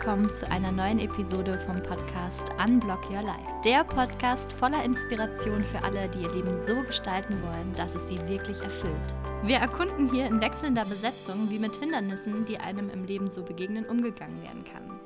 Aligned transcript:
willkommen 0.00 0.34
zu 0.34 0.50
einer 0.50 0.72
neuen 0.72 0.98
Episode 0.98 1.60
vom 1.66 1.82
Podcast 1.82 2.54
Unblock 2.58 3.10
Your 3.10 3.20
Life. 3.20 3.50
Der 3.66 3.84
Podcast 3.84 4.50
voller 4.50 4.82
Inspiration 4.82 5.60
für 5.60 5.82
alle, 5.82 6.08
die 6.08 6.22
ihr 6.22 6.32
Leben 6.32 6.58
so 6.66 6.74
gestalten 6.84 7.34
wollen, 7.42 7.74
dass 7.74 7.94
es 7.94 8.08
sie 8.08 8.16
wirklich 8.26 8.58
erfüllt. 8.62 9.14
Wir 9.42 9.58
erkunden 9.58 10.10
hier 10.10 10.24
in 10.24 10.40
wechselnder 10.40 10.86
Besetzung, 10.86 11.50
wie 11.50 11.58
mit 11.58 11.76
Hindernissen, 11.76 12.46
die 12.46 12.56
einem 12.56 12.88
im 12.88 13.04
Leben 13.04 13.30
so 13.30 13.42
begegnen, 13.42 13.84
umgegangen 13.84 14.42
werden 14.42 14.64
kann. 14.64 14.98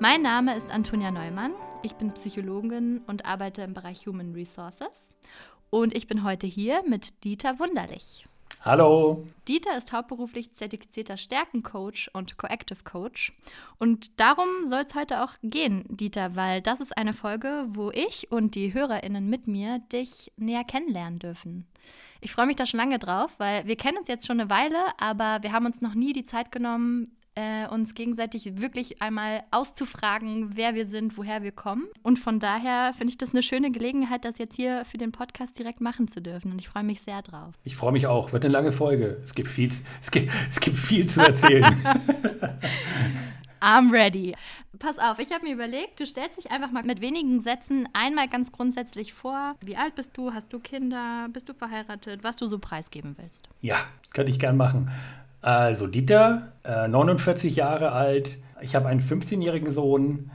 Mein 0.00 0.22
Name 0.22 0.56
ist 0.56 0.68
Antonia 0.68 1.12
Neumann. 1.12 1.52
Ich 1.84 1.94
bin 1.94 2.12
Psychologin 2.14 3.02
und 3.06 3.26
arbeite 3.26 3.62
im 3.62 3.72
Bereich 3.72 4.04
Human 4.08 4.32
Resources. 4.32 5.14
Und 5.70 5.94
ich 5.94 6.08
bin 6.08 6.24
heute 6.24 6.48
hier 6.48 6.82
mit 6.88 7.22
Dieter 7.22 7.60
Wunderlich. 7.60 8.26
Hallo. 8.64 9.26
Dieter 9.46 9.76
ist 9.76 9.92
hauptberuflich 9.92 10.54
zertifizierter 10.54 11.18
Stärkencoach 11.18 12.08
und 12.14 12.38
Coactive 12.38 12.82
Coach. 12.82 13.34
Und 13.78 14.18
darum 14.18 14.48
soll 14.70 14.84
es 14.88 14.94
heute 14.94 15.22
auch 15.22 15.34
gehen, 15.42 15.84
Dieter, 15.90 16.34
weil 16.34 16.62
das 16.62 16.80
ist 16.80 16.96
eine 16.96 17.12
Folge, 17.12 17.66
wo 17.68 17.90
ich 17.90 18.32
und 18.32 18.54
die 18.54 18.72
HörerInnen 18.72 19.28
mit 19.28 19.46
mir 19.46 19.80
dich 19.92 20.32
näher 20.38 20.64
kennenlernen 20.64 21.18
dürfen. 21.18 21.66
Ich 22.22 22.32
freue 22.32 22.46
mich 22.46 22.56
da 22.56 22.64
schon 22.64 22.80
lange 22.80 22.98
drauf, 22.98 23.34
weil 23.36 23.66
wir 23.66 23.76
kennen 23.76 23.98
uns 23.98 24.08
jetzt 24.08 24.26
schon 24.26 24.40
eine 24.40 24.48
Weile, 24.48 24.78
aber 24.98 25.42
wir 25.42 25.52
haben 25.52 25.66
uns 25.66 25.82
noch 25.82 25.94
nie 25.94 26.14
die 26.14 26.24
Zeit 26.24 26.50
genommen, 26.50 27.14
äh, 27.34 27.66
uns 27.68 27.94
gegenseitig 27.94 28.60
wirklich 28.60 29.02
einmal 29.02 29.42
auszufragen, 29.50 30.56
wer 30.56 30.74
wir 30.74 30.86
sind, 30.86 31.16
woher 31.18 31.42
wir 31.42 31.52
kommen. 31.52 31.84
Und 32.02 32.18
von 32.18 32.38
daher 32.38 32.92
finde 32.92 33.10
ich 33.10 33.18
das 33.18 33.30
eine 33.30 33.42
schöne 33.42 33.70
Gelegenheit, 33.70 34.24
das 34.24 34.38
jetzt 34.38 34.56
hier 34.56 34.84
für 34.84 34.98
den 34.98 35.12
Podcast 35.12 35.58
direkt 35.58 35.80
machen 35.80 36.08
zu 36.08 36.22
dürfen. 36.22 36.52
Und 36.52 36.60
ich 36.60 36.68
freue 36.68 36.84
mich 36.84 37.00
sehr 37.00 37.22
drauf. 37.22 37.54
Ich 37.64 37.76
freue 37.76 37.92
mich 37.92 38.06
auch. 38.06 38.32
Wird 38.32 38.44
eine 38.44 38.52
lange 38.52 38.72
Folge. 38.72 39.18
Es 39.22 39.34
gibt 39.34 39.48
viel, 39.48 39.70
es 40.00 40.10
gibt, 40.10 40.30
es 40.48 40.60
gibt 40.60 40.76
viel 40.76 41.08
zu 41.08 41.20
erzählen. 41.20 41.64
I'm 43.64 43.90
ready. 43.90 44.34
Pass 44.78 44.98
auf, 44.98 45.18
ich 45.18 45.32
habe 45.32 45.46
mir 45.46 45.54
überlegt, 45.54 45.98
du 45.98 46.04
stellst 46.04 46.36
dich 46.36 46.50
einfach 46.50 46.70
mal 46.70 46.82
mit 46.82 47.00
wenigen 47.00 47.40
Sätzen 47.40 47.88
einmal 47.94 48.28
ganz 48.28 48.52
grundsätzlich 48.52 49.14
vor. 49.14 49.54
Wie 49.64 49.76
alt 49.76 49.94
bist 49.94 50.10
du? 50.18 50.34
Hast 50.34 50.52
du 50.52 50.58
Kinder? 50.58 51.28
Bist 51.32 51.48
du 51.48 51.54
verheiratet? 51.54 52.22
Was 52.22 52.36
du 52.36 52.46
so 52.46 52.58
preisgeben 52.58 53.16
willst. 53.16 53.48
Ja, 53.62 53.78
könnte 54.12 54.30
ich 54.30 54.38
gern 54.38 54.58
machen. 54.58 54.90
Also 55.44 55.88
Dieter, 55.88 56.52
äh, 56.62 56.88
49 56.88 57.54
Jahre 57.54 57.92
alt. 57.92 58.38
Ich 58.62 58.74
habe 58.74 58.88
einen 58.88 59.02
15-jährigen 59.02 59.72
Sohn. 59.72 60.30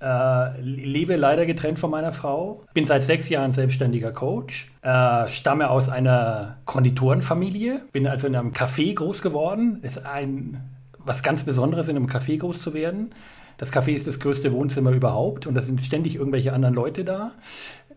Äh, 0.00 0.58
lebe 0.62 1.16
leider 1.16 1.44
getrennt 1.44 1.78
von 1.78 1.90
meiner 1.90 2.12
Frau. 2.12 2.64
Bin 2.72 2.86
seit 2.86 3.02
sechs 3.02 3.28
Jahren 3.28 3.52
selbstständiger 3.52 4.10
Coach. 4.10 4.72
Äh, 4.80 5.28
stamme 5.28 5.68
aus 5.68 5.90
einer 5.90 6.56
Konditorenfamilie. 6.64 7.82
Bin 7.92 8.06
also 8.06 8.26
in 8.26 8.34
einem 8.34 8.52
Café 8.52 8.94
groß 8.94 9.20
geworden. 9.20 9.80
Ist 9.82 10.06
ein 10.06 10.62
was 10.96 11.22
ganz 11.22 11.44
Besonderes, 11.44 11.88
in 11.88 11.96
einem 11.96 12.06
Café 12.06 12.38
groß 12.38 12.62
zu 12.62 12.72
werden. 12.72 13.10
Das 13.58 13.70
Café 13.70 13.90
ist 13.90 14.06
das 14.06 14.18
größte 14.18 14.50
Wohnzimmer 14.54 14.92
überhaupt 14.92 15.46
und 15.46 15.54
da 15.54 15.60
sind 15.60 15.82
ständig 15.82 16.16
irgendwelche 16.16 16.54
anderen 16.54 16.74
Leute 16.74 17.04
da. 17.04 17.32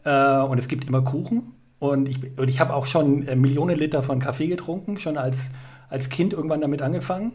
Äh, 0.04 0.44
und 0.46 0.58
es 0.58 0.68
gibt 0.68 0.84
immer 0.84 1.02
Kuchen. 1.02 1.54
Und 1.80 2.10
ich, 2.10 2.38
und 2.38 2.50
ich 2.50 2.60
habe 2.60 2.74
auch 2.74 2.88
schon 2.88 3.26
äh, 3.26 3.38
Millionen 3.38 3.76
Liter 3.76 4.04
von 4.04 4.20
Kaffee 4.20 4.48
getrunken, 4.48 4.98
schon 4.98 5.16
als 5.16 5.50
als 5.90 6.10
Kind 6.10 6.34
irgendwann 6.34 6.62
damit 6.62 6.82
angefangen. 6.82 7.34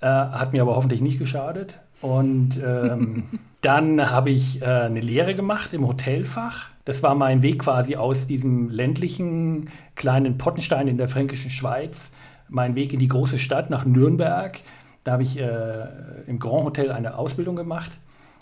Äh, 0.00 0.06
hat 0.06 0.52
mir 0.52 0.62
aber 0.62 0.76
hoffentlich 0.76 1.00
nicht 1.00 1.18
geschadet. 1.18 1.74
Und 2.00 2.60
ähm, 2.62 3.24
dann 3.60 4.10
habe 4.10 4.30
ich 4.30 4.60
äh, 4.60 4.64
eine 4.64 5.00
Lehre 5.00 5.34
gemacht 5.34 5.72
im 5.72 5.86
Hotelfach. 5.86 6.70
Das 6.84 7.02
war 7.02 7.14
mein 7.14 7.42
Weg 7.42 7.60
quasi 7.60 7.96
aus 7.96 8.26
diesem 8.26 8.68
ländlichen 8.68 9.70
kleinen 9.94 10.36
Pottenstein 10.36 10.86
in 10.86 10.98
der 10.98 11.08
fränkischen 11.08 11.50
Schweiz, 11.50 12.10
mein 12.48 12.74
Weg 12.74 12.92
in 12.92 12.98
die 12.98 13.08
große 13.08 13.38
Stadt 13.38 13.70
nach 13.70 13.86
Nürnberg. 13.86 14.60
Da 15.02 15.12
habe 15.12 15.22
ich 15.22 15.38
äh, 15.38 15.86
im 16.26 16.38
Grand 16.38 16.64
Hotel 16.64 16.92
eine 16.92 17.16
Ausbildung 17.16 17.56
gemacht. 17.56 17.92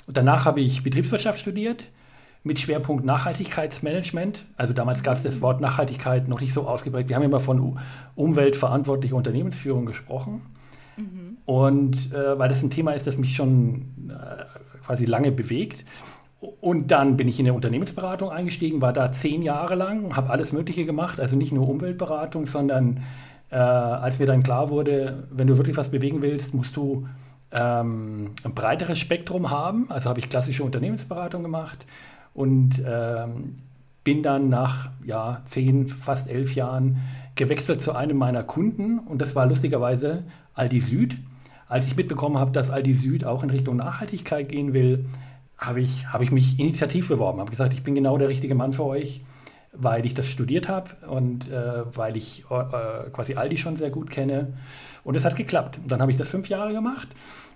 Und 0.08 0.16
danach 0.16 0.44
habe 0.44 0.60
ich 0.60 0.82
Betriebswirtschaft 0.82 1.38
studiert 1.38 1.84
mit 2.44 2.58
Schwerpunkt 2.58 3.04
Nachhaltigkeitsmanagement. 3.04 4.44
Also 4.56 4.75
damals 4.75 5.03
gab 5.03 5.16
es 5.16 5.22
das 5.22 5.41
Wort 5.41 5.60
Nachhaltigkeit 5.60 6.28
noch 6.28 6.41
nicht 6.41 6.53
so 6.53 6.66
ausgeprägt. 6.66 7.08
Wir 7.08 7.16
haben 7.16 7.22
immer 7.22 7.41
von 7.41 7.78
umweltverantwortlicher 8.14 9.14
Unternehmensführung 9.14 9.86
gesprochen. 9.86 10.42
Mhm. 10.97 11.36
Und 11.44 12.12
äh, 12.12 12.38
weil 12.38 12.48
das 12.48 12.62
ein 12.62 12.70
Thema 12.70 12.92
ist, 12.92 13.06
das 13.06 13.16
mich 13.16 13.34
schon 13.34 14.10
äh, 14.10 14.44
quasi 14.84 15.04
lange 15.04 15.31
bewegt. 15.31 15.84
Und 16.60 16.91
dann 16.91 17.16
bin 17.16 17.28
ich 17.28 17.38
in 17.38 17.44
der 17.44 17.54
Unternehmensberatung 17.54 18.31
eingestiegen, 18.31 18.81
war 18.81 18.92
da 18.92 19.12
zehn 19.12 19.42
Jahre 19.42 19.76
lang, 19.76 20.16
habe 20.16 20.31
alles 20.31 20.52
Mögliche 20.52 20.84
gemacht, 20.84 21.20
also 21.20 21.36
nicht 21.36 21.52
nur 21.52 21.69
Umweltberatung, 21.69 22.47
sondern 22.47 23.04
äh, 23.50 23.56
als 23.56 24.19
mir 24.19 24.26
dann 24.26 24.42
klar 24.42 24.69
wurde, 24.69 25.28
wenn 25.31 25.47
du 25.47 25.56
wirklich 25.56 25.76
was 25.76 25.91
bewegen 25.91 26.20
willst, 26.20 26.52
musst 26.52 26.75
du 26.75 27.06
ähm, 27.52 28.32
ein 28.42 28.54
breiteres 28.54 28.98
Spektrum 28.98 29.50
haben. 29.50 29.86
Also 29.91 30.08
habe 30.08 30.19
ich 30.19 30.28
klassische 30.28 30.64
Unternehmensberatung 30.64 31.42
gemacht, 31.42 31.86
und 32.34 32.82
ähm, 32.87 33.54
bin 34.04 34.22
dann 34.22 34.48
nach 34.48 34.91
ja, 35.04 35.43
zehn, 35.47 35.88
fast 35.88 36.28
elf 36.28 36.54
Jahren 36.54 36.98
gewechselt 37.34 37.81
zu 37.81 37.94
einem 37.94 38.16
meiner 38.16 38.43
Kunden. 38.43 38.98
Und 38.98 39.20
das 39.20 39.34
war 39.34 39.47
lustigerweise 39.47 40.25
Aldi 40.54 40.81
Süd. 40.81 41.16
Als 41.69 41.87
ich 41.87 41.97
mitbekommen 41.97 42.38
habe, 42.38 42.53
dass 42.53 42.70
Aldi 42.70 42.94
Süd 42.94 43.25
auch 43.25 43.43
in 43.43 43.50
Richtung 43.50 43.76
Nachhaltigkeit 43.76 44.48
gehen 44.48 44.75
will, 44.75 45.06
habe 45.56 45.81
ich, 45.81 46.09
hab 46.09 46.20
ich 46.22 46.32
mich 46.32 46.59
initiativ 46.59 47.09
beworben, 47.09 47.38
habe 47.38 47.50
gesagt, 47.50 47.72
ich 47.72 47.82
bin 47.82 47.94
genau 47.94 48.19
der 48.19 48.28
richtige 48.28 48.54
Mann 48.54 48.72
für 48.72 48.84
euch, 48.84 49.22
weil 49.72 50.04
ich 50.06 50.14
das 50.14 50.28
studiert 50.28 50.68
habe 50.68 50.90
und 51.08 51.50
äh, 51.50 51.96
weil 51.96 52.16
ich 52.16 52.44
äh, 52.50 53.10
quasi 53.12 53.34
Aldi 53.34 53.56
schon 53.56 53.76
sehr 53.76 53.90
gut 53.90 54.10
kenne. 54.10 54.52
Und 55.04 55.16
es 55.16 55.24
hat 55.24 55.34
geklappt. 55.36 55.78
Und 55.82 55.90
dann 55.90 56.00
habe 56.00 56.12
ich 56.12 56.16
das 56.16 56.28
fünf 56.28 56.48
Jahre 56.48 56.72
gemacht 56.72 57.08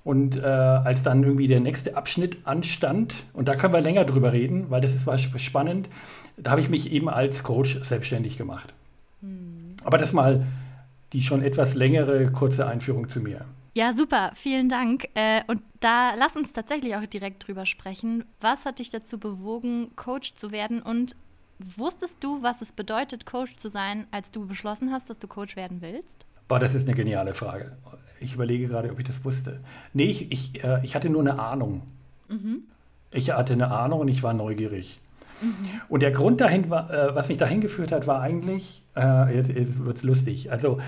und 0.06 0.36
äh, 0.36 0.40
als 0.40 1.02
dann 1.02 1.24
irgendwie 1.24 1.48
der 1.48 1.58
nächste 1.58 1.96
Abschnitt 1.96 2.38
anstand, 2.44 3.24
und 3.32 3.48
da 3.48 3.56
können 3.56 3.74
wir 3.74 3.80
länger 3.80 4.04
drüber 4.04 4.32
reden, 4.32 4.70
weil 4.70 4.80
das 4.80 4.94
ist 4.94 5.04
was 5.04 5.20
spannend, 5.20 5.88
da 6.36 6.52
habe 6.52 6.60
ich 6.60 6.68
mich 6.68 6.92
eben 6.92 7.08
als 7.08 7.42
Coach 7.42 7.76
selbstständig 7.82 8.38
gemacht. 8.38 8.72
Mhm. 9.20 9.74
Aber 9.82 9.98
das 9.98 10.12
mal 10.12 10.46
die 11.12 11.22
schon 11.22 11.42
etwas 11.42 11.74
längere, 11.74 12.30
kurze 12.30 12.66
Einführung 12.68 13.08
zu 13.08 13.20
mir. 13.20 13.46
Ja, 13.74 13.94
super, 13.94 14.30
vielen 14.34 14.68
Dank. 14.68 15.08
Äh, 15.14 15.42
und 15.48 15.60
da 15.80 16.14
lass 16.16 16.36
uns 16.36 16.52
tatsächlich 16.52 16.94
auch 16.94 17.04
direkt 17.06 17.46
drüber 17.46 17.66
sprechen. 17.66 18.24
Was 18.40 18.64
hat 18.64 18.78
dich 18.78 18.90
dazu 18.90 19.18
bewogen, 19.18 19.90
Coach 19.96 20.34
zu 20.36 20.52
werden? 20.52 20.82
Und 20.82 21.16
wusstest 21.58 22.16
du, 22.20 22.42
was 22.42 22.62
es 22.62 22.72
bedeutet, 22.72 23.26
Coach 23.26 23.56
zu 23.56 23.68
sein, 23.68 24.06
als 24.10 24.30
du 24.30 24.46
beschlossen 24.46 24.92
hast, 24.92 25.10
dass 25.10 25.18
du 25.18 25.26
Coach 25.26 25.56
werden 25.56 25.80
willst? 25.80 26.26
Boah, 26.48 26.58
das 26.58 26.74
ist 26.74 26.86
eine 26.86 26.96
geniale 26.96 27.34
Frage. 27.34 27.76
Ich 28.20 28.34
überlege 28.34 28.68
gerade, 28.68 28.90
ob 28.90 28.98
ich 28.98 29.06
das 29.06 29.24
wusste. 29.24 29.58
Nee, 29.92 30.04
ich, 30.04 30.30
ich, 30.30 30.64
äh, 30.64 30.84
ich 30.84 30.94
hatte 30.94 31.10
nur 31.10 31.20
eine 31.20 31.38
Ahnung. 31.38 31.82
Mhm. 32.28 32.62
Ich 33.10 33.30
hatte 33.30 33.52
eine 33.52 33.70
Ahnung 33.70 34.00
und 34.00 34.08
ich 34.08 34.22
war 34.22 34.32
neugierig. 34.32 35.00
Mhm. 35.42 35.80
Und 35.88 36.02
der 36.02 36.12
Grund 36.12 36.40
dahin, 36.40 36.70
war, 36.70 36.90
äh, 36.90 37.14
was 37.14 37.28
mich 37.28 37.38
dahin 37.38 37.60
geführt 37.60 37.92
hat, 37.92 38.06
war 38.06 38.20
eigentlich, 38.20 38.82
äh, 38.96 39.34
jetzt, 39.34 39.50
jetzt 39.50 39.84
wird 39.84 39.96
es 39.96 40.02
lustig. 40.02 40.50
Also, 40.50 40.78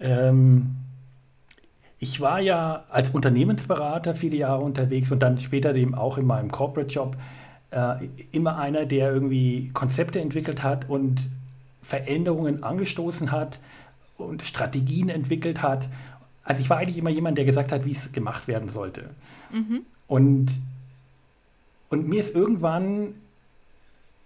ähm, 0.00 0.76
ich 1.98 2.20
war 2.20 2.40
ja 2.40 2.84
als 2.90 3.10
Unternehmensberater 3.10 4.14
viele 4.14 4.36
Jahre 4.36 4.62
unterwegs 4.62 5.10
und 5.12 5.20
dann 5.20 5.38
später 5.38 5.74
eben 5.74 5.94
auch 5.94 6.18
in 6.18 6.26
meinem 6.26 6.50
Corporate-Job 6.50 7.16
äh, 7.70 8.08
immer 8.32 8.58
einer, 8.58 8.86
der 8.86 9.12
irgendwie 9.12 9.70
Konzepte 9.72 10.20
entwickelt 10.20 10.62
hat 10.62 10.88
und 10.88 11.28
Veränderungen 11.82 12.64
angestoßen 12.64 13.30
hat 13.30 13.60
und 14.18 14.42
Strategien 14.42 15.08
entwickelt 15.08 15.62
hat 15.62 15.88
also 16.46 16.62
ich 16.62 16.70
war 16.70 16.78
eigentlich 16.78 16.96
immer 16.96 17.10
jemand, 17.10 17.36
der 17.36 17.44
gesagt 17.44 17.72
hat, 17.72 17.84
wie 17.84 17.90
es 17.90 18.12
gemacht 18.12 18.46
werden 18.46 18.68
sollte. 18.68 19.10
Mhm. 19.52 19.82
Und, 20.06 20.52
und 21.90 22.08
mir 22.08 22.20
ist 22.20 22.34
irgendwann, 22.34 23.14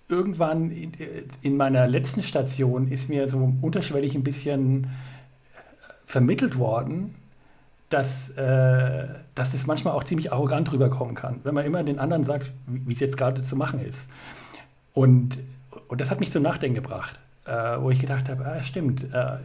irgendwann 0.06 0.70
in, 0.70 0.92
in 1.40 1.56
meiner 1.56 1.88
letzten 1.88 2.22
Station 2.22 2.88
ist 2.88 3.08
mir 3.08 3.30
so 3.30 3.54
unterschwellig 3.62 4.14
ein 4.14 4.22
bisschen 4.22 4.88
vermittelt 6.04 6.58
worden, 6.58 7.14
dass, 7.90 8.30
äh, 8.30 9.08
dass 9.34 9.50
das 9.50 9.66
manchmal 9.66 9.94
auch 9.94 10.04
ziemlich 10.04 10.32
arrogant 10.32 10.72
rüberkommen 10.72 11.14
kann, 11.14 11.40
wenn 11.42 11.54
man 11.54 11.66
immer 11.66 11.82
den 11.82 11.98
anderen 11.98 12.24
sagt, 12.24 12.52
wie 12.66 12.94
es 12.94 13.00
jetzt 13.00 13.16
gerade 13.16 13.42
zu 13.42 13.56
machen 13.56 13.84
ist. 13.84 14.08
Und, 14.94 15.38
und 15.88 16.00
das 16.00 16.10
hat 16.10 16.20
mich 16.20 16.30
zum 16.30 16.42
Nachdenken 16.42 16.76
gebracht, 16.76 17.18
äh, 17.46 17.52
wo 17.80 17.90
ich 17.90 18.00
gedacht 18.00 18.28
habe, 18.28 18.46
ah, 18.46 18.62
stimmt, 18.62 19.04
äh, 19.12 19.38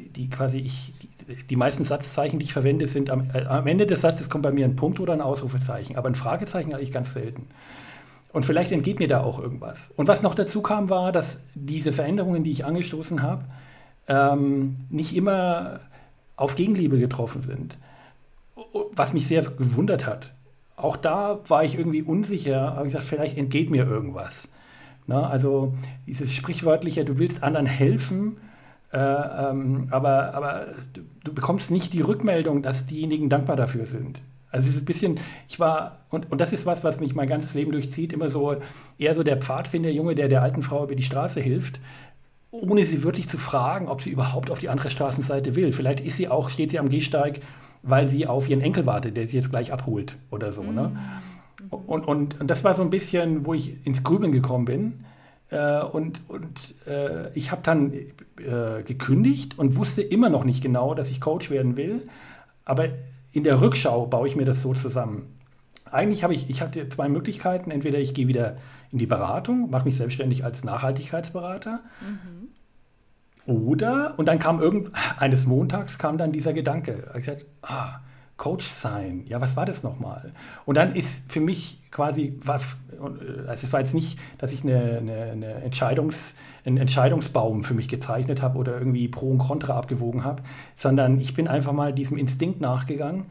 die, 0.00 0.08
die, 0.08 0.30
quasi 0.30 0.58
ich, 0.58 0.94
die, 1.02 1.36
die 1.44 1.56
meisten 1.56 1.84
Satzzeichen, 1.84 2.38
die 2.38 2.46
ich 2.46 2.54
verwende, 2.54 2.86
sind 2.86 3.10
am, 3.10 3.28
äh, 3.34 3.44
am, 3.44 3.66
Ende 3.66 3.86
des 3.86 4.00
Satzes 4.00 4.30
kommt 4.30 4.44
bei 4.44 4.50
mir 4.50 4.64
ein 4.64 4.76
Punkt 4.76 4.98
oder 4.98 5.12
ein 5.12 5.20
Ausrufezeichen, 5.20 5.96
aber 5.96 6.08
ein 6.08 6.14
Fragezeichen 6.14 6.72
eigentlich 6.72 6.92
ganz 6.92 7.12
selten. 7.12 7.48
Und 8.32 8.46
vielleicht 8.46 8.72
entgeht 8.72 8.98
mir 8.98 9.08
da 9.08 9.20
auch 9.20 9.38
irgendwas. 9.38 9.90
Und 9.96 10.08
was 10.08 10.22
noch 10.22 10.34
dazu 10.34 10.62
kam, 10.62 10.88
war, 10.88 11.12
dass 11.12 11.38
diese 11.54 11.92
Veränderungen, 11.92 12.44
die 12.44 12.50
ich 12.50 12.64
angestoßen 12.64 13.22
habe, 13.22 13.44
ähm, 14.06 14.76
nicht 14.90 15.14
immer 15.14 15.80
auf 16.38 16.56
Gegenliebe 16.56 16.98
getroffen 16.98 17.42
sind. 17.42 17.76
Was 18.92 19.12
mich 19.12 19.26
sehr 19.26 19.42
gewundert 19.42 20.06
hat. 20.06 20.32
Auch 20.76 20.96
da 20.96 21.40
war 21.48 21.64
ich 21.64 21.76
irgendwie 21.76 22.02
unsicher, 22.02 22.74
habe 22.76 22.84
gesagt, 22.84 23.04
vielleicht 23.04 23.36
entgeht 23.36 23.70
mir 23.70 23.86
irgendwas. 23.86 24.48
Na, 25.06 25.28
also 25.28 25.74
dieses 26.06 26.32
sprichwörtliche, 26.32 27.04
du 27.04 27.18
willst 27.18 27.42
anderen 27.42 27.66
helfen, 27.66 28.38
Äh, 28.90 28.98
ähm, 28.98 29.88
aber 29.90 30.32
aber 30.34 30.68
du, 30.94 31.02
du, 31.22 31.34
bekommst 31.34 31.70
nicht 31.70 31.92
die 31.92 32.00
Rückmeldung, 32.00 32.62
dass 32.62 32.86
diejenigen 32.86 33.28
dankbar 33.28 33.54
dafür 33.54 33.84
sind. 33.84 34.22
Also 34.50 34.66
es 34.66 34.76
ist 34.76 34.82
ein 34.82 34.86
bisschen, 34.86 35.20
ich 35.46 35.60
war, 35.60 35.98
und, 36.08 36.32
und 36.32 36.40
das 36.40 36.54
ist 36.54 36.64
was, 36.64 36.84
was 36.84 36.98
mich 36.98 37.14
mein 37.14 37.28
ganzes 37.28 37.52
Leben 37.52 37.72
durchzieht, 37.72 38.14
immer 38.14 38.30
so 38.30 38.56
eher 38.96 39.14
so 39.14 39.22
der 39.22 39.36
Pfadfinderjunge, 39.36 40.14
der 40.14 40.28
der 40.28 40.42
alten 40.42 40.62
Frau 40.62 40.84
über 40.84 40.94
die 40.94 41.02
Straße 41.02 41.38
hilft, 41.38 41.80
ohne 42.50 42.84
sie 42.84 43.02
wirklich 43.02 43.28
zu 43.28 43.38
fragen, 43.38 43.88
ob 43.88 44.02
sie 44.02 44.10
überhaupt 44.10 44.50
auf 44.50 44.58
die 44.58 44.68
andere 44.68 44.90
Straßenseite 44.90 45.54
will. 45.54 45.72
Vielleicht 45.72 46.00
ist 46.00 46.16
sie 46.16 46.28
auch, 46.28 46.50
steht 46.50 46.70
sie 46.70 46.78
am 46.78 46.88
Gehsteig, 46.88 47.40
weil 47.82 48.06
sie 48.06 48.26
auf 48.26 48.48
ihren 48.48 48.60
Enkel 48.60 48.86
wartet, 48.86 49.16
der 49.16 49.28
sie 49.28 49.36
jetzt 49.36 49.50
gleich 49.50 49.72
abholt 49.72 50.16
oder 50.30 50.52
so. 50.52 50.62
Ne? 50.62 50.70
Mhm. 50.70 50.76
Ne? 50.76 50.92
Und, 51.70 52.06
und, 52.06 52.40
und 52.40 52.46
das 52.48 52.64
war 52.64 52.74
so 52.74 52.82
ein 52.82 52.90
bisschen, 52.90 53.44
wo 53.44 53.54
ich 53.54 53.84
ins 53.86 54.02
Grübeln 54.02 54.32
gekommen 54.32 54.64
bin. 54.64 55.04
Äh, 55.50 55.82
und 55.82 56.20
und 56.28 56.74
äh, 56.86 57.30
ich 57.34 57.50
habe 57.50 57.62
dann 57.62 57.92
äh, 57.92 58.82
gekündigt 58.84 59.58
und 59.58 59.76
wusste 59.76 60.02
immer 60.02 60.30
noch 60.30 60.44
nicht 60.44 60.62
genau, 60.62 60.94
dass 60.94 61.10
ich 61.10 61.20
Coach 61.20 61.50
werden 61.50 61.76
will. 61.76 62.08
Aber 62.64 62.88
in 63.32 63.44
der 63.44 63.60
Rückschau 63.60 64.06
baue 64.06 64.28
ich 64.28 64.36
mir 64.36 64.44
das 64.44 64.62
so 64.62 64.74
zusammen. 64.74 65.34
Eigentlich 65.90 66.22
habe 66.22 66.34
ich, 66.34 66.50
ich 66.50 66.60
hatte 66.60 66.88
zwei 66.88 67.08
Möglichkeiten. 67.08 67.70
Entweder 67.70 67.98
ich 67.98 68.14
gehe 68.14 68.28
wieder 68.28 68.56
in 68.90 68.98
die 68.98 69.06
Beratung, 69.06 69.70
mache 69.70 69.84
mich 69.84 69.96
selbstständig 69.96 70.44
als 70.44 70.64
Nachhaltigkeitsberater. 70.64 71.80
Mhm. 72.00 72.37
Oder, 73.48 74.12
und 74.18 74.28
dann 74.28 74.38
kam 74.38 74.60
irgend, 74.60 74.92
eines 75.18 75.46
Montags 75.46 75.98
kam 75.98 76.18
dann 76.18 76.32
dieser 76.32 76.52
Gedanke. 76.52 77.10
Ich 77.14 77.24
gesagt, 77.24 77.46
ah, 77.62 78.00
Coach 78.36 78.66
sein, 78.66 79.24
ja, 79.26 79.40
was 79.40 79.56
war 79.56 79.64
das 79.64 79.82
nochmal? 79.82 80.32
Und 80.66 80.76
dann 80.76 80.94
ist 80.94 81.22
für 81.32 81.40
mich 81.40 81.80
quasi, 81.90 82.38
was, 82.44 82.62
äh, 82.92 83.48
also 83.48 83.66
es 83.66 83.72
war 83.72 83.80
jetzt 83.80 83.94
nicht, 83.94 84.18
dass 84.36 84.52
ich 84.52 84.64
eine, 84.64 84.98
eine, 84.98 85.22
eine 85.32 85.54
Entscheidungs, 85.62 86.34
einen 86.66 86.76
Entscheidungsbaum 86.76 87.64
für 87.64 87.72
mich 87.72 87.88
gezeichnet 87.88 88.42
habe 88.42 88.58
oder 88.58 88.78
irgendwie 88.78 89.08
Pro 89.08 89.30
und 89.30 89.38
Contra 89.38 89.78
abgewogen 89.78 90.24
habe, 90.24 90.42
sondern 90.76 91.18
ich 91.18 91.32
bin 91.32 91.48
einfach 91.48 91.72
mal 91.72 91.94
diesem 91.94 92.18
Instinkt 92.18 92.60
nachgegangen, 92.60 93.24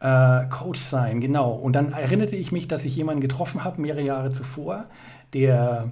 äh, 0.00 0.44
Coach 0.50 0.80
sein, 0.80 1.22
genau. 1.22 1.52
Und 1.52 1.72
dann 1.72 1.92
erinnerte 1.92 2.36
ich 2.36 2.52
mich, 2.52 2.68
dass 2.68 2.84
ich 2.84 2.94
jemanden 2.94 3.22
getroffen 3.22 3.64
habe, 3.64 3.80
mehrere 3.80 4.02
Jahre 4.02 4.30
zuvor, 4.30 4.84
der, 5.32 5.90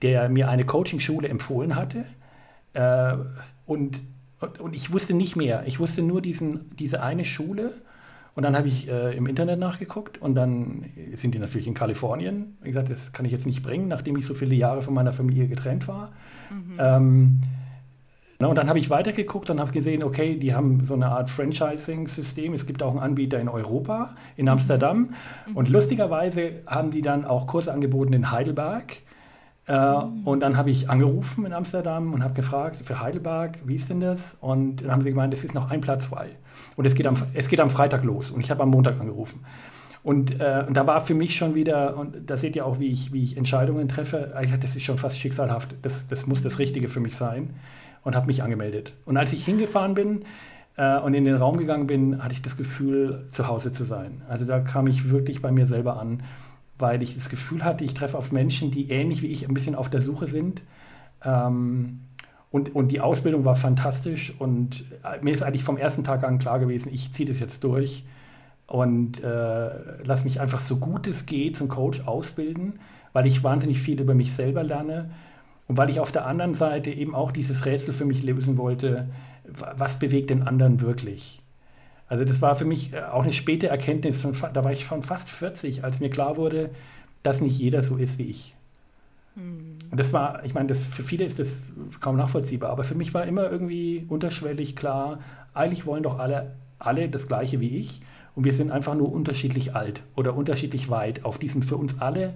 der 0.00 0.30
mir 0.30 0.48
eine 0.48 0.64
Coaching-Schule 0.64 1.28
empfohlen 1.28 1.76
hatte. 1.76 2.06
Äh, 2.74 3.16
und, 3.66 4.00
und, 4.40 4.60
und, 4.60 4.74
ich 4.74 4.92
wusste 4.92 5.14
nicht 5.14 5.36
mehr. 5.36 5.64
Ich 5.66 5.80
wusste 5.80 6.02
nur 6.02 6.20
diesen, 6.20 6.76
diese 6.76 7.02
eine 7.02 7.24
Schule. 7.24 7.72
Und 8.34 8.42
dann 8.42 8.56
habe 8.56 8.66
ich 8.66 8.88
äh, 8.88 9.16
im 9.16 9.26
Internet 9.26 9.60
nachgeguckt 9.60 10.20
und 10.20 10.34
dann 10.34 10.86
sind 11.14 11.36
die 11.36 11.38
natürlich 11.38 11.68
in 11.68 11.74
Kalifornien. 11.74 12.56
Wie 12.62 12.68
gesagt, 12.68 12.90
das 12.90 13.12
kann 13.12 13.24
ich 13.24 13.32
jetzt 13.32 13.46
nicht 13.46 13.62
bringen, 13.62 13.86
nachdem 13.86 14.16
ich 14.16 14.26
so 14.26 14.34
viele 14.34 14.56
Jahre 14.56 14.82
von 14.82 14.92
meiner 14.92 15.12
Familie 15.12 15.46
getrennt 15.46 15.86
war. 15.86 16.12
Mhm. 16.50 16.76
Ähm, 16.78 17.40
na, 18.40 18.48
und 18.48 18.58
dann 18.58 18.68
habe 18.68 18.80
ich 18.80 18.90
weitergeguckt 18.90 19.50
und 19.50 19.60
habe 19.60 19.70
gesehen, 19.70 20.02
okay, 20.02 20.36
die 20.36 20.54
haben 20.54 20.84
so 20.84 20.94
eine 20.94 21.06
Art 21.06 21.30
Franchising-System. 21.30 22.52
Es 22.54 22.66
gibt 22.66 22.82
auch 22.82 22.90
einen 22.90 22.98
Anbieter 22.98 23.40
in 23.40 23.48
Europa, 23.48 24.16
in 24.36 24.48
Amsterdam. 24.48 25.10
Mhm. 25.46 25.56
Und 25.56 25.68
lustigerweise 25.68 26.62
haben 26.66 26.90
die 26.90 27.02
dann 27.02 27.24
auch 27.24 27.46
Kurse 27.46 27.72
angeboten 27.72 28.12
in 28.12 28.32
Heidelberg. 28.32 28.96
Äh, 29.66 29.72
mhm. 29.72 30.26
Und 30.26 30.40
dann 30.40 30.56
habe 30.56 30.70
ich 30.70 30.90
angerufen 30.90 31.46
in 31.46 31.52
Amsterdam 31.52 32.12
und 32.12 32.22
habe 32.22 32.34
gefragt, 32.34 32.84
für 32.84 33.00
Heidelberg, 33.00 33.58
wie 33.64 33.76
ist 33.76 33.88
denn 33.88 34.00
das? 34.00 34.36
Und 34.40 34.82
dann 34.82 34.90
haben 34.90 35.02
sie 35.02 35.10
gemeint, 35.10 35.32
es 35.32 35.44
ist 35.44 35.54
noch 35.54 35.70
ein 35.70 35.80
Platz 35.80 36.06
frei. 36.06 36.30
Und 36.76 36.84
es 36.84 36.94
geht 36.94 37.06
am, 37.06 37.16
es 37.32 37.48
geht 37.48 37.60
am 37.60 37.70
Freitag 37.70 38.04
los. 38.04 38.30
Und 38.30 38.40
ich 38.40 38.50
habe 38.50 38.62
am 38.62 38.70
Montag 38.70 39.00
angerufen. 39.00 39.40
Und, 40.02 40.38
äh, 40.38 40.64
und 40.68 40.76
da 40.76 40.86
war 40.86 41.00
für 41.00 41.14
mich 41.14 41.34
schon 41.34 41.54
wieder, 41.54 41.96
und 41.96 42.28
da 42.28 42.36
seht 42.36 42.56
ihr 42.56 42.66
auch, 42.66 42.78
wie 42.78 42.88
ich, 42.88 43.12
wie 43.14 43.22
ich 43.22 43.38
Entscheidungen 43.38 43.88
treffe, 43.88 44.34
ich, 44.42 44.52
das 44.52 44.76
ist 44.76 44.82
schon 44.82 44.98
fast 44.98 45.18
schicksalhaft. 45.18 45.74
Das, 45.80 46.06
das 46.08 46.26
muss 46.26 46.42
das 46.42 46.58
Richtige 46.58 46.88
für 46.88 47.00
mich 47.00 47.16
sein 47.16 47.54
und 48.02 48.14
habe 48.14 48.26
mich 48.26 48.42
angemeldet. 48.42 48.92
Und 49.06 49.16
als 49.16 49.32
ich 49.32 49.46
hingefahren 49.46 49.94
bin 49.94 50.26
äh, 50.76 50.98
und 50.98 51.14
in 51.14 51.24
den 51.24 51.36
Raum 51.36 51.56
gegangen 51.56 51.86
bin, 51.86 52.22
hatte 52.22 52.34
ich 52.34 52.42
das 52.42 52.58
Gefühl, 52.58 53.28
zu 53.30 53.48
Hause 53.48 53.72
zu 53.72 53.84
sein. 53.84 54.20
Also 54.28 54.44
da 54.44 54.60
kam 54.60 54.86
ich 54.88 55.10
wirklich 55.10 55.40
bei 55.40 55.50
mir 55.50 55.66
selber 55.66 55.98
an, 55.98 56.22
weil 56.84 57.02
ich 57.02 57.14
das 57.14 57.30
Gefühl 57.30 57.64
hatte, 57.64 57.82
ich 57.82 57.94
treffe 57.94 58.18
auf 58.18 58.30
Menschen, 58.30 58.70
die 58.70 58.90
ähnlich 58.90 59.22
wie 59.22 59.28
ich 59.28 59.48
ein 59.48 59.54
bisschen 59.54 59.74
auf 59.74 59.88
der 59.88 60.02
Suche 60.02 60.26
sind. 60.26 60.60
Ähm, 61.24 62.00
und, 62.50 62.74
und 62.74 62.92
die 62.92 63.00
Ausbildung 63.00 63.46
war 63.46 63.56
fantastisch 63.56 64.34
und 64.38 64.84
äh, 65.02 65.24
mir 65.24 65.32
ist 65.32 65.42
eigentlich 65.42 65.64
vom 65.64 65.78
ersten 65.78 66.04
Tag 66.04 66.22
an 66.24 66.38
klar 66.38 66.58
gewesen, 66.58 66.92
ich 66.92 67.10
ziehe 67.10 67.26
das 67.26 67.40
jetzt 67.40 67.64
durch 67.64 68.04
und 68.66 69.24
äh, 69.24 69.70
lass 70.04 70.24
mich 70.24 70.42
einfach 70.42 70.60
so 70.60 70.76
gut 70.76 71.06
es 71.06 71.24
geht 71.24 71.56
zum 71.56 71.68
Coach 71.68 72.02
ausbilden, 72.02 72.80
weil 73.14 73.26
ich 73.26 73.42
wahnsinnig 73.42 73.80
viel 73.80 73.98
über 73.98 74.12
mich 74.12 74.34
selber 74.34 74.62
lerne 74.62 75.10
und 75.66 75.78
weil 75.78 75.88
ich 75.88 76.00
auf 76.00 76.12
der 76.12 76.26
anderen 76.26 76.54
Seite 76.54 76.90
eben 76.90 77.14
auch 77.14 77.32
dieses 77.32 77.64
Rätsel 77.64 77.94
für 77.94 78.04
mich 78.04 78.22
lösen 78.22 78.58
wollte, 78.58 79.08
was 79.76 79.98
bewegt 79.98 80.28
den 80.28 80.42
anderen 80.46 80.82
wirklich? 80.82 81.42
Also 82.08 82.24
das 82.24 82.42
war 82.42 82.54
für 82.56 82.64
mich 82.64 82.92
äh, 82.92 83.02
auch 83.02 83.22
eine 83.22 83.32
späte 83.32 83.68
Erkenntnis, 83.68 84.26
da 84.52 84.64
war 84.64 84.72
ich 84.72 84.84
schon 84.84 85.02
fast 85.02 85.28
40, 85.28 85.84
als 85.84 86.00
mir 86.00 86.10
klar 86.10 86.36
wurde, 86.36 86.70
dass 87.22 87.40
nicht 87.40 87.58
jeder 87.58 87.82
so 87.82 87.96
ist 87.96 88.18
wie 88.18 88.24
ich. 88.24 88.54
Mhm. 89.36 89.78
Und 89.90 90.00
das 90.00 90.12
war, 90.12 90.44
ich 90.44 90.54
meine, 90.54 90.68
das, 90.68 90.84
für 90.84 91.02
viele 91.02 91.24
ist 91.24 91.38
das 91.38 91.62
kaum 92.00 92.16
nachvollziehbar, 92.16 92.70
aber 92.70 92.84
für 92.84 92.94
mich 92.94 93.14
war 93.14 93.24
immer 93.24 93.50
irgendwie 93.50 94.04
unterschwellig 94.08 94.76
klar, 94.76 95.20
eigentlich 95.54 95.86
wollen 95.86 96.02
doch 96.02 96.18
alle, 96.18 96.54
alle 96.78 97.08
das 97.08 97.26
Gleiche 97.26 97.60
wie 97.60 97.78
ich 97.78 98.00
und 98.34 98.44
wir 98.44 98.52
sind 98.52 98.70
einfach 98.70 98.94
nur 98.94 99.12
unterschiedlich 99.12 99.74
alt 99.74 100.02
oder 100.16 100.36
unterschiedlich 100.36 100.90
weit 100.90 101.24
auf 101.24 101.38
diesem 101.38 101.62
für 101.62 101.76
uns 101.76 102.00
alle 102.00 102.34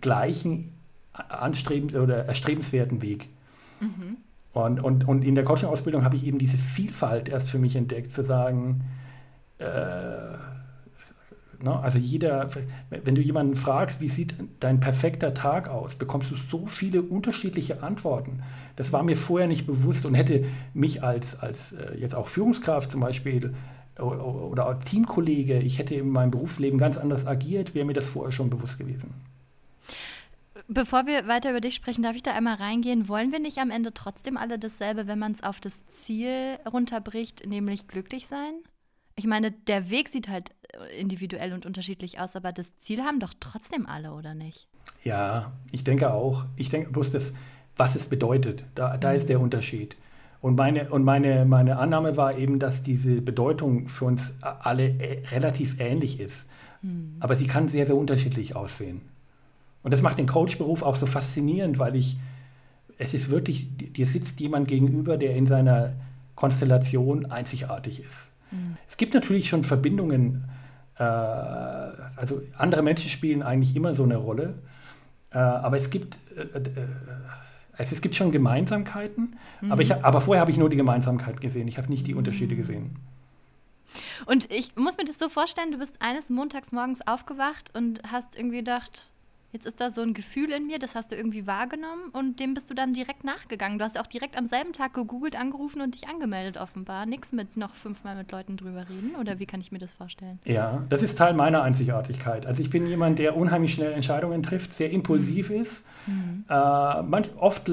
gleichen 0.00 0.72
anstrebend 1.12 1.94
oder 1.94 2.24
erstrebenswerten 2.26 3.02
Weg. 3.02 3.28
Mhm. 3.80 4.16
Und, 4.54 4.80
und, 4.80 5.06
und 5.06 5.24
in 5.24 5.34
der 5.34 5.44
Coaching-Ausbildung 5.44 6.04
habe 6.04 6.14
ich 6.16 6.24
eben 6.24 6.38
diese 6.38 6.56
Vielfalt 6.56 7.28
erst 7.28 7.50
für 7.50 7.58
mich 7.58 7.74
entdeckt, 7.74 8.12
zu 8.12 8.22
sagen, 8.22 8.84
äh, 9.58 9.64
ne, 11.64 11.80
also 11.82 11.98
jeder, 11.98 12.48
wenn 12.90 13.16
du 13.16 13.20
jemanden 13.20 13.56
fragst, 13.56 14.00
wie 14.00 14.08
sieht 14.08 14.36
dein 14.60 14.78
perfekter 14.78 15.34
Tag 15.34 15.68
aus, 15.68 15.96
bekommst 15.96 16.30
du 16.30 16.36
so 16.48 16.66
viele 16.66 17.02
unterschiedliche 17.02 17.82
Antworten. 17.82 18.44
Das 18.76 18.92
war 18.92 19.02
mir 19.02 19.16
vorher 19.16 19.48
nicht 19.48 19.66
bewusst 19.66 20.06
und 20.06 20.14
hätte 20.14 20.44
mich 20.72 21.02
als, 21.02 21.36
als 21.40 21.72
äh, 21.72 21.96
jetzt 21.98 22.14
auch 22.14 22.28
Führungskraft 22.28 22.92
zum 22.92 23.00
Beispiel 23.00 23.54
oder, 23.98 24.24
oder 24.24 24.78
Teamkollege, 24.78 25.58
ich 25.58 25.80
hätte 25.80 25.96
in 25.96 26.10
meinem 26.10 26.30
Berufsleben 26.30 26.78
ganz 26.78 26.96
anders 26.96 27.26
agiert, 27.26 27.74
wäre 27.74 27.86
mir 27.86 27.92
das 27.92 28.08
vorher 28.08 28.30
schon 28.30 28.50
bewusst 28.50 28.78
gewesen. 28.78 29.14
Bevor 30.66 31.06
wir 31.06 31.28
weiter 31.28 31.50
über 31.50 31.60
dich 31.60 31.74
sprechen, 31.74 32.02
darf 32.02 32.16
ich 32.16 32.22
da 32.22 32.32
einmal 32.32 32.54
reingehen? 32.54 33.08
Wollen 33.08 33.32
wir 33.32 33.38
nicht 33.38 33.58
am 33.58 33.70
Ende 33.70 33.92
trotzdem 33.92 34.36
alle 34.36 34.58
dasselbe, 34.58 35.06
wenn 35.06 35.18
man 35.18 35.32
es 35.32 35.42
auf 35.42 35.60
das 35.60 35.76
Ziel 36.00 36.58
runterbricht, 36.70 37.46
nämlich 37.46 37.86
glücklich 37.86 38.26
sein? 38.26 38.54
Ich 39.16 39.26
meine, 39.26 39.52
der 39.52 39.90
Weg 39.90 40.08
sieht 40.08 40.28
halt 40.28 40.50
individuell 40.98 41.52
und 41.52 41.66
unterschiedlich 41.66 42.18
aus, 42.18 42.34
aber 42.34 42.52
das 42.52 42.66
Ziel 42.78 43.02
haben 43.02 43.20
doch 43.20 43.34
trotzdem 43.38 43.86
alle, 43.86 44.12
oder 44.12 44.34
nicht? 44.34 44.66
Ja, 45.04 45.52
ich 45.70 45.84
denke 45.84 46.12
auch. 46.12 46.46
Ich 46.56 46.70
denke 46.70 46.90
bloß, 46.90 47.12
das, 47.12 47.34
was 47.76 47.94
es 47.94 48.08
bedeutet, 48.08 48.64
da, 48.74 48.96
da 48.96 49.12
ist 49.12 49.28
der 49.28 49.40
Unterschied. 49.40 49.96
Und, 50.40 50.56
meine, 50.56 50.90
und 50.90 51.04
meine, 51.04 51.44
meine 51.44 51.78
Annahme 51.78 52.16
war 52.16 52.36
eben, 52.36 52.58
dass 52.58 52.82
diese 52.82 53.20
Bedeutung 53.20 53.88
für 53.88 54.06
uns 54.06 54.34
alle 54.40 54.88
äh, 54.88 55.26
relativ 55.28 55.78
ähnlich 55.78 56.20
ist. 56.20 56.48
Hm. 56.80 57.16
Aber 57.20 57.34
sie 57.34 57.46
kann 57.46 57.68
sehr, 57.68 57.86
sehr 57.86 57.96
unterschiedlich 57.96 58.56
aussehen. 58.56 59.02
Und 59.84 59.92
das 59.92 60.02
macht 60.02 60.18
den 60.18 60.26
Coach-Beruf 60.26 60.82
auch 60.82 60.96
so 60.96 61.06
faszinierend, 61.06 61.78
weil 61.78 61.94
ich, 61.94 62.16
es 62.98 63.14
ist 63.14 63.30
wirklich, 63.30 63.68
dir 63.76 64.06
sitzt 64.06 64.40
jemand 64.40 64.66
gegenüber, 64.66 65.16
der 65.16 65.36
in 65.36 65.46
seiner 65.46 65.92
Konstellation 66.34 67.30
einzigartig 67.30 68.00
ist. 68.00 68.30
Mhm. 68.50 68.76
Es 68.88 68.96
gibt 68.96 69.14
natürlich 69.14 69.48
schon 69.48 69.62
Verbindungen, 69.62 70.44
äh, 70.98 71.02
also 71.02 72.42
andere 72.56 72.82
Menschen 72.82 73.10
spielen 73.10 73.42
eigentlich 73.42 73.76
immer 73.76 73.94
so 73.94 74.04
eine 74.04 74.16
Rolle, 74.16 74.54
äh, 75.30 75.38
aber 75.38 75.76
es 75.76 75.90
gibt, 75.90 76.18
äh, 76.36 76.40
äh 76.40 76.70
es, 77.76 77.90
es, 77.90 78.00
gibt 78.00 78.14
schon 78.14 78.30
Gemeinsamkeiten, 78.30 79.36
mhm. 79.60 79.72
aber, 79.72 79.82
ich, 79.82 79.92
aber 79.92 80.20
vorher 80.20 80.40
habe 80.40 80.50
ich 80.50 80.56
nur 80.56 80.70
die 80.70 80.76
Gemeinsamkeit 80.76 81.40
gesehen, 81.40 81.68
ich 81.68 81.76
habe 81.76 81.88
nicht 81.88 82.06
die 82.06 82.14
Unterschiede 82.14 82.56
gesehen. 82.56 82.96
Und 84.26 84.50
ich 84.50 84.76
muss 84.76 84.96
mir 84.96 85.04
das 85.04 85.18
so 85.18 85.28
vorstellen, 85.28 85.72
du 85.72 85.78
bist 85.78 86.00
eines 86.00 86.30
Montags 86.30 86.72
morgens 86.72 87.06
aufgewacht 87.06 87.72
und 87.74 88.00
hast 88.10 88.36
irgendwie 88.36 88.58
gedacht, 88.58 89.10
Jetzt 89.54 89.66
ist 89.66 89.80
da 89.80 89.92
so 89.92 90.02
ein 90.02 90.14
Gefühl 90.14 90.50
in 90.50 90.66
mir, 90.66 90.80
das 90.80 90.96
hast 90.96 91.12
du 91.12 91.16
irgendwie 91.16 91.46
wahrgenommen 91.46 92.08
und 92.10 92.40
dem 92.40 92.54
bist 92.54 92.68
du 92.70 92.74
dann 92.74 92.92
direkt 92.92 93.22
nachgegangen. 93.22 93.78
Du 93.78 93.84
hast 93.84 93.96
auch 94.00 94.08
direkt 94.08 94.36
am 94.36 94.48
selben 94.48 94.72
Tag 94.72 94.94
gegoogelt, 94.94 95.38
angerufen 95.38 95.80
und 95.80 95.94
dich 95.94 96.08
angemeldet 96.08 96.60
offenbar. 96.60 97.06
Nichts 97.06 97.30
mit 97.30 97.56
noch 97.56 97.72
fünfmal 97.76 98.16
mit 98.16 98.32
Leuten 98.32 98.56
drüber 98.56 98.88
reden 98.88 99.14
oder 99.14 99.38
wie 99.38 99.46
kann 99.46 99.60
ich 99.60 99.70
mir 99.70 99.78
das 99.78 99.92
vorstellen? 99.92 100.40
Ja, 100.44 100.82
das 100.88 101.04
ist 101.04 101.16
Teil 101.16 101.34
meiner 101.34 101.62
Einzigartigkeit. 101.62 102.46
Also 102.46 102.62
ich 102.62 102.70
bin 102.70 102.88
jemand, 102.88 103.20
der 103.20 103.36
unheimlich 103.36 103.74
schnell 103.74 103.92
Entscheidungen 103.92 104.42
trifft, 104.42 104.72
sehr 104.72 104.90
impulsiv 104.90 105.50
mhm. 105.50 105.56
ist. 105.60 105.86
Mhm. 106.08 106.44
Äh, 106.48 107.02
manch, 107.02 107.30
oft, 107.36 107.70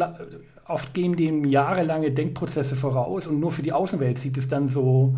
oft 0.67 0.93
gehen 0.93 1.15
dem 1.15 1.45
jahrelange 1.45 2.11
Denkprozesse 2.11 2.75
voraus 2.75 3.25
und 3.25 3.39
nur 3.39 3.51
für 3.51 3.63
die 3.63 3.73
Außenwelt 3.73 4.19
sieht 4.19 4.37
es 4.37 4.47
dann 4.47 4.69
so, 4.69 5.17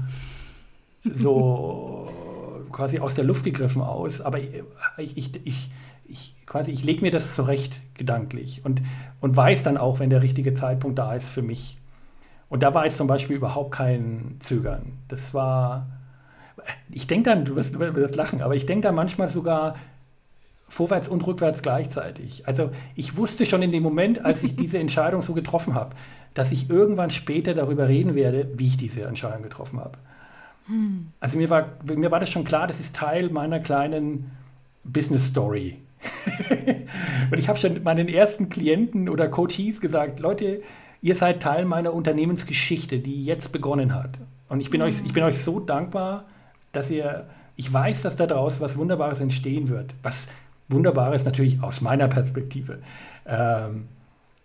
so 1.04 2.08
quasi 2.72 3.00
aus 3.00 3.16
der 3.16 3.26
Luft 3.26 3.44
gegriffen 3.44 3.82
aus. 3.82 4.22
Aber 4.22 4.40
ich, 4.40 5.18
ich, 5.18 5.46
ich 5.46 5.70
ich 6.14 6.36
quasi, 6.54 6.70
ich 6.70 6.84
lege 6.84 7.02
mir 7.02 7.10
das 7.10 7.34
zurecht 7.34 7.82
gedanklich 7.96 8.64
und, 8.64 8.80
und 9.22 9.36
weiß 9.36 9.64
dann 9.64 9.76
auch, 9.76 9.98
wenn 9.98 10.12
der 10.12 10.22
richtige 10.22 10.54
Zeitpunkt 10.54 11.00
da 11.00 11.16
ist 11.16 11.30
für 11.30 11.42
mich. 11.42 11.78
Und 12.48 12.62
da 12.62 12.76
war 12.76 12.86
jetzt 12.86 12.98
zum 12.98 13.08
Beispiel 13.08 13.38
überhaupt 13.38 13.72
kein 13.72 14.38
Zögern. 14.40 15.00
Das 15.08 15.34
war, 15.34 15.88
ich 16.92 17.08
denke 17.08 17.32
dann, 17.32 17.46
du 17.46 17.56
wirst, 17.56 17.74
du 17.74 17.80
wirst 17.80 18.16
lachen, 18.16 18.44
aber 18.44 18.56
ich 18.56 18.68
denke 18.68 18.84
dann 18.84 18.94
manchmal 18.94 19.30
sogar 19.30 19.78
vorwärts 20.70 21.10
und 21.10 21.26
rückwärts 21.26 21.64
gleichzeitig. 21.64 22.48
Also 22.48 22.70
ich 22.94 23.18
wusste 23.18 23.48
schon 23.48 23.64
in 23.64 23.72
dem 23.72 23.82
Moment, 23.82 24.24
als 24.24 24.44
ich 24.44 24.56
diese 24.56 24.78
Entscheidung 24.78 25.24
so 25.24 25.34
getroffen 25.34 25.74
habe, 25.74 25.96
dass 26.36 26.52
ich 26.52 26.70
irgendwann 26.70 27.10
später 27.10 27.56
darüber 27.56 27.88
reden 27.88 28.14
werde, 28.14 28.48
wie 28.58 28.68
ich 28.68 28.78
diese 28.78 29.02
Entscheidung 29.02 29.42
getroffen 29.42 29.80
habe. 29.80 29.98
Hm. 30.68 31.08
Also 31.20 31.40
mir 31.40 31.50
war, 31.50 31.70
mir 31.84 32.12
war 32.12 32.20
das 32.20 32.30
schon 32.30 32.44
klar, 32.44 32.68
das 32.68 32.80
ist 32.80 32.96
Teil 32.96 33.32
meiner 33.32 33.60
kleinen 33.60 34.30
Business 34.84 35.26
Story. 35.26 35.80
und 37.32 37.38
ich 37.38 37.50
habe 37.50 37.58
schon 37.58 37.84
meinen 37.84 38.08
ersten 38.08 38.50
Klienten 38.50 39.10
oder 39.10 39.28
Coaches 39.28 39.82
gesagt, 39.82 40.20
Leute, 40.20 40.62
Ihr 41.04 41.16
seid 41.16 41.42
Teil 41.42 41.66
meiner 41.66 41.94
Unternehmensgeschichte, 41.94 43.00
die 43.00 43.26
jetzt 43.26 43.52
begonnen 43.52 43.94
hat. 43.94 44.20
Und 44.48 44.62
ich 44.62 44.70
bin, 44.70 44.80
mhm. 44.80 44.88
euch, 44.88 45.02
ich 45.06 45.12
bin 45.12 45.22
euch 45.24 45.38
so 45.38 45.60
dankbar, 45.60 46.24
dass 46.72 46.90
ihr, 46.90 47.28
ich 47.58 47.72
weiß, 47.72 48.04
dass 48.04 48.16
da 48.16 48.26
draußen 48.26 48.62
was 48.62 48.78
Wunderbares 48.78 49.20
entstehen 49.20 49.68
wird. 49.68 49.94
Was 50.02 50.30
Wunderbares 50.70 51.26
natürlich 51.26 51.62
aus 51.62 51.82
meiner 51.82 52.08
Perspektive. 52.08 52.80
Ähm, 53.26 53.90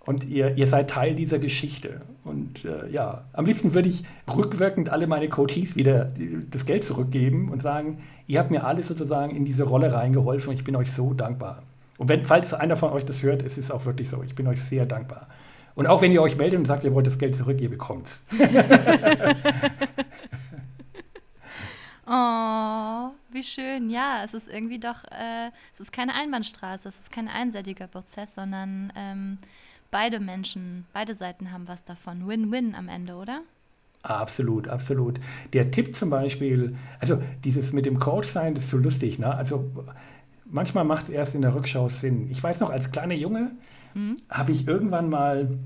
und 0.08 0.24
ihr, 0.24 0.56
ihr 0.56 0.66
seid 0.66 0.88
Teil 0.88 1.14
dieser 1.14 1.38
Geschichte. 1.38 2.00
Und 2.24 2.64
äh, 2.64 2.88
ja, 2.88 3.24
am 3.34 3.44
liebsten 3.44 3.74
würde 3.74 3.90
ich 3.90 4.04
rückwirkend 4.34 4.88
alle 4.88 5.06
meine 5.06 5.28
Coaches 5.28 5.76
wieder 5.76 6.10
das 6.50 6.64
Geld 6.64 6.84
zurückgeben 6.84 7.50
und 7.50 7.60
sagen, 7.60 7.98
ihr 8.26 8.38
habt 8.38 8.50
mir 8.50 8.64
alles 8.64 8.88
sozusagen 8.88 9.36
in 9.36 9.44
diese 9.44 9.64
Rolle 9.64 9.92
reingeholfen 9.92 10.48
und 10.48 10.56
ich 10.56 10.64
bin 10.64 10.76
euch 10.76 10.90
so 10.90 11.12
dankbar. 11.12 11.62
Und 11.98 12.08
wenn, 12.08 12.24
falls 12.24 12.54
einer 12.54 12.76
von 12.76 12.90
euch 12.90 13.04
das 13.04 13.22
hört, 13.22 13.42
es 13.42 13.58
ist 13.58 13.70
auch 13.70 13.84
wirklich 13.84 14.08
so. 14.08 14.22
Ich 14.22 14.34
bin 14.34 14.46
euch 14.46 14.62
sehr 14.62 14.86
dankbar. 14.86 15.28
Und 15.74 15.86
auch 15.86 16.00
wenn 16.00 16.10
ihr 16.10 16.22
euch 16.22 16.38
meldet 16.38 16.58
und 16.58 16.64
sagt, 16.64 16.84
ihr 16.84 16.94
wollt 16.94 17.06
das 17.06 17.18
Geld 17.18 17.36
zurück, 17.36 17.60
ihr 17.60 17.68
bekommt 17.68 18.06
es. 18.06 18.22
oh, 22.06 23.10
wie 23.30 23.42
schön. 23.42 23.90
Ja, 23.90 24.22
es 24.24 24.32
ist 24.32 24.48
irgendwie 24.48 24.80
doch, 24.80 25.04
äh, 25.04 25.50
es 25.74 25.80
ist 25.80 25.92
keine 25.92 26.14
Einbahnstraße, 26.14 26.88
es 26.88 26.98
ist 26.98 27.12
kein 27.12 27.28
einseitiger 27.28 27.88
Prozess, 27.88 28.34
sondern 28.34 28.90
ähm, 28.96 29.36
beide 29.90 30.20
Menschen, 30.20 30.86
beide 30.92 31.14
Seiten 31.14 31.52
haben 31.52 31.68
was 31.68 31.84
davon. 31.84 32.26
Win-win 32.26 32.74
am 32.74 32.88
Ende, 32.88 33.14
oder? 33.14 33.42
Absolut, 34.02 34.68
absolut. 34.68 35.18
Der 35.52 35.70
Tipp 35.70 35.96
zum 35.96 36.10
Beispiel, 36.10 36.76
also 37.00 37.20
dieses 37.44 37.72
mit 37.72 37.84
dem 37.84 37.98
Coach 37.98 38.28
sein, 38.28 38.54
das 38.54 38.64
ist 38.64 38.70
so 38.70 38.78
lustig, 38.78 39.18
ne? 39.18 39.34
Also 39.34 39.70
manchmal 40.44 40.84
macht 40.84 41.04
es 41.04 41.10
erst 41.10 41.34
in 41.34 41.42
der 41.42 41.54
Rückschau 41.54 41.88
Sinn. 41.88 42.30
Ich 42.30 42.42
weiß 42.42 42.60
noch, 42.60 42.70
als 42.70 42.90
kleiner 42.90 43.14
Junge, 43.14 43.52
mhm. 43.94 44.16
habe 44.30 44.52
ich 44.52 44.66
irgendwann 44.66 45.10
mal, 45.10 45.58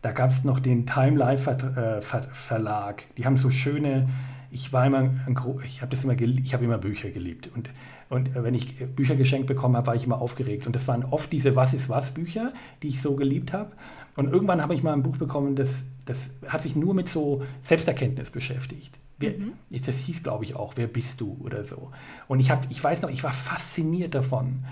da 0.00 0.12
gab 0.12 0.30
es 0.30 0.44
noch 0.44 0.58
den 0.58 0.86
Time 0.86 1.16
Life 1.18 1.50
äh, 1.50 2.00
Verlag. 2.00 3.04
Die 3.16 3.26
haben 3.26 3.36
so 3.36 3.50
schöne, 3.50 4.08
ich 4.50 4.72
war 4.72 4.86
immer, 4.86 4.98
ein, 4.98 5.36
ich 5.64 5.82
habe 5.82 5.90
das 5.90 6.04
immer, 6.04 6.18
ich 6.18 6.54
habe 6.54 6.64
immer 6.64 6.78
Bücher 6.78 7.10
geliebt 7.10 7.50
und 7.54 7.70
und 8.08 8.34
wenn 8.34 8.54
ich 8.54 8.78
Bücher 8.94 9.16
geschenkt 9.16 9.46
bekommen 9.46 9.76
habe, 9.76 9.88
war 9.88 9.94
ich 9.94 10.04
immer 10.04 10.20
aufgeregt. 10.20 10.66
Und 10.66 10.76
das 10.76 10.86
waren 10.88 11.04
oft 11.04 11.32
diese 11.32 11.56
Was 11.56 11.74
ist 11.74 11.88
was 11.88 12.12
Bücher, 12.12 12.52
die 12.82 12.88
ich 12.88 13.02
so 13.02 13.16
geliebt 13.16 13.52
habe. 13.52 13.72
Und 14.16 14.28
irgendwann 14.28 14.62
habe 14.62 14.74
ich 14.74 14.82
mal 14.82 14.92
ein 14.92 15.02
Buch 15.02 15.16
bekommen, 15.16 15.56
das, 15.56 15.84
das 16.04 16.30
hat 16.46 16.62
sich 16.62 16.76
nur 16.76 16.94
mit 16.94 17.08
so 17.08 17.42
Selbsterkenntnis 17.62 18.30
beschäftigt. 18.30 18.98
Wer, 19.18 19.32
mhm. 19.32 19.52
Das 19.84 19.98
hieß, 19.98 20.22
glaube 20.22 20.44
ich, 20.44 20.54
auch, 20.54 20.74
wer 20.76 20.86
bist 20.86 21.20
du 21.20 21.36
oder 21.42 21.64
so. 21.64 21.90
Und 22.28 22.40
ich, 22.40 22.50
hab, 22.50 22.70
ich 22.70 22.82
weiß 22.82 23.02
noch, 23.02 23.10
ich 23.10 23.24
war 23.24 23.32
fasziniert 23.32 24.14
davon. 24.14 24.64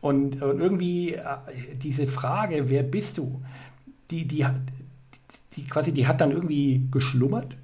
Und, 0.00 0.40
und 0.42 0.60
irgendwie 0.60 1.14
äh, 1.14 1.22
diese 1.82 2.06
Frage, 2.06 2.68
wer 2.68 2.84
bist 2.84 3.18
du, 3.18 3.42
die, 4.10 4.26
die, 4.26 4.46
die, 5.56 5.66
quasi, 5.66 5.92
die 5.92 6.06
hat 6.06 6.20
dann 6.20 6.30
irgendwie 6.30 6.86
geschlummert 6.90 7.56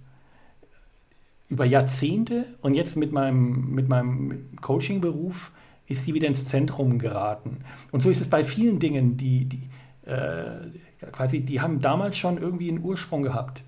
über 1.54 1.64
Jahrzehnte 1.64 2.46
und 2.62 2.74
jetzt 2.74 2.96
mit 2.96 3.12
meinem, 3.12 3.74
mit 3.74 3.88
meinem 3.88 4.56
Coaching-Beruf 4.60 5.52
ist 5.86 6.04
sie 6.04 6.12
wieder 6.12 6.26
ins 6.26 6.46
Zentrum 6.46 6.98
geraten. 6.98 7.58
Und 7.92 8.02
so 8.02 8.10
ist 8.10 8.20
es 8.20 8.28
bei 8.28 8.42
vielen 8.42 8.80
Dingen, 8.80 9.16
die, 9.16 9.44
die 9.44 9.68
äh, 10.04 11.06
quasi, 11.12 11.40
die 11.40 11.60
haben 11.60 11.80
damals 11.80 12.16
schon 12.16 12.38
irgendwie 12.38 12.68
einen 12.68 12.82
Ursprung 12.82 13.22
gehabt. 13.22 13.62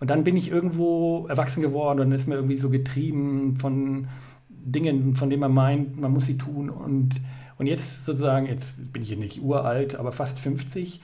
Und 0.00 0.10
dann 0.10 0.22
bin 0.22 0.36
ich 0.36 0.50
irgendwo 0.50 1.26
erwachsen 1.28 1.62
geworden 1.62 2.00
und 2.00 2.12
ist 2.12 2.28
mir 2.28 2.34
irgendwie 2.34 2.58
so 2.58 2.68
getrieben 2.68 3.56
von 3.56 4.08
Dingen, 4.48 5.16
von 5.16 5.30
denen 5.30 5.40
man 5.40 5.54
meint, 5.54 5.98
man 5.98 6.12
muss 6.12 6.26
sie 6.26 6.36
tun 6.36 6.68
und 6.68 7.20
und 7.56 7.66
jetzt 7.66 8.06
sozusagen, 8.06 8.46
jetzt 8.46 8.90
bin 8.90 9.02
ich 9.02 9.08
hier 9.08 9.18
nicht 9.18 9.42
uralt, 9.42 9.94
aber 9.94 10.12
fast 10.12 10.38
50, 10.38 11.02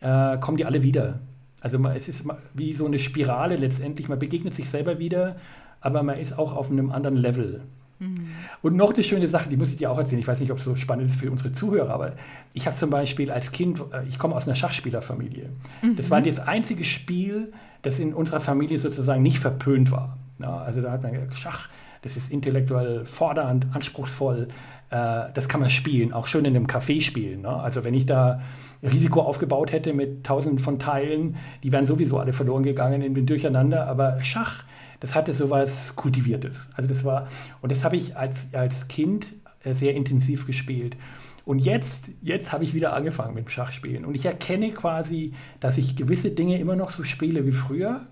äh, 0.00 0.38
kommen 0.38 0.56
die 0.56 0.64
alle 0.64 0.82
wieder. 0.82 1.20
Also 1.60 1.78
es 1.88 2.08
ist 2.08 2.24
wie 2.54 2.72
so 2.72 2.86
eine 2.86 2.98
Spirale 2.98 3.56
letztendlich. 3.56 4.08
Man 4.08 4.18
begegnet 4.18 4.54
sich 4.54 4.70
selber 4.70 4.98
wieder, 4.98 5.36
aber 5.80 6.02
man 6.02 6.18
ist 6.18 6.38
auch 6.38 6.54
auf 6.54 6.70
einem 6.70 6.90
anderen 6.90 7.16
Level. 7.16 7.62
Mhm. 7.98 8.28
Und 8.62 8.76
noch 8.76 8.94
eine 8.94 9.02
schöne 9.02 9.28
Sache, 9.28 9.48
die 9.48 9.56
muss 9.56 9.70
ich 9.70 9.76
dir 9.76 9.90
auch 9.90 9.98
erzählen. 9.98 10.20
Ich 10.20 10.28
weiß 10.28 10.40
nicht, 10.40 10.52
ob 10.52 10.58
es 10.58 10.64
so 10.64 10.76
spannend 10.76 11.06
ist 11.06 11.16
für 11.16 11.30
unsere 11.30 11.52
Zuhörer, 11.52 11.92
aber 11.92 12.12
ich 12.54 12.66
habe 12.66 12.76
zum 12.76 12.90
Beispiel 12.90 13.30
als 13.30 13.50
Kind, 13.50 13.80
äh, 13.92 14.06
ich 14.08 14.18
komme 14.18 14.34
aus 14.34 14.46
einer 14.46 14.54
Schachspielerfamilie. 14.54 15.50
Mhm. 15.82 15.96
Das 15.96 16.10
war 16.10 16.20
das 16.22 16.38
einzige 16.40 16.84
Spiel, 16.84 17.52
das 17.82 17.98
in 17.98 18.14
unserer 18.14 18.40
Familie 18.40 18.78
sozusagen 18.78 19.22
nicht 19.22 19.38
verpönt 19.38 19.90
war. 19.90 20.16
Ja, 20.38 20.58
also 20.58 20.80
da 20.80 20.92
hat 20.92 21.02
man 21.02 21.12
Schach, 21.32 21.68
das 22.02 22.16
ist 22.16 22.30
intellektuell 22.30 23.04
fordernd, 23.04 23.66
anspruchsvoll 23.72 24.48
äh, 24.90 25.24
das 25.34 25.48
kann 25.48 25.60
man 25.60 25.70
spielen, 25.70 26.12
auch 26.12 26.26
schön 26.26 26.44
in 26.44 26.56
einem 26.56 26.66
Café 26.66 27.00
spielen. 27.00 27.42
Ne? 27.42 27.48
Also 27.48 27.84
wenn 27.84 27.94
ich 27.94 28.06
da 28.06 28.40
Risiko 28.82 29.20
aufgebaut 29.20 29.72
hätte 29.72 29.92
mit 29.92 30.24
tausenden 30.24 30.58
von 30.58 30.78
Teilen, 30.78 31.36
die 31.62 31.72
wären 31.72 31.86
sowieso 31.86 32.18
alle 32.18 32.32
verloren 32.32 32.62
gegangen 32.62 33.02
in 33.02 33.14
den 33.14 33.26
Durcheinander. 33.26 33.86
Aber 33.86 34.18
Schach, 34.22 34.64
das 35.00 35.14
hatte 35.14 35.32
sowas 35.32 35.96
Kultiviertes. 35.96 36.68
Also 36.74 36.88
das 36.88 37.04
war, 37.04 37.28
und 37.60 37.72
das 37.72 37.84
habe 37.84 37.96
ich 37.96 38.16
als, 38.16 38.46
als 38.52 38.88
Kind 38.88 39.32
äh, 39.64 39.74
sehr 39.74 39.94
intensiv 39.94 40.46
gespielt. 40.46 40.96
Und 41.44 41.60
jetzt, 41.60 42.10
jetzt 42.20 42.52
habe 42.52 42.64
ich 42.64 42.74
wieder 42.74 42.92
angefangen 42.92 43.34
mit 43.34 43.46
dem 43.46 43.48
Schachspielen. 43.48 44.04
Und 44.04 44.14
ich 44.14 44.26
erkenne 44.26 44.70
quasi, 44.72 45.32
dass 45.60 45.78
ich 45.78 45.96
gewisse 45.96 46.30
Dinge 46.30 46.58
immer 46.58 46.76
noch 46.76 46.90
so 46.90 47.04
spiele 47.04 47.46
wie 47.46 47.52
früher. 47.52 48.02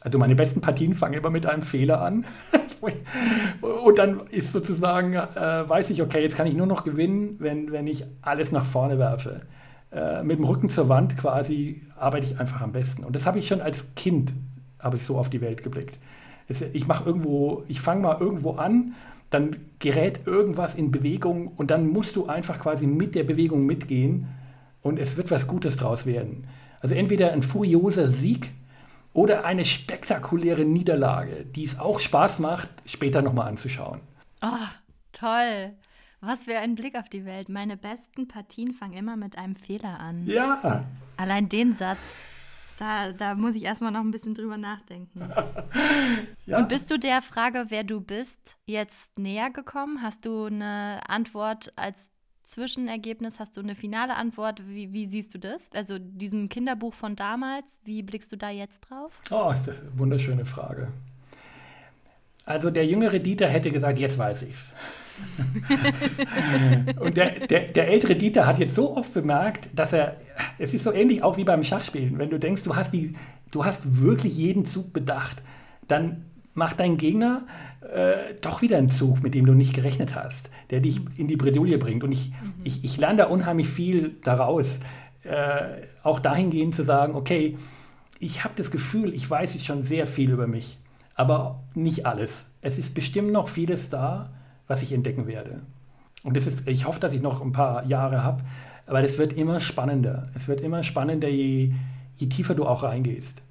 Also 0.00 0.18
meine 0.18 0.36
besten 0.36 0.60
Partien 0.60 0.94
fangen 0.94 1.14
immer 1.14 1.30
mit 1.30 1.46
einem 1.46 1.62
Fehler 1.62 2.00
an. 2.00 2.24
Und 3.84 3.98
dann 3.98 4.20
ist 4.28 4.52
sozusagen, 4.52 5.14
äh, 5.14 5.68
weiß 5.68 5.90
ich, 5.90 6.00
okay, 6.00 6.22
jetzt 6.22 6.36
kann 6.36 6.46
ich 6.46 6.56
nur 6.56 6.68
noch 6.68 6.84
gewinnen, 6.84 7.36
wenn, 7.40 7.72
wenn 7.72 7.88
ich 7.88 8.04
alles 8.22 8.52
nach 8.52 8.64
vorne 8.64 9.00
werfe. 9.00 9.40
Äh, 9.90 10.22
mit 10.22 10.38
dem 10.38 10.44
Rücken 10.44 10.68
zur 10.68 10.88
Wand 10.88 11.16
quasi 11.16 11.82
arbeite 11.98 12.26
ich 12.26 12.38
einfach 12.38 12.60
am 12.60 12.70
besten. 12.70 13.02
Und 13.02 13.16
das 13.16 13.26
habe 13.26 13.38
ich 13.40 13.48
schon 13.48 13.60
als 13.60 13.94
Kind, 13.96 14.32
habe 14.78 14.96
ich 14.96 15.02
so 15.02 15.18
auf 15.18 15.28
die 15.28 15.40
Welt 15.40 15.64
geblickt. 15.64 15.98
Ich 16.48 16.86
mache 16.86 17.04
irgendwo, 17.04 17.64
ich 17.68 17.80
fange 17.80 18.02
mal 18.02 18.20
irgendwo 18.20 18.52
an, 18.52 18.94
dann 19.30 19.56
gerät 19.78 20.26
irgendwas 20.26 20.74
in 20.74 20.92
Bewegung 20.92 21.48
und 21.48 21.70
dann 21.70 21.88
musst 21.88 22.16
du 22.16 22.26
einfach 22.26 22.60
quasi 22.60 22.86
mit 22.86 23.14
der 23.14 23.24
Bewegung 23.24 23.66
mitgehen 23.66 24.28
und 24.82 24.98
es 24.98 25.16
wird 25.16 25.30
was 25.30 25.48
Gutes 25.48 25.76
draus 25.76 26.06
werden. 26.06 26.46
Also 26.80 26.94
entweder 26.94 27.32
ein 27.32 27.42
furioser 27.42 28.08
Sieg 28.08 28.52
oder 29.12 29.44
eine 29.44 29.64
spektakuläre 29.64 30.64
Niederlage, 30.64 31.44
die 31.44 31.64
es 31.64 31.78
auch 31.78 32.00
Spaß 32.00 32.38
macht, 32.38 32.68
später 32.84 33.22
nochmal 33.22 33.48
anzuschauen. 33.48 34.00
Oh, 34.42 34.68
toll. 35.12 35.72
Was 36.20 36.44
für 36.44 36.58
ein 36.58 36.74
Blick 36.74 36.96
auf 36.96 37.08
die 37.08 37.24
Welt. 37.24 37.48
Meine 37.48 37.76
besten 37.76 38.28
Partien 38.28 38.72
fangen 38.72 38.94
immer 38.94 39.16
mit 39.16 39.38
einem 39.38 39.56
Fehler 39.56 40.00
an. 40.00 40.24
Ja. 40.24 40.84
Allein 41.16 41.48
den 41.48 41.76
Satz, 41.76 41.98
da, 42.78 43.12
da 43.12 43.34
muss 43.34 43.54
ich 43.54 43.64
erstmal 43.64 43.92
noch 43.92 44.00
ein 44.00 44.10
bisschen 44.10 44.34
drüber 44.34 44.56
nachdenken. 44.56 45.20
ja. 46.46 46.58
Und 46.58 46.68
bist 46.68 46.90
du 46.90 46.98
der 46.98 47.22
Frage, 47.22 47.66
wer 47.68 47.84
du 47.84 48.00
bist, 48.00 48.56
jetzt 48.66 49.18
näher 49.18 49.50
gekommen? 49.50 50.02
Hast 50.02 50.24
du 50.26 50.44
eine 50.44 51.00
Antwort 51.08 51.72
als 51.76 52.10
Zwischenergebnis? 52.42 53.40
Hast 53.40 53.56
du 53.56 53.60
eine 53.60 53.74
finale 53.74 54.16
Antwort? 54.16 54.66
Wie, 54.68 54.92
wie, 54.92 55.06
siehst 55.06 55.34
du 55.34 55.38
das? 55.38 55.70
Also 55.72 55.98
diesem 55.98 56.48
Kinderbuch 56.48 56.94
von 56.94 57.16
damals, 57.16 57.66
wie 57.84 58.02
blickst 58.02 58.30
du 58.30 58.36
da 58.36 58.50
jetzt 58.50 58.80
drauf? 58.80 59.12
Oh, 59.30 59.50
ist 59.50 59.68
eine 59.68 59.78
wunderschöne 59.96 60.44
Frage. 60.44 60.92
Also 62.44 62.70
der 62.70 62.86
jüngere 62.86 63.18
Dieter 63.18 63.48
hätte 63.48 63.72
gesagt, 63.72 63.98
jetzt 63.98 64.18
weiß 64.18 64.42
ich's. 64.42 64.72
und 67.00 67.16
der, 67.16 67.46
der, 67.46 67.72
der, 67.72 67.88
ältere 67.88 68.16
Dieter 68.16 68.46
hat 68.46 68.58
jetzt 68.58 68.74
so 68.74 68.96
oft 68.96 69.12
bemerkt, 69.14 69.68
dass 69.74 69.92
er, 69.92 70.16
es 70.58 70.74
ist 70.74 70.84
so 70.84 70.92
ähnlich 70.92 71.22
auch 71.22 71.36
wie 71.36 71.44
beim 71.44 71.62
Schachspielen, 71.62 72.18
wenn 72.18 72.30
du 72.30 72.38
denkst, 72.38 72.62
du 72.64 72.76
hast, 72.76 72.92
die, 72.92 73.12
du 73.50 73.64
hast 73.64 74.00
wirklich 74.00 74.36
jeden 74.36 74.64
Zug 74.64 74.92
bedacht, 74.92 75.42
dann 75.88 76.24
macht 76.54 76.80
dein 76.80 76.96
Gegner 76.96 77.46
äh, 77.92 78.34
doch 78.40 78.62
wieder 78.62 78.78
einen 78.78 78.90
Zug, 78.90 79.22
mit 79.22 79.34
dem 79.34 79.46
du 79.46 79.52
nicht 79.52 79.74
gerechnet 79.74 80.14
hast, 80.14 80.50
der 80.70 80.80
dich 80.80 81.00
in 81.18 81.28
die 81.28 81.36
Bredouille 81.36 81.78
bringt. 81.78 82.02
Und 82.02 82.12
ich, 82.12 82.30
mhm. 82.30 82.54
ich, 82.64 82.84
ich 82.84 82.96
lerne 82.96 83.18
da 83.18 83.24
unheimlich 83.26 83.68
viel 83.68 84.16
daraus, 84.22 84.80
äh, 85.22 85.62
auch 86.02 86.18
dahingehend 86.18 86.74
zu 86.74 86.84
sagen, 86.84 87.14
okay, 87.14 87.56
ich 88.18 88.44
habe 88.44 88.54
das 88.56 88.70
Gefühl, 88.70 89.12
ich 89.14 89.28
weiß 89.28 89.54
jetzt 89.54 89.66
schon 89.66 89.84
sehr 89.84 90.06
viel 90.06 90.30
über 90.30 90.46
mich, 90.46 90.78
aber 91.14 91.62
nicht 91.74 92.06
alles. 92.06 92.46
Es 92.62 92.78
ist 92.78 92.94
bestimmt 92.94 93.32
noch 93.32 93.48
vieles 93.48 93.90
da, 93.90 94.30
was 94.66 94.82
ich 94.82 94.92
entdecken 94.92 95.26
werde. 95.26 95.60
Und 96.22 96.36
das 96.36 96.46
ist, 96.46 96.66
ich 96.66 96.86
hoffe, 96.86 97.00
dass 97.00 97.12
ich 97.12 97.22
noch 97.22 97.40
ein 97.40 97.52
paar 97.52 97.84
Jahre 97.86 98.24
habe, 98.24 98.42
aber 98.86 99.02
es 99.02 99.18
wird 99.18 99.32
immer 99.32 99.60
spannender. 99.60 100.28
Es 100.34 100.48
wird 100.48 100.60
immer 100.60 100.82
spannender, 100.82 101.28
je, 101.28 101.72
je 102.16 102.26
tiefer 102.28 102.54
du 102.54 102.66
auch 102.66 102.82
reingehst. 102.82 103.42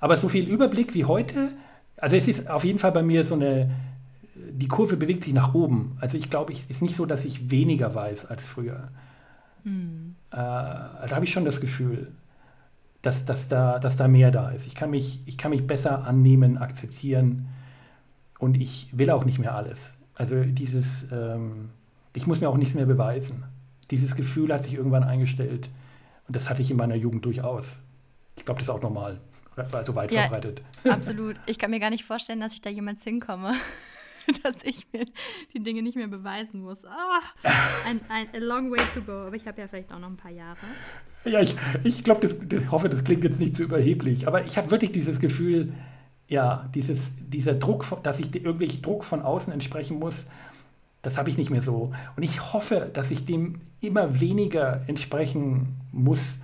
Aber 0.00 0.16
so 0.16 0.28
viel 0.28 0.46
Überblick 0.48 0.94
wie 0.94 1.04
heute, 1.04 1.52
also 1.96 2.16
es 2.16 2.28
ist 2.28 2.48
auf 2.50 2.64
jeden 2.64 2.78
Fall 2.78 2.92
bei 2.92 3.02
mir 3.02 3.24
so 3.24 3.34
eine, 3.34 3.70
die 4.34 4.68
Kurve 4.68 4.96
bewegt 4.96 5.24
sich 5.24 5.32
nach 5.32 5.54
oben. 5.54 5.96
Also 6.00 6.18
ich 6.18 6.28
glaube, 6.28 6.52
es 6.52 6.66
ist 6.66 6.82
nicht 6.82 6.96
so, 6.96 7.06
dass 7.06 7.24
ich 7.24 7.50
weniger 7.50 7.94
weiß 7.94 8.26
als 8.26 8.46
früher. 8.46 8.88
Hm. 9.62 10.16
Äh, 10.30 10.36
da 10.36 11.10
habe 11.10 11.24
ich 11.24 11.32
schon 11.32 11.44
das 11.44 11.60
Gefühl, 11.60 12.12
dass, 13.02 13.24
dass, 13.24 13.48
da, 13.48 13.78
dass 13.78 13.96
da 13.96 14.08
mehr 14.08 14.30
da 14.30 14.50
ist. 14.50 14.66
Ich 14.66 14.74
kann, 14.74 14.90
mich, 14.90 15.20
ich 15.26 15.38
kann 15.38 15.50
mich 15.50 15.66
besser 15.66 16.06
annehmen, 16.06 16.58
akzeptieren 16.58 17.48
und 18.38 18.60
ich 18.60 18.88
will 18.92 19.10
auch 19.10 19.24
nicht 19.24 19.38
mehr 19.38 19.54
alles. 19.54 19.94
Also 20.14 20.42
dieses, 20.44 21.06
ähm, 21.10 21.70
ich 22.12 22.26
muss 22.26 22.40
mir 22.40 22.48
auch 22.48 22.56
nichts 22.56 22.74
mehr 22.74 22.86
beweisen. 22.86 23.44
Dieses 23.90 24.16
Gefühl 24.16 24.52
hat 24.52 24.64
sich 24.64 24.74
irgendwann 24.74 25.02
eingestellt 25.02 25.68
und 26.26 26.36
das 26.36 26.48
hatte 26.48 26.62
ich 26.62 26.70
in 26.70 26.76
meiner 26.76 26.94
Jugend 26.94 27.24
durchaus. 27.24 27.80
Ich 28.36 28.44
glaube, 28.44 28.58
das 28.58 28.68
ist 28.68 28.74
auch 28.74 28.82
normal, 28.82 29.20
also 29.56 29.94
weit 29.94 30.12
ja, 30.12 30.22
verbreitet. 30.22 30.62
Absolut. 30.88 31.36
Ich 31.46 31.58
kann 31.58 31.70
mir 31.70 31.80
gar 31.80 31.90
nicht 31.90 32.04
vorstellen, 32.04 32.40
dass 32.40 32.54
ich 32.54 32.62
da 32.62 32.70
jemals 32.70 33.02
hinkomme. 33.04 33.52
dass 34.42 34.62
ich 34.64 34.86
mir 34.92 35.04
die 35.52 35.62
Dinge 35.62 35.82
nicht 35.82 35.96
mehr 35.96 36.08
beweisen 36.08 36.62
muss. 36.62 36.78
Oh, 36.84 37.48
ein, 37.86 38.00
ein 38.08 38.28
a 38.34 38.38
long 38.38 38.70
way 38.70 38.80
to 38.94 39.02
go. 39.02 39.26
Aber 39.26 39.36
ich 39.36 39.46
habe 39.46 39.60
ja 39.60 39.68
vielleicht 39.68 39.92
auch 39.92 39.98
noch 39.98 40.08
ein 40.08 40.16
paar 40.16 40.30
Jahre. 40.30 40.56
Ja, 41.24 41.40
ich, 41.40 41.54
ich 41.84 42.04
glaube, 42.04 42.20
das, 42.20 42.36
das, 42.48 42.70
hoffe, 42.70 42.88
das 42.88 43.04
klingt 43.04 43.24
jetzt 43.24 43.38
nicht 43.38 43.56
zu 43.56 43.64
überheblich. 43.64 44.26
Aber 44.26 44.44
ich 44.44 44.56
habe 44.56 44.70
wirklich 44.70 44.92
dieses 44.92 45.20
Gefühl, 45.20 45.72
ja, 46.34 46.68
dieses, 46.74 47.12
dieser 47.28 47.54
Druck, 47.54 47.86
dass 48.02 48.18
ich 48.18 48.34
irgendwelchen 48.34 48.82
Druck 48.82 49.04
von 49.04 49.22
außen 49.22 49.52
entsprechen 49.52 50.00
muss, 50.00 50.26
das 51.02 51.16
habe 51.16 51.30
ich 51.30 51.38
nicht 51.38 51.50
mehr 51.50 51.62
so. 51.62 51.92
Und 52.16 52.22
ich 52.24 52.52
hoffe, 52.52 52.90
dass 52.92 53.12
ich 53.12 53.24
dem 53.24 53.60
immer 53.80 54.20
weniger 54.20 54.80
entsprechen 54.88 55.76
muss. 55.92 56.38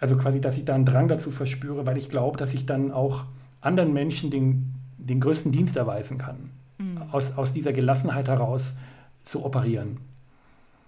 Also 0.00 0.16
quasi, 0.16 0.40
dass 0.40 0.56
ich 0.56 0.64
da 0.64 0.74
einen 0.74 0.86
Drang 0.86 1.08
dazu 1.08 1.30
verspüre, 1.30 1.84
weil 1.84 1.98
ich 1.98 2.08
glaube, 2.08 2.38
dass 2.38 2.54
ich 2.54 2.64
dann 2.64 2.90
auch 2.90 3.24
anderen 3.60 3.92
Menschen 3.92 4.30
den, 4.30 4.72
den 4.96 5.20
größten 5.20 5.52
Dienst 5.52 5.76
erweisen 5.76 6.16
kann 6.16 6.50
mhm. 6.78 7.02
aus, 7.12 7.36
aus 7.36 7.52
dieser 7.52 7.74
Gelassenheit 7.74 8.28
heraus 8.28 8.74
zu 9.26 9.44
operieren. 9.44 9.98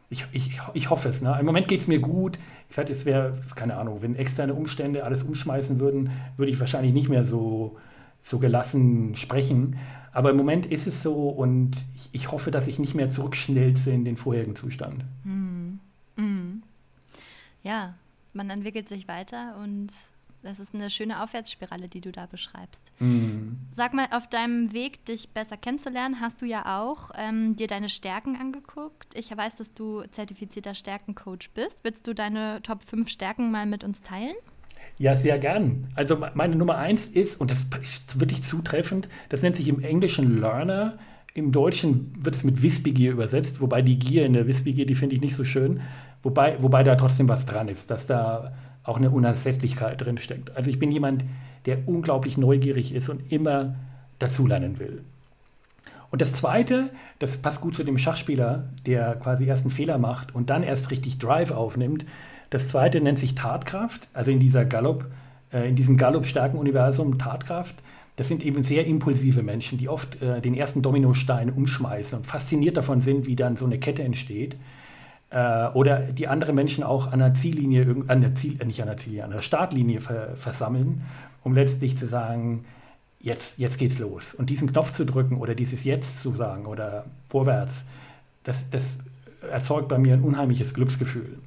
Ich, 0.09 0.25
ich, 0.33 0.59
ich 0.73 0.89
hoffe 0.89 1.11
es. 1.11 1.21
Ne? 1.21 1.37
Im 1.39 1.45
Moment 1.45 1.69
geht 1.69 1.83
es 1.83 1.89
mir 1.89 2.01
gut. 2.01 2.39
Ich 2.71 2.77
sage, 2.77 2.91
es 2.91 3.05
wäre, 3.05 3.37
keine 3.55 3.77
Ahnung, 3.77 3.99
wenn 4.01 4.17
externe 4.17 4.55
Umstände 4.55 5.05
alles 5.05 5.25
umschmeißen 5.25 5.79
würden, 5.79 6.11
würde 6.39 6.51
ich 6.51 6.59
wahrscheinlich 6.59 6.95
nicht 6.95 7.11
mehr 7.11 7.25
so, 7.25 7.77
so 8.23 8.39
gelassen 8.39 9.17
sprechen. 9.17 9.79
Aber 10.13 10.31
im 10.31 10.37
Moment 10.37 10.67
ist 10.67 10.87
es 10.87 11.03
so 11.03 11.29
und 11.29 11.77
ich, 11.95 12.09
ich 12.13 12.33
hoffe, 12.33 12.51
dass 12.51 12.67
ich 12.67 12.79
nicht 12.79 12.95
mehr 12.95 13.11
zurückschnelze 13.11 13.91
in 13.93 14.05
den 14.05 14.17
vorherigen 14.17 14.57
Zustand. 14.57 15.05
Mhm. 15.25 15.81
Mhm. 16.17 16.63
Ja, 17.63 17.95
man 18.33 18.51
entwickelt 18.51 18.89
sich 18.89 19.07
weiter 19.09 19.57
und 19.63 19.93
das 20.43 20.59
ist 20.59 20.75
eine 20.75 20.89
schöne 20.89 21.23
Aufwärtsspirale, 21.23 21.89
die 21.89 22.01
du 22.01 22.13
da 22.13 22.27
beschreibst. 22.27 22.81
Mhm. 22.99 23.59
Sag 23.77 23.93
mal, 23.93 24.09
auf 24.11 24.27
deinem 24.27 24.73
Weg, 24.73 25.05
dich 25.05 25.29
besser 25.29 25.59
kennenzulernen, 25.59 26.21
hast 26.21 26.41
du 26.41 26.47
ja 26.47 26.81
auch 26.81 27.11
ähm, 27.15 27.57
dir 27.57 27.67
deine 27.67 27.91
Stärken 27.91 28.37
angeguckt. 28.37 29.15
Ich 29.15 29.37
weiß, 29.37 29.57
dass 29.57 29.73
du 29.75 30.03
zertifizierter 30.11 30.75
Stärkencoach 30.75 31.51
bist. 31.55 31.85
Willst 31.85 32.07
du 32.07 32.15
deine 32.15 32.63
Top 32.63 32.83
5 32.85 33.09
Stärken 33.11 33.51
mal 33.51 33.67
mit 33.67 33.85
uns 33.85 34.01
teilen? 34.01 34.37
Ja, 35.01 35.17
sehr 35.17 35.39
gern. 35.39 35.89
Also 35.95 36.19
meine 36.35 36.57
Nummer 36.57 36.77
eins 36.77 37.07
ist, 37.07 37.41
und 37.41 37.51
das 37.51 37.65
ist 37.81 38.21
wirklich 38.21 38.43
zutreffend, 38.43 39.09
das 39.31 39.41
nennt 39.41 39.57
sich 39.57 39.67
im 39.67 39.83
Englischen 39.83 40.39
Learner. 40.39 40.99
Im 41.33 41.53
Deutschen 41.53 42.13
wird 42.23 42.35
es 42.35 42.45
mit 42.45 42.61
Wissbegier 42.61 43.13
übersetzt, 43.13 43.63
wobei 43.63 43.81
die 43.81 43.99
Gier 43.99 44.27
in 44.27 44.35
der 44.35 44.47
Wissbegier, 44.47 44.85
die 44.85 44.95
finde 44.95 45.15
ich 45.15 45.23
nicht 45.23 45.35
so 45.35 45.43
schön. 45.43 45.81
Wobei, 46.23 46.63
wobei 46.63 46.83
da 46.83 46.97
trotzdem 46.97 47.31
was 47.31 47.47
dran 47.47 47.69
ist, 47.69 47.91
dass 47.91 48.05
da 48.05 48.53
auch 48.85 48.99
eine 48.99 49.11
Unersättlichkeit 49.11 50.05
drin 50.05 50.19
steckt. 50.19 50.55
Also 50.55 50.69
ich 50.69 50.79
bin 50.79 50.93
jemand, 50.93 51.25
der 51.65 51.89
unglaublich 51.89 52.37
neugierig 52.37 52.95
ist 52.95 53.09
und 53.09 53.33
immer 53.33 53.77
dazulernen 54.19 54.79
will. 54.79 55.03
Und 56.11 56.21
das 56.21 56.35
Zweite, 56.35 56.91
das 57.21 57.39
passt 57.39 57.63
gut 57.63 57.75
zu 57.75 57.85
dem 57.85 57.97
Schachspieler, 57.97 58.69
der 58.85 59.15
quasi 59.15 59.47
erst 59.47 59.63
einen 59.63 59.71
Fehler 59.71 59.97
macht 59.97 60.35
und 60.35 60.51
dann 60.51 60.63
erst 60.63 60.91
richtig 60.91 61.17
Drive 61.17 61.53
aufnimmt. 61.53 62.05
Das 62.51 62.69
Zweite 62.69 63.01
nennt 63.01 63.19
sich 63.19 63.35
Tatkraft, 63.35 64.09
also 64.13 64.31
in 64.31 64.41
dieser 64.41 64.65
Gallop, 64.65 65.07
äh, 65.53 65.69
in 65.69 65.77
diesem 65.77 65.97
Gallop-Stärken-Universum 65.97 67.19
Tatkraft. 67.19 67.77
Das 68.17 68.29
sind 68.29 68.45
eben 68.45 68.63
sehr 68.63 68.87
impulsive 68.87 69.43
Menschen, 69.43 69.79
die 69.79 69.89
oft 69.89 70.21
äh, 70.21 70.41
den 70.41 70.55
ersten 70.55 70.83
Dominostein 70.83 71.51
umschmeißen 71.51 72.19
und 72.19 72.27
fasziniert 72.27 72.77
davon 72.77 73.01
sind, 73.01 73.27
wie 73.27 73.37
dann 73.37 73.57
so 73.57 73.65
eine 73.65 73.79
Kette 73.79 74.03
entsteht 74.03 74.57
äh, 75.31 75.69
oder 75.69 76.01
die 76.13 76.29
andere 76.29 76.53
Menschen 76.53 76.85
auch 76.85 77.11
an 77.11 77.21
der 77.21 77.35
Ziellinie, 77.35 78.05
an 78.09 78.21
der 78.21 78.35
Ziel, 78.35 78.61
äh, 78.61 78.65
nicht 78.65 78.81
an 78.83 78.89
der 78.89 78.97
Ziellinie, 78.97 79.25
an 79.25 79.31
der 79.31 79.41
Startlinie 79.41 80.01
ver, 80.01 80.37
versammeln, 80.37 81.03
um 81.43 81.55
letztlich 81.55 81.97
zu 81.97 82.07
sagen, 82.07 82.65
jetzt, 83.21 83.59
jetzt 83.59 83.79
geht's 83.79 83.99
los. 83.99 84.35
Und 84.35 84.51
diesen 84.51 84.71
Knopf 84.73 84.93
zu 84.93 85.07
drücken 85.07 85.37
oder 85.37 85.55
dieses 85.55 85.85
Jetzt 85.85 86.23
zu 86.23 86.35
sagen 86.35 86.67
oder 86.67 87.07
vorwärts, 87.29 87.85
das, 88.45 88.69
das 88.71 88.85
erzeugt 89.51 89.89
bei 89.89 89.99
mir 89.99 90.15
ein 90.15 90.23
unheimliches 90.23 90.75
Glücksgefühl. 90.75 91.39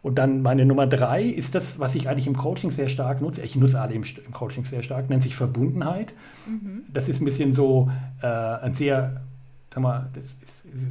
Und 0.00 0.18
dann 0.18 0.42
meine 0.42 0.64
Nummer 0.64 0.86
drei 0.86 1.24
ist 1.24 1.54
das, 1.54 1.78
was 1.78 1.94
ich 1.94 2.08
eigentlich 2.08 2.26
im 2.26 2.36
Coaching 2.36 2.70
sehr 2.70 2.88
stark 2.88 3.20
nutze. 3.20 3.42
Ich 3.42 3.56
nutze 3.56 3.80
alle 3.80 3.94
im, 3.94 4.04
im 4.04 4.32
Coaching 4.32 4.64
sehr 4.64 4.82
stark, 4.82 5.10
nennt 5.10 5.22
sich 5.22 5.34
Verbundenheit. 5.34 6.14
Mhm. 6.46 6.82
Das 6.92 7.08
ist 7.08 7.20
ein 7.20 7.24
bisschen 7.24 7.52
so 7.52 7.90
äh, 8.22 8.26
ein 8.26 8.74
sehr, 8.74 9.22
sag 9.72 9.82
mal, 9.82 10.10
das, 10.12 10.24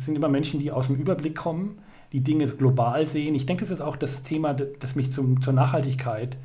sind 0.03 0.15
immer 0.15 0.27
Menschen, 0.27 0.59
die 0.59 0.71
aus 0.71 0.87
dem 0.87 0.95
Überblick 0.95 1.35
kommen 1.35 1.77
die 2.13 2.21
Dinge 2.21 2.47
global 2.47 3.07
sehen. 3.07 3.35
Ich 3.35 3.45
denke, 3.45 3.63
das 3.63 3.71
ist 3.71 3.81
auch 3.81 3.95
das 3.95 4.23
Thema, 4.23 4.53
das 4.53 4.95
mich 4.95 5.11
zum, 5.11 5.41
zur 5.41 5.53
Nachhaltigkeit 5.53 6.37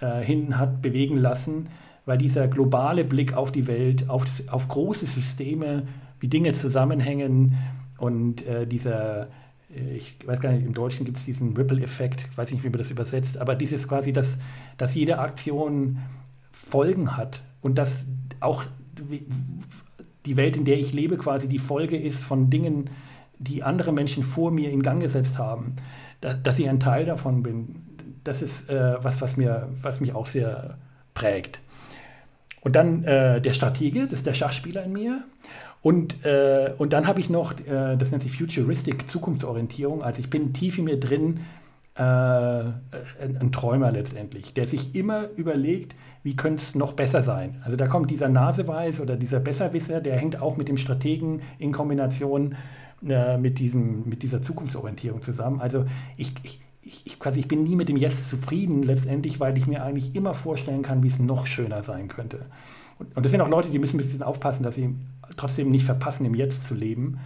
äh, 0.00 0.22
hin 0.22 0.58
hat 0.58 0.82
bewegen 0.82 1.16
lassen, 1.16 1.68
weil 2.04 2.18
dieser 2.18 2.48
globale 2.48 3.04
Blick 3.04 3.34
auf 3.34 3.52
die 3.52 3.66
Welt, 3.66 4.10
auf, 4.10 4.26
auf 4.50 4.68
große 4.68 5.06
Systeme, 5.06 5.84
wie 6.20 6.28
Dinge 6.28 6.52
zusammenhängen 6.52 7.56
und 7.98 8.46
äh, 8.46 8.66
dieser, 8.66 9.28
ich 9.74 10.16
weiß 10.24 10.40
gar 10.40 10.52
nicht, 10.52 10.64
im 10.64 10.74
Deutschen 10.74 11.04
gibt 11.04 11.18
es 11.18 11.24
diesen 11.24 11.56
Ripple-Effekt, 11.56 12.26
ich 12.30 12.38
weiß 12.38 12.52
nicht, 12.52 12.64
wie 12.64 12.68
man 12.68 12.78
das 12.78 12.90
übersetzt, 12.90 13.38
aber 13.38 13.54
dieses 13.54 13.88
quasi, 13.88 14.12
dass, 14.12 14.38
dass 14.76 14.94
jede 14.94 15.18
Aktion 15.18 15.98
Folgen 16.52 17.16
hat 17.16 17.42
und 17.60 17.78
dass 17.78 18.04
auch 18.40 18.64
die 20.26 20.36
Welt, 20.36 20.56
in 20.56 20.64
der 20.64 20.78
ich 20.78 20.92
lebe, 20.92 21.18
quasi 21.18 21.48
die 21.48 21.58
Folge 21.58 21.96
ist 21.96 22.24
von 22.24 22.50
Dingen, 22.50 22.90
die 23.38 23.62
andere 23.62 23.92
Menschen 23.92 24.22
vor 24.22 24.50
mir 24.50 24.70
in 24.70 24.82
Gang 24.82 25.00
gesetzt 25.02 25.38
haben, 25.38 25.76
da, 26.20 26.34
dass 26.34 26.58
ich 26.58 26.68
ein 26.68 26.80
Teil 26.80 27.04
davon 27.04 27.42
bin, 27.42 27.76
das 28.22 28.40
ist 28.40 28.70
äh, 28.70 29.02
was, 29.02 29.20
was, 29.20 29.36
mir, 29.36 29.68
was 29.82 30.00
mich 30.00 30.14
auch 30.14 30.26
sehr 30.26 30.78
prägt. 31.12 31.60
Und 32.60 32.76
dann 32.76 33.04
äh, 33.04 33.40
der 33.42 33.52
Stratege, 33.52 34.04
das 34.04 34.20
ist 34.20 34.26
der 34.26 34.34
Schachspieler 34.34 34.84
in 34.84 34.92
mir. 34.92 35.24
Und, 35.84 36.24
äh, 36.24 36.72
und 36.78 36.94
dann 36.94 37.06
habe 37.06 37.20
ich 37.20 37.28
noch, 37.28 37.52
äh, 37.60 37.96
das 37.98 38.10
nennt 38.10 38.22
sich 38.22 38.38
Futuristic, 38.38 39.10
Zukunftsorientierung. 39.10 40.02
Also 40.02 40.20
ich 40.20 40.30
bin 40.30 40.54
tief 40.54 40.78
in 40.78 40.84
mir 40.84 40.98
drin, 40.98 41.40
äh, 41.94 42.00
ein, 42.00 42.72
ein, 43.38 43.52
Träumer 43.52 43.92
letztendlich, 43.92 44.54
der 44.54 44.66
sich 44.66 44.94
immer 44.94 45.28
überlegt, 45.36 45.94
wie 46.22 46.36
könnte 46.36 46.62
es 46.62 46.74
noch 46.74 46.94
besser 46.94 47.22
sein. 47.22 47.60
Also 47.64 47.76
da 47.76 47.86
kommt 47.86 48.10
dieser 48.10 48.30
Naseweiß 48.30 49.02
oder 49.02 49.16
dieser 49.16 49.40
Besserwisser, 49.40 50.00
der 50.00 50.16
hängt 50.16 50.40
auch 50.40 50.56
mit 50.56 50.68
dem 50.68 50.78
Strategen 50.78 51.42
in 51.58 51.70
Kombination 51.70 52.56
äh, 53.06 53.36
mit, 53.36 53.58
diesem, 53.58 54.08
mit 54.08 54.22
dieser 54.22 54.40
Zukunftsorientierung 54.40 55.22
zusammen. 55.22 55.60
Also 55.60 55.84
ich, 56.16 56.32
ich, 56.44 56.60
ich, 57.04 57.18
quasi, 57.18 57.40
ich 57.40 57.48
bin 57.48 57.62
nie 57.62 57.76
mit 57.76 57.90
dem 57.90 57.98
Jetzt 57.98 58.30
zufrieden 58.30 58.84
letztendlich, 58.84 59.38
weil 59.38 59.58
ich 59.58 59.66
mir 59.66 59.84
eigentlich 59.84 60.14
immer 60.16 60.32
vorstellen 60.32 60.80
kann, 60.80 61.02
wie 61.02 61.08
es 61.08 61.18
noch 61.18 61.46
schöner 61.46 61.82
sein 61.82 62.08
könnte. 62.08 62.46
Und, 62.98 63.16
und 63.16 63.22
das 63.24 63.32
sind 63.32 63.40
auch 63.40 63.48
Leute, 63.48 63.70
die 63.70 63.78
müssen 63.78 63.96
ein 63.96 63.98
bisschen 63.98 64.22
aufpassen, 64.22 64.62
dass 64.62 64.74
sie 64.74 64.94
trotzdem 65.36 65.70
nicht 65.70 65.84
verpassen, 65.84 66.24
im 66.24 66.34
Jetzt 66.34 66.66
zu 66.66 66.74
leben, 66.74 67.18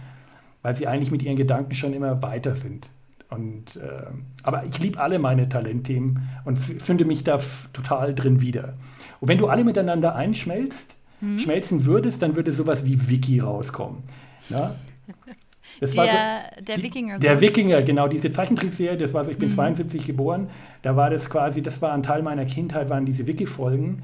weil 0.61 0.75
sie 0.75 0.87
eigentlich 0.87 1.11
mit 1.11 1.23
ihren 1.23 1.35
Gedanken 1.35 1.75
schon 1.75 1.93
immer 1.93 2.21
weiter 2.21 2.55
sind. 2.55 2.89
Und, 3.29 3.75
äh, 3.75 4.07
aber 4.41 4.65
ich 4.65 4.79
liebe 4.79 4.99
alle 4.99 5.19
meine 5.19 5.47
Talentthemen 5.47 6.27
und 6.45 6.57
finde 6.57 7.05
mich 7.05 7.23
da 7.23 7.39
total 7.73 8.15
drin 8.15 8.41
wieder. 8.41 8.73
Und 9.19 9.27
wenn 9.27 9.37
du 9.37 9.47
alle 9.47 9.63
miteinander 9.63 10.15
einschmelzt, 10.15 10.95
mhm. 11.21 11.37
schmelzen 11.37 11.85
würdest, 11.85 12.23
dann 12.23 12.35
würde 12.35 12.51
sowas 12.51 12.85
wie 12.85 13.07
Wiki 13.07 13.39
rauskommen. 13.39 14.03
Ja? 14.49 14.75
Das 15.79 15.91
der, 15.91 16.05
so, 16.57 16.65
der 16.65 16.83
Wikinger. 16.83 17.19
Der 17.19 17.39
Wikinger, 17.39 17.81
genau, 17.83 18.07
diese 18.07 18.31
Zeichentrickserie, 18.31 18.97
das 18.97 19.13
war 19.13 19.23
so, 19.23 19.31
ich 19.31 19.37
bin 19.37 19.49
mhm. 19.49 19.53
72 19.53 20.05
geboren, 20.05 20.49
da 20.81 20.95
war 20.95 21.09
das 21.09 21.29
quasi, 21.29 21.61
das 21.61 21.81
war 21.81 21.93
ein 21.93 22.03
Teil 22.03 22.21
meiner 22.21 22.45
Kindheit, 22.45 22.89
waren 22.89 23.05
diese 23.05 23.27
Wiki-Folgen. 23.27 24.03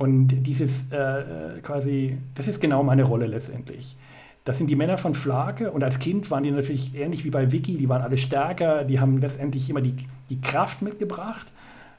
Und 0.00 0.28
dieses 0.28 0.90
äh, 0.90 0.96
äh, 0.96 1.60
quasi, 1.62 2.18
das 2.34 2.48
ist 2.48 2.60
genau 2.60 2.82
meine 2.82 3.04
Rolle 3.04 3.26
letztendlich. 3.26 3.96
Das 4.44 4.56
sind 4.56 4.68
die 4.68 4.76
Männer 4.76 4.96
von 4.96 5.14
Flake 5.14 5.70
und 5.70 5.84
als 5.84 5.98
Kind 5.98 6.30
waren 6.30 6.42
die 6.42 6.50
natürlich 6.50 6.94
ähnlich 6.94 7.24
wie 7.24 7.30
bei 7.30 7.52
Wiki, 7.52 7.76
die 7.76 7.88
waren 7.88 8.00
alle 8.00 8.16
stärker, 8.16 8.84
die 8.84 8.98
haben 8.98 9.18
letztendlich 9.18 9.68
immer 9.68 9.82
die, 9.82 9.94
die 10.30 10.40
Kraft 10.40 10.80
mitgebracht, 10.80 11.46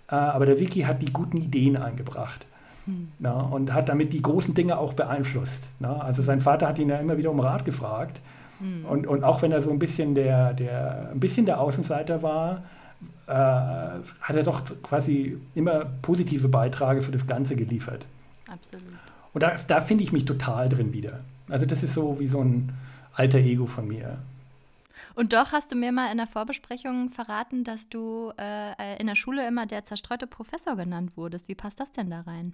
äh, 0.09 0.15
aber 0.15 0.47
der 0.47 0.59
Wiki 0.59 0.81
hat 0.81 1.03
die 1.03 1.13
guten 1.13 1.37
Ideen 1.37 1.77
eingebracht. 1.77 2.47
Hm. 2.85 3.09
Na, 3.19 3.39
und 3.39 3.71
hat 3.71 3.89
damit 3.89 4.11
die 4.11 4.23
großen 4.23 4.55
Dinge 4.55 4.79
auch 4.79 4.93
beeinflusst. 4.93 5.69
Na? 5.79 5.99
Also 5.99 6.23
sein 6.23 6.41
Vater 6.41 6.67
hat 6.67 6.79
ihn 6.79 6.89
ja 6.89 6.97
immer 6.97 7.17
wieder 7.17 7.29
um 7.29 7.39
Rat 7.39 7.63
gefragt 7.65 8.19
Mhm. 8.61 8.85
Und, 8.85 9.07
und 9.07 9.23
auch 9.23 9.41
wenn 9.41 9.51
er 9.51 9.61
so 9.61 9.71
ein 9.71 9.79
bisschen 9.79 10.15
der, 10.15 10.53
der, 10.53 11.09
ein 11.11 11.19
bisschen 11.19 11.45
der 11.45 11.59
Außenseiter 11.59 12.21
war, 12.21 12.63
äh, 13.31 13.33
hat 13.33 14.35
er 14.35 14.43
doch 14.43 14.61
quasi 14.83 15.37
immer 15.55 15.85
positive 16.01 16.49
Beiträge 16.49 17.01
für 17.01 17.11
das 17.11 17.25
Ganze 17.25 17.55
geliefert. 17.55 18.05
Absolut. 18.47 18.83
Und 19.33 19.41
da, 19.41 19.55
da 19.67 19.79
finde 19.79 20.03
ich 20.03 20.11
mich 20.11 20.25
total 20.25 20.67
drin 20.67 20.91
wieder. 20.91 21.21
Also 21.49 21.65
das 21.65 21.83
ist 21.83 21.93
so 21.93 22.19
wie 22.19 22.27
so 22.27 22.41
ein 22.41 22.73
alter 23.13 23.39
Ego 23.39 23.65
von 23.65 23.87
mir. 23.87 24.17
Und 25.15 25.33
doch 25.33 25.53
hast 25.53 25.71
du 25.71 25.75
mir 25.77 25.91
mal 25.91 26.11
in 26.11 26.17
der 26.17 26.27
Vorbesprechung 26.27 27.09
verraten, 27.09 27.63
dass 27.63 27.87
du 27.89 28.33
äh, 28.37 28.99
in 28.99 29.07
der 29.07 29.15
Schule 29.15 29.47
immer 29.47 29.65
der 29.65 29.85
zerstreute 29.85 30.27
Professor 30.27 30.75
genannt 30.75 31.11
wurdest. 31.15 31.47
Wie 31.47 31.55
passt 31.55 31.79
das 31.79 31.91
denn 31.91 32.09
da 32.09 32.21
rein? 32.21 32.53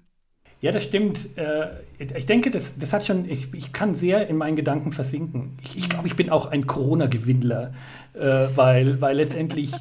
Ja, 0.59 0.71
das 0.71 0.83
stimmt. 0.83 1.37
Äh, 1.37 1.67
ich 1.99 2.25
denke, 2.25 2.49
das, 2.49 2.77
das 2.79 2.91
hat 2.91 3.05
schon, 3.05 3.29
ich, 3.29 3.53
ich 3.53 3.73
kann 3.73 3.93
sehr 3.93 4.27
in 4.27 4.37
meinen 4.37 4.55
Gedanken 4.55 4.91
versinken. 4.91 5.57
Ich, 5.61 5.77
ich 5.77 5.89
glaube, 5.89 6.07
ich 6.07 6.15
bin 6.15 6.31
auch 6.31 6.47
ein 6.47 6.65
Corona-Gewindler, 6.65 7.73
äh, 8.13 8.19
weil, 8.55 8.99
weil 8.99 9.17
letztendlich, 9.17 9.71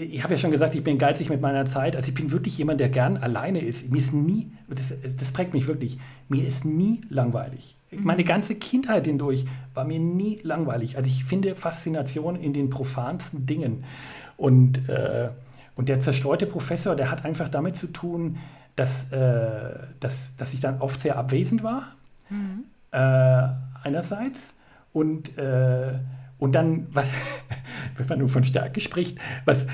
ich 0.00 0.22
habe 0.22 0.34
ja 0.34 0.38
schon 0.38 0.50
gesagt, 0.50 0.74
ich 0.74 0.82
bin 0.82 0.98
geizig 0.98 1.28
mit 1.28 1.40
meiner 1.40 1.66
Zeit. 1.66 1.96
Also 1.96 2.08
ich 2.08 2.14
bin 2.14 2.30
wirklich 2.30 2.56
jemand, 2.58 2.80
der 2.80 2.88
gern 2.88 3.16
alleine 3.16 3.60
ist. 3.60 3.90
Mir 3.90 3.98
ist 3.98 4.12
nie, 4.14 4.50
das, 4.68 4.94
das 5.18 5.32
prägt 5.32 5.52
mich 5.52 5.66
wirklich, 5.66 5.98
mir 6.28 6.46
ist 6.46 6.64
nie 6.64 7.00
langweilig. 7.10 7.76
Meine 7.92 8.22
ganze 8.22 8.54
Kindheit 8.54 9.06
hindurch 9.06 9.46
war 9.74 9.84
mir 9.84 9.98
nie 9.98 10.40
langweilig. 10.42 10.96
Also 10.96 11.08
ich 11.08 11.24
finde 11.24 11.54
Faszination 11.54 12.36
in 12.36 12.52
den 12.52 12.70
profansten 12.70 13.46
Dingen. 13.46 13.84
Und, 14.36 14.88
äh, 14.88 15.30
und 15.74 15.88
der 15.88 15.98
zerstreute 15.98 16.46
Professor, 16.46 16.94
der 16.94 17.10
hat 17.10 17.24
einfach 17.24 17.48
damit 17.48 17.76
zu 17.76 17.88
tun, 17.88 18.38
dass, 18.76 19.10
äh, 19.12 19.74
dass, 19.98 20.36
dass 20.36 20.54
ich 20.54 20.60
dann 20.60 20.80
oft 20.80 21.00
sehr 21.00 21.18
abwesend 21.18 21.62
war, 21.64 21.88
mhm. 22.28 22.64
äh, 22.92 23.48
einerseits. 23.82 24.54
Und, 24.92 25.36
äh, 25.36 25.98
und 26.38 26.54
dann, 26.54 26.86
was, 26.92 27.08
wenn 27.96 28.06
man 28.06 28.18
nur 28.18 28.28
von 28.28 28.44
Stärke 28.44 28.80
spricht, 28.80 29.18
was 29.44 29.66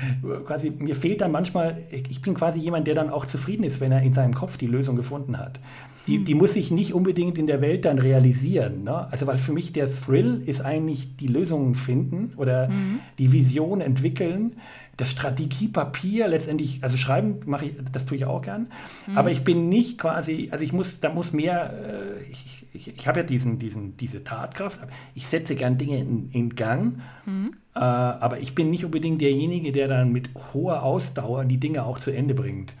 quasi, 0.45 0.71
mir 0.71 0.95
fehlt 0.95 1.21
dann 1.21 1.31
manchmal, 1.31 1.77
ich 1.91 2.21
bin 2.21 2.33
quasi 2.33 2.59
jemand, 2.59 2.87
der 2.87 2.95
dann 2.95 3.09
auch 3.09 3.25
zufrieden 3.25 3.63
ist, 3.63 3.79
wenn 3.81 3.91
er 3.91 4.01
in 4.01 4.13
seinem 4.13 4.33
Kopf 4.33 4.57
die 4.57 4.67
Lösung 4.67 4.95
gefunden 4.95 5.37
hat 5.37 5.59
die, 6.07 6.23
die 6.23 6.33
muss 6.33 6.55
ich 6.55 6.71
nicht 6.71 6.93
unbedingt 6.93 7.37
in 7.37 7.47
der 7.47 7.61
Welt 7.61 7.85
dann 7.85 7.99
realisieren. 7.99 8.83
Ne? 8.83 9.11
Also 9.11 9.27
weil 9.27 9.37
für 9.37 9.51
mich 9.51 9.73
der 9.73 9.93
Thrill 9.93 10.41
ist 10.45 10.61
eigentlich 10.61 11.17
die 11.17 11.27
Lösungen 11.27 11.75
finden 11.75 12.31
oder 12.37 12.69
mhm. 12.69 12.99
die 13.19 13.31
Vision 13.31 13.81
entwickeln. 13.81 14.53
Das 14.97 15.11
Strategiepapier 15.11 16.27
letztendlich, 16.27 16.79
also 16.83 16.97
schreiben 16.97 17.39
mache 17.45 17.65
ich, 17.65 17.73
das 17.91 18.05
tue 18.05 18.17
ich 18.17 18.25
auch 18.25 18.41
gern. 18.41 18.67
Mhm. 19.07 19.17
Aber 19.17 19.31
ich 19.31 19.43
bin 19.43 19.69
nicht 19.69 19.97
quasi, 19.97 20.49
also 20.51 20.63
ich 20.63 20.73
muss, 20.73 20.99
da 20.99 21.13
muss 21.13 21.33
mehr, 21.33 21.71
äh, 21.71 22.31
ich, 22.31 22.65
ich, 22.73 22.97
ich 22.97 23.07
habe 23.07 23.19
ja 23.19 23.25
diesen, 23.25 23.59
diesen, 23.59 23.95
diese 23.97 24.23
Tatkraft, 24.23 24.79
ich 25.13 25.27
setze 25.27 25.55
gern 25.55 25.77
Dinge 25.77 25.99
in, 25.99 26.31
in 26.31 26.55
Gang. 26.55 26.99
Mhm. 27.25 27.51
Äh, 27.75 27.79
aber 27.79 28.39
ich 28.39 28.55
bin 28.55 28.71
nicht 28.71 28.85
unbedingt 28.85 29.21
derjenige, 29.21 29.71
der 29.71 29.87
dann 29.87 30.11
mit 30.11 30.29
hoher 30.53 30.81
Ausdauer 30.81 31.45
die 31.45 31.59
Dinge 31.59 31.83
auch 31.85 31.99
zu 31.99 32.11
Ende 32.11 32.33
bringt. 32.33 32.73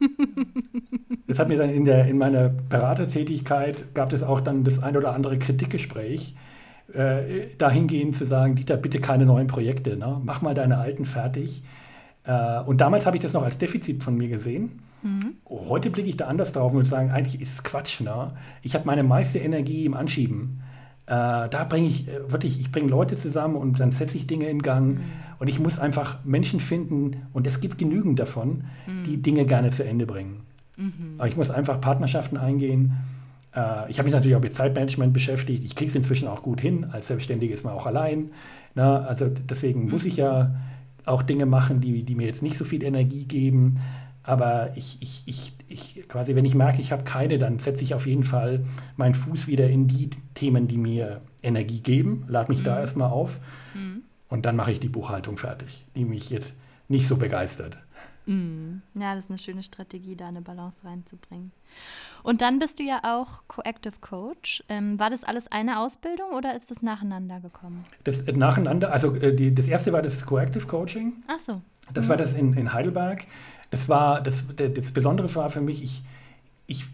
Das 1.26 1.38
hat 1.38 1.46
mir 1.46 1.58
dann 1.58 1.70
in, 1.70 1.84
der, 1.84 2.06
in 2.06 2.18
meiner 2.18 2.48
Beratertätigkeit, 2.48 3.94
gab 3.94 4.12
es 4.12 4.24
auch 4.24 4.40
dann 4.40 4.64
das 4.64 4.82
ein 4.82 4.96
oder 4.96 5.14
andere 5.14 5.38
Kritikgespräch, 5.38 6.34
äh, 6.94 7.46
dahingehend 7.58 8.16
zu 8.16 8.24
sagen, 8.24 8.54
Dieter, 8.54 8.76
bitte 8.76 9.00
keine 9.00 9.26
neuen 9.26 9.46
Projekte, 9.46 9.96
ne? 9.96 10.20
mach 10.24 10.42
mal 10.42 10.54
deine 10.54 10.78
alten 10.78 11.04
fertig. 11.04 11.62
Äh, 12.24 12.60
und 12.60 12.80
damals 12.80 13.06
habe 13.06 13.16
ich 13.16 13.22
das 13.22 13.32
noch 13.32 13.42
als 13.42 13.58
Defizit 13.58 14.02
von 14.02 14.16
mir 14.16 14.28
gesehen. 14.28 14.82
Mhm. 15.02 15.34
Heute 15.48 15.90
blicke 15.90 16.08
ich 16.08 16.16
da 16.16 16.26
anders 16.26 16.52
drauf 16.52 16.72
und 16.72 16.78
würde 16.78 16.88
sagen, 16.88 17.10
eigentlich 17.10 17.40
ist 17.40 17.54
es 17.54 17.62
Quatsch. 17.62 18.00
Ne? 18.00 18.32
Ich 18.62 18.74
habe 18.74 18.84
meine 18.86 19.02
meiste 19.02 19.38
Energie 19.38 19.84
im 19.86 19.94
Anschieben. 19.94 20.62
Äh, 21.06 21.48
da 21.48 21.66
bringe 21.68 21.88
ich 21.88 22.08
äh, 22.08 22.30
wirklich, 22.30 22.60
ich 22.60 22.70
bringe 22.70 22.88
Leute 22.88 23.16
zusammen 23.16 23.56
und 23.56 23.80
dann 23.80 23.92
setze 23.92 24.16
ich 24.16 24.26
Dinge 24.26 24.48
in 24.48 24.62
Gang. 24.62 24.98
Mhm. 24.98 25.00
Und 25.38 25.48
ich 25.48 25.58
muss 25.58 25.78
einfach 25.78 26.24
Menschen 26.24 26.60
finden, 26.60 27.26
und 27.32 27.46
es 27.46 27.60
gibt 27.60 27.78
genügend 27.78 28.18
davon, 28.18 28.64
mhm. 28.86 29.04
die 29.06 29.22
Dinge 29.22 29.46
gerne 29.46 29.70
zu 29.70 29.84
Ende 29.84 30.06
bringen. 30.06 30.42
Mhm. 30.76 31.14
Aber 31.18 31.28
ich 31.28 31.36
muss 31.36 31.50
einfach 31.50 31.80
Partnerschaften 31.80 32.36
eingehen. 32.36 32.92
Äh, 33.54 33.90
ich 33.90 33.98
habe 33.98 34.06
mich 34.06 34.14
natürlich 34.14 34.36
auch 34.36 34.42
mit 34.42 34.54
Zeitmanagement 34.54 35.12
beschäftigt. 35.12 35.64
Ich 35.64 35.74
kriege 35.74 35.88
es 35.88 35.94
inzwischen 35.94 36.28
auch 36.28 36.42
gut 36.42 36.60
hin. 36.60 36.86
Als 36.90 37.08
Selbstständige 37.08 37.54
ist 37.54 37.64
man 37.64 37.74
auch 37.74 37.86
allein. 37.86 38.30
Na, 38.74 39.00
also 39.00 39.28
deswegen 39.28 39.88
muss 39.90 40.04
ich 40.04 40.16
ja 40.16 40.44
mhm. 40.44 40.54
auch 41.06 41.22
Dinge 41.22 41.46
machen, 41.46 41.80
die, 41.80 42.02
die 42.02 42.14
mir 42.14 42.26
jetzt 42.26 42.42
nicht 42.42 42.56
so 42.56 42.64
viel 42.64 42.82
Energie 42.82 43.24
geben. 43.24 43.80
Aber 44.22 44.76
ich, 44.76 44.98
ich, 45.00 45.22
ich, 45.26 45.52
ich 45.66 46.08
quasi, 46.08 46.36
wenn 46.36 46.44
ich 46.44 46.54
merke, 46.54 46.80
ich 46.80 46.92
habe 46.92 47.04
keine, 47.04 47.38
dann 47.38 47.58
setze 47.58 47.82
ich 47.82 47.94
auf 47.94 48.06
jeden 48.06 48.22
Fall 48.22 48.64
meinen 48.96 49.14
Fuß 49.14 49.46
wieder 49.46 49.68
in 49.68 49.88
die 49.88 50.10
Themen, 50.34 50.68
die 50.68 50.76
mir 50.76 51.22
Energie 51.42 51.80
geben, 51.80 52.24
lade 52.28 52.52
mich 52.52 52.60
mhm. 52.60 52.64
da 52.64 52.80
erstmal 52.80 53.10
auf 53.10 53.40
mhm. 53.74 54.02
und 54.28 54.44
dann 54.44 54.56
mache 54.56 54.72
ich 54.72 54.80
die 54.80 54.88
Buchhaltung 54.88 55.38
fertig, 55.38 55.86
die 55.96 56.04
mich 56.04 56.28
jetzt 56.28 56.52
nicht 56.88 57.08
so 57.08 57.16
begeistert. 57.16 57.78
Mhm. 58.30 58.82
Ja, 58.94 59.16
das 59.16 59.24
ist 59.24 59.30
eine 59.30 59.38
schöne 59.38 59.62
Strategie, 59.64 60.14
da 60.14 60.28
eine 60.28 60.40
Balance 60.40 60.76
reinzubringen. 60.84 61.50
Und 62.22 62.42
dann 62.42 62.60
bist 62.60 62.78
du 62.78 62.84
ja 62.84 63.00
auch 63.02 63.42
Coactive 63.48 63.94
Coach. 64.00 64.62
Ähm, 64.68 65.00
war 65.00 65.10
das 65.10 65.24
alles 65.24 65.50
eine 65.50 65.80
Ausbildung 65.80 66.30
oder 66.36 66.56
ist 66.56 66.70
das 66.70 66.80
nacheinander 66.80 67.40
gekommen? 67.40 67.82
Das 68.04 68.20
äh, 68.20 68.32
nacheinander, 68.32 68.92
also 68.92 69.16
äh, 69.16 69.34
die, 69.34 69.52
das 69.52 69.66
erste 69.66 69.92
war 69.92 70.00
das 70.00 70.24
Coactive 70.24 70.64
Coaching. 70.66 71.24
Ach 71.26 71.40
so. 71.44 71.60
Das 71.92 72.08
war 72.08 72.16
das 72.16 72.34
in, 72.34 72.52
in 72.52 72.72
Heidelberg. 72.72 73.26
Das 73.72 73.88
war, 73.88 74.20
das, 74.20 74.44
das 74.54 74.92
Besondere 74.92 75.34
war 75.34 75.50
für 75.50 75.60
mich, 75.60 75.82
ich, 75.82 76.02
ich, 76.68 76.84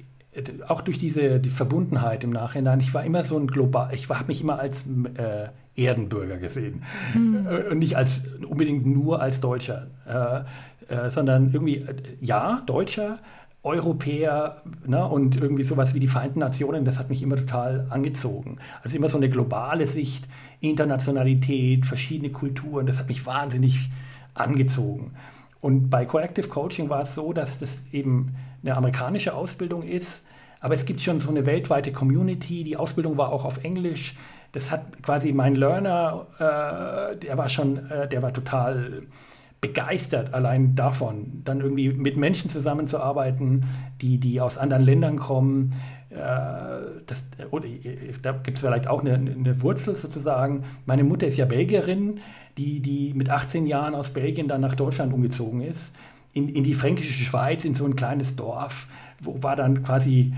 auch 0.67 0.81
durch 0.81 0.97
diese 0.97 1.39
die 1.39 1.51
Verbundenheit 1.51 2.25
im 2.25 2.31
Nachhinein, 2.31 2.81
ich 2.81 2.95
war 2.95 3.05
immer 3.05 3.25
so 3.25 3.39
ein 3.39 3.47
global, 3.47 3.93
ich 3.95 4.09
habe 4.09 4.27
mich 4.29 4.41
immer 4.41 4.59
als 4.59 4.85
äh, 5.17 5.49
Erdenbürger 5.77 6.39
gesehen 6.39 6.83
mhm. 7.15 7.47
und 7.71 7.79
nicht 7.79 7.97
als 7.97 8.23
unbedingt 8.49 8.87
nur 8.87 9.21
als 9.21 9.41
Deutscher, 9.41 9.89
äh, 10.09 10.95
äh 10.95 11.11
sondern 11.11 11.53
irgendwie 11.53 11.77
äh, 11.77 11.95
ja 12.21 12.63
Deutscher, 12.67 13.19
Europäer 13.67 14.63
ne, 14.87 15.05
und 15.07 15.37
irgendwie 15.37 15.65
sowas 15.65 15.93
wie 15.93 16.01
die 16.01 16.09
Vereinten 16.09 16.39
Nationen, 16.39 16.85
das 16.85 16.99
hat 16.99 17.11
mich 17.11 17.23
immer 17.23 17.37
total 17.37 17.87
angezogen. 17.91 18.59
Also 18.83 18.97
immer 18.97 19.09
so 19.09 19.17
eine 19.17 19.29
globale 19.29 19.87
Sicht, 19.89 20.29
Internationalität, 20.61 21.85
verschiedene 21.85 22.31
Kulturen, 22.31 22.87
das 22.87 22.99
hat 22.99 23.09
mich 23.09 23.27
wahnsinnig 23.27 23.91
angezogen. 24.35 25.15
Und 25.61 25.91
bei 25.91 26.05
Coactive 26.05 26.47
Coaching 26.47 26.89
war 26.91 27.03
es 27.03 27.17
so, 27.17 27.33
dass 27.33 27.59
das 27.59 27.79
eben 27.91 28.37
eine 28.63 28.77
amerikanische 28.77 29.35
Ausbildung 29.35 29.83
ist, 29.83 30.25
aber 30.61 30.75
es 30.75 30.85
gibt 30.85 31.01
schon 31.01 31.19
so 31.19 31.29
eine 31.29 31.45
weltweite 31.45 31.91
Community. 31.91 32.63
Die 32.63 32.77
Ausbildung 32.77 33.19
war 33.19 33.33
auch 33.33 33.45
auf 33.45 33.65
Englisch. 33.65 34.15
Das 34.57 34.71
hat 34.71 35.03
quasi 35.03 35.35
mein 35.35 35.55
Learner, 35.55 36.27
äh, 36.39 37.17
der 37.19 37.37
war 37.37 37.51
schon, 37.51 37.91
äh, 37.91 38.09
der 38.09 38.23
war 38.23 38.33
total 38.33 39.03
begeistert 39.61 40.33
allein 40.33 40.75
davon, 40.75 41.43
dann 41.45 41.61
irgendwie 41.61 41.91
mit 41.91 42.17
Menschen 42.17 42.49
zusammenzuarbeiten, 42.49 43.67
die, 44.01 44.17
die 44.17 44.41
aus 44.41 44.57
anderen 44.57 44.83
Ländern 44.83 45.19
kommen. 45.19 45.75
Äh, 46.09 46.17
das, 46.17 47.23
oder, 47.51 47.69
da 48.23 48.33
gibt 48.33 48.57
es 48.57 48.61
vielleicht 48.61 48.89
auch 48.89 49.03
eine, 49.03 49.13
eine 49.17 49.61
Wurzel 49.61 49.95
sozusagen. 49.95 50.65
Meine 50.87 51.05
Mutter 51.05 51.27
ist 51.27 51.37
ja 51.37 51.45
Belgierin 51.45 52.21
die, 52.57 52.81
die 52.81 53.13
mit 53.13 53.29
18 53.29 53.67
Jahren 53.67 53.95
aus 53.95 54.09
Belgien 54.09 54.49
dann 54.49 54.63
nach 54.63 54.75
Deutschland 54.75 55.13
umgezogen 55.13 55.61
ist, 55.61 55.95
in, 56.33 56.49
in 56.49 56.65
die 56.65 56.73
fränkische 56.73 57.13
Schweiz, 57.13 57.67
in 57.67 57.75
so 57.75 57.85
ein 57.85 57.95
kleines 57.95 58.37
Dorf, 58.37 58.89
wo 59.21 59.43
war 59.43 59.55
dann 59.55 59.83
quasi 59.83 60.33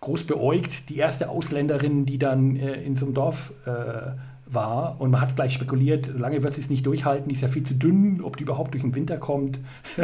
groß 0.00 0.24
beäugt, 0.24 0.88
die 0.88 0.96
erste 0.96 1.28
Ausländerin, 1.28 2.06
die 2.06 2.18
dann 2.18 2.56
äh, 2.56 2.74
in 2.82 2.96
so 2.96 3.06
einem 3.06 3.14
Dorf 3.14 3.52
äh, 3.66 4.12
war. 4.46 5.00
Und 5.00 5.10
man 5.10 5.20
hat 5.20 5.36
gleich 5.36 5.52
spekuliert, 5.54 6.08
lange 6.18 6.42
wird 6.42 6.54
sie 6.54 6.60
es 6.60 6.70
nicht 6.70 6.86
durchhalten, 6.86 7.28
die 7.28 7.34
ist 7.34 7.42
ja 7.42 7.48
viel 7.48 7.64
zu 7.64 7.74
dünn, 7.74 8.20
ob 8.22 8.36
die 8.36 8.44
überhaupt 8.44 8.74
durch 8.74 8.82
den 8.82 8.94
Winter 8.94 9.18
kommt. 9.18 9.58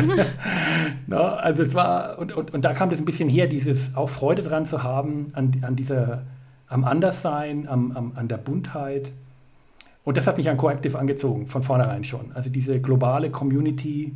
Na, 1.06 1.34
also 1.36 1.62
es 1.62 1.74
war, 1.74 2.18
und, 2.18 2.32
und, 2.32 2.52
und 2.52 2.64
da 2.64 2.72
kam 2.74 2.90
das 2.90 2.98
ein 2.98 3.04
bisschen 3.04 3.28
her, 3.28 3.46
dieses 3.46 3.94
auch 3.96 4.08
Freude 4.08 4.42
dran 4.42 4.66
zu 4.66 4.82
haben, 4.82 5.30
an, 5.34 5.52
an 5.62 5.76
dieser, 5.76 6.24
am 6.66 6.84
Anderssein, 6.84 7.68
am, 7.68 7.92
am, 7.92 8.12
an 8.16 8.28
der 8.28 8.38
Buntheit. 8.38 9.12
Und 10.04 10.16
das 10.16 10.26
hat 10.26 10.36
mich 10.36 10.50
an 10.50 10.56
Coactive 10.56 10.98
angezogen, 10.98 11.46
von 11.46 11.62
vornherein 11.62 12.04
schon. 12.04 12.32
Also 12.34 12.50
diese 12.50 12.80
globale 12.80 13.30
Community. 13.30 14.14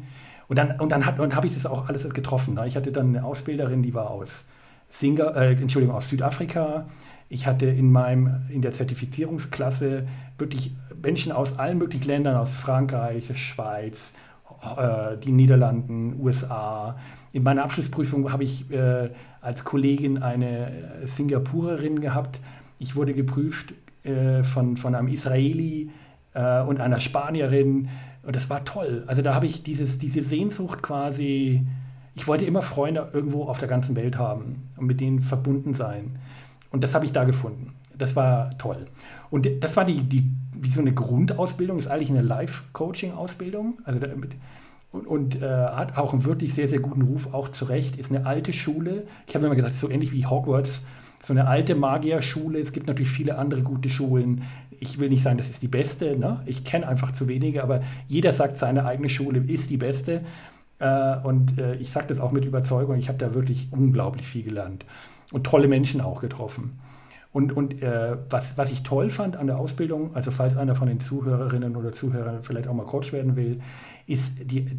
Und 0.48 0.58
dann, 0.58 0.78
und 0.80 0.92
dann, 0.92 1.02
dann 1.16 1.34
habe 1.34 1.46
ich 1.46 1.54
das 1.54 1.64
auch 1.66 1.88
alles 1.88 2.08
getroffen. 2.10 2.54
Ne? 2.54 2.66
Ich 2.66 2.76
hatte 2.76 2.92
dann 2.92 3.08
eine 3.16 3.24
Ausbilderin, 3.24 3.82
die 3.82 3.94
war 3.94 4.10
aus, 4.10 4.44
Singa, 4.88 5.30
äh, 5.32 5.52
Entschuldigung, 5.52 5.94
aus 5.94 6.08
Südafrika. 6.08 6.86
Ich 7.28 7.46
hatte 7.46 7.66
in, 7.66 7.90
meinem, 7.92 8.46
in 8.48 8.62
der 8.62 8.72
Zertifizierungsklasse 8.72 10.06
wirklich 10.38 10.74
Menschen 11.02 11.32
aus 11.32 11.58
allen 11.58 11.78
möglichen 11.78 12.06
Ländern, 12.06 12.36
aus 12.36 12.54
Frankreich, 12.54 13.26
der 13.26 13.36
Schweiz, 13.36 14.12
äh, 14.76 15.16
die 15.18 15.32
Niederlanden, 15.32 16.18
USA. 16.20 16.96
In 17.32 17.42
meiner 17.42 17.64
Abschlussprüfung 17.64 18.32
habe 18.32 18.44
ich 18.44 18.70
äh, 18.70 19.10
als 19.40 19.64
Kollegin 19.64 20.18
eine 20.22 21.00
Singapurerin 21.04 22.00
gehabt. 22.00 22.40
Ich 22.78 22.96
wurde 22.96 23.14
geprüft 23.14 23.74
äh, 24.04 24.42
von, 24.42 24.76
von 24.76 24.94
einem 24.94 25.08
Israeli 25.08 25.90
äh, 26.34 26.62
und 26.62 26.80
einer 26.80 27.00
Spanierin. 27.00 27.88
Und 28.22 28.36
das 28.36 28.48
war 28.50 28.64
toll. 28.64 29.04
Also 29.06 29.22
da 29.22 29.34
habe 29.34 29.46
ich 29.46 29.62
dieses, 29.62 29.98
diese 29.98 30.22
Sehnsucht 30.22 30.82
quasi, 30.82 31.66
ich 32.18 32.26
wollte 32.26 32.44
immer 32.44 32.62
Freunde 32.62 33.10
irgendwo 33.12 33.44
auf 33.44 33.58
der 33.58 33.68
ganzen 33.68 33.94
Welt 33.94 34.18
haben 34.18 34.68
und 34.76 34.86
mit 34.86 35.00
denen 35.00 35.20
verbunden 35.20 35.74
sein. 35.74 36.18
Und 36.70 36.82
das 36.82 36.94
habe 36.94 37.04
ich 37.04 37.12
da 37.12 37.24
gefunden. 37.24 37.74
das 37.96 38.16
war 38.16 38.56
toll. 38.58 38.86
Und 39.30 39.48
das 39.60 39.76
war 39.76 39.84
die, 39.84 40.02
die 40.02 40.30
wie 40.52 40.70
so 40.70 40.80
eine 40.80 40.92
Grundausbildung, 40.92 41.78
ist 41.78 41.86
eigentlich 41.86 42.10
eine 42.10 42.22
Life-Coaching-Ausbildung. 42.22 43.78
Also 43.84 44.00
und, 44.90 45.06
und 45.06 45.42
äh, 45.42 45.46
hat 45.46 45.96
auch 45.96 46.12
einen 46.12 46.24
wirklich 46.24 46.54
sehr, 46.54 46.66
sehr 46.66 46.80
guten 46.80 47.02
Ruf, 47.02 47.32
auch 47.32 47.50
zu 47.50 47.66
Recht. 47.66 47.96
Ist 47.96 48.10
eine 48.10 48.26
alte 48.26 48.52
Schule. 48.52 49.06
Ich 49.26 49.34
habe 49.34 49.46
immer 49.46 49.54
gesagt, 49.54 49.76
so 49.76 49.88
ähnlich 49.88 50.12
wie 50.12 50.26
Hogwarts, 50.26 50.82
so 51.22 51.32
eine 51.32 51.46
alte 51.46 51.74
Magierschule. 51.74 52.58
Es 52.58 52.72
gibt 52.72 52.86
natürlich 52.86 53.10
viele 53.10 53.38
andere 53.38 53.62
gute 53.62 53.90
Schulen. 53.90 54.42
Ich 54.80 54.98
will 54.98 55.08
nicht 55.08 55.22
sagen, 55.22 55.38
das 55.38 55.50
ist 55.50 55.62
die 55.62 55.68
beste. 55.68 56.18
Ne? 56.18 56.42
Ich 56.46 56.64
kenne 56.64 56.88
einfach 56.88 57.12
zu 57.12 57.28
wenige, 57.28 57.62
aber 57.62 57.82
jeder 58.08 58.32
sagt, 58.32 58.56
seine 58.56 58.86
eigene 58.86 59.08
Schule 59.08 59.40
ist 59.40 59.70
die 59.70 59.76
beste. 59.76 60.22
Äh, 60.78 61.18
und 61.22 61.58
äh, 61.58 61.74
ich 61.76 61.90
sage 61.90 62.06
das 62.08 62.20
auch 62.20 62.32
mit 62.32 62.44
Überzeugung. 62.44 62.96
Ich 62.96 63.08
habe 63.08 63.18
da 63.18 63.34
wirklich 63.34 63.68
unglaublich 63.70 64.26
viel 64.26 64.42
gelernt 64.42 64.84
und 65.32 65.44
tolle 65.44 65.68
Menschen 65.68 66.00
auch 66.00 66.20
getroffen. 66.20 66.78
Und, 67.30 67.52
und 67.52 67.82
äh, 67.82 68.16
was, 68.30 68.56
was 68.56 68.72
ich 68.72 68.82
toll 68.82 69.10
fand 69.10 69.36
an 69.36 69.46
der 69.46 69.58
Ausbildung, 69.58 70.14
also 70.14 70.30
falls 70.30 70.56
einer 70.56 70.74
von 70.74 70.88
den 70.88 71.00
Zuhörerinnen 71.00 71.76
oder 71.76 71.92
Zuhörern 71.92 72.42
vielleicht 72.42 72.68
auch 72.68 72.74
mal 72.74 72.86
Coach 72.86 73.12
werden 73.12 73.36
will, 73.36 73.60
ist, 74.06 74.32
die, 74.42 74.78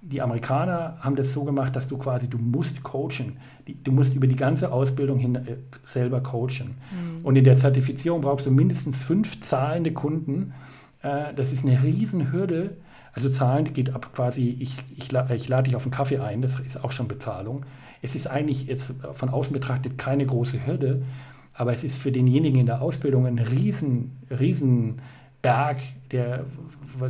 die 0.00 0.22
Amerikaner 0.22 0.96
haben 1.00 1.14
das 1.14 1.34
so 1.34 1.44
gemacht, 1.44 1.76
dass 1.76 1.88
du 1.88 1.98
quasi, 1.98 2.28
du 2.28 2.38
musst 2.38 2.82
coachen. 2.82 3.36
Du 3.84 3.92
musst 3.92 4.14
über 4.14 4.26
die 4.26 4.36
ganze 4.36 4.72
Ausbildung 4.72 5.18
hin 5.18 5.34
äh, 5.34 5.56
selber 5.84 6.22
coachen. 6.22 6.76
Mhm. 6.90 7.24
Und 7.24 7.36
in 7.36 7.44
der 7.44 7.56
Zertifizierung 7.56 8.22
brauchst 8.22 8.46
du 8.46 8.50
mindestens 8.50 9.02
fünf 9.02 9.40
zahlende 9.42 9.92
Kunden. 9.92 10.54
Äh, 11.02 11.34
das 11.34 11.52
ist 11.52 11.64
eine 11.64 11.82
Riesenhürde. 11.82 12.76
Also 13.12 13.28
zahlen 13.28 13.72
geht 13.72 13.94
ab 13.94 14.10
quasi, 14.14 14.56
ich, 14.60 14.76
ich, 14.96 15.12
ich 15.12 15.48
lade 15.48 15.64
dich 15.64 15.76
auf 15.76 15.82
einen 15.82 15.90
Kaffee 15.90 16.18
ein, 16.18 16.42
das 16.42 16.60
ist 16.60 16.82
auch 16.82 16.92
schon 16.92 17.08
Bezahlung. 17.08 17.64
Es 18.02 18.14
ist 18.14 18.26
eigentlich 18.26 18.66
jetzt 18.66 18.94
von 19.12 19.28
außen 19.28 19.52
betrachtet 19.52 19.98
keine 19.98 20.24
große 20.24 20.66
Hürde, 20.66 21.02
aber 21.52 21.72
es 21.72 21.84
ist 21.84 21.98
für 21.98 22.12
denjenigen 22.12 22.60
in 22.60 22.66
der 22.66 22.80
Ausbildung 22.80 23.26
ein 23.26 23.38
riesen, 23.38 24.16
riesen 24.30 25.00
Berg, 25.42 25.78
der, 26.10 26.46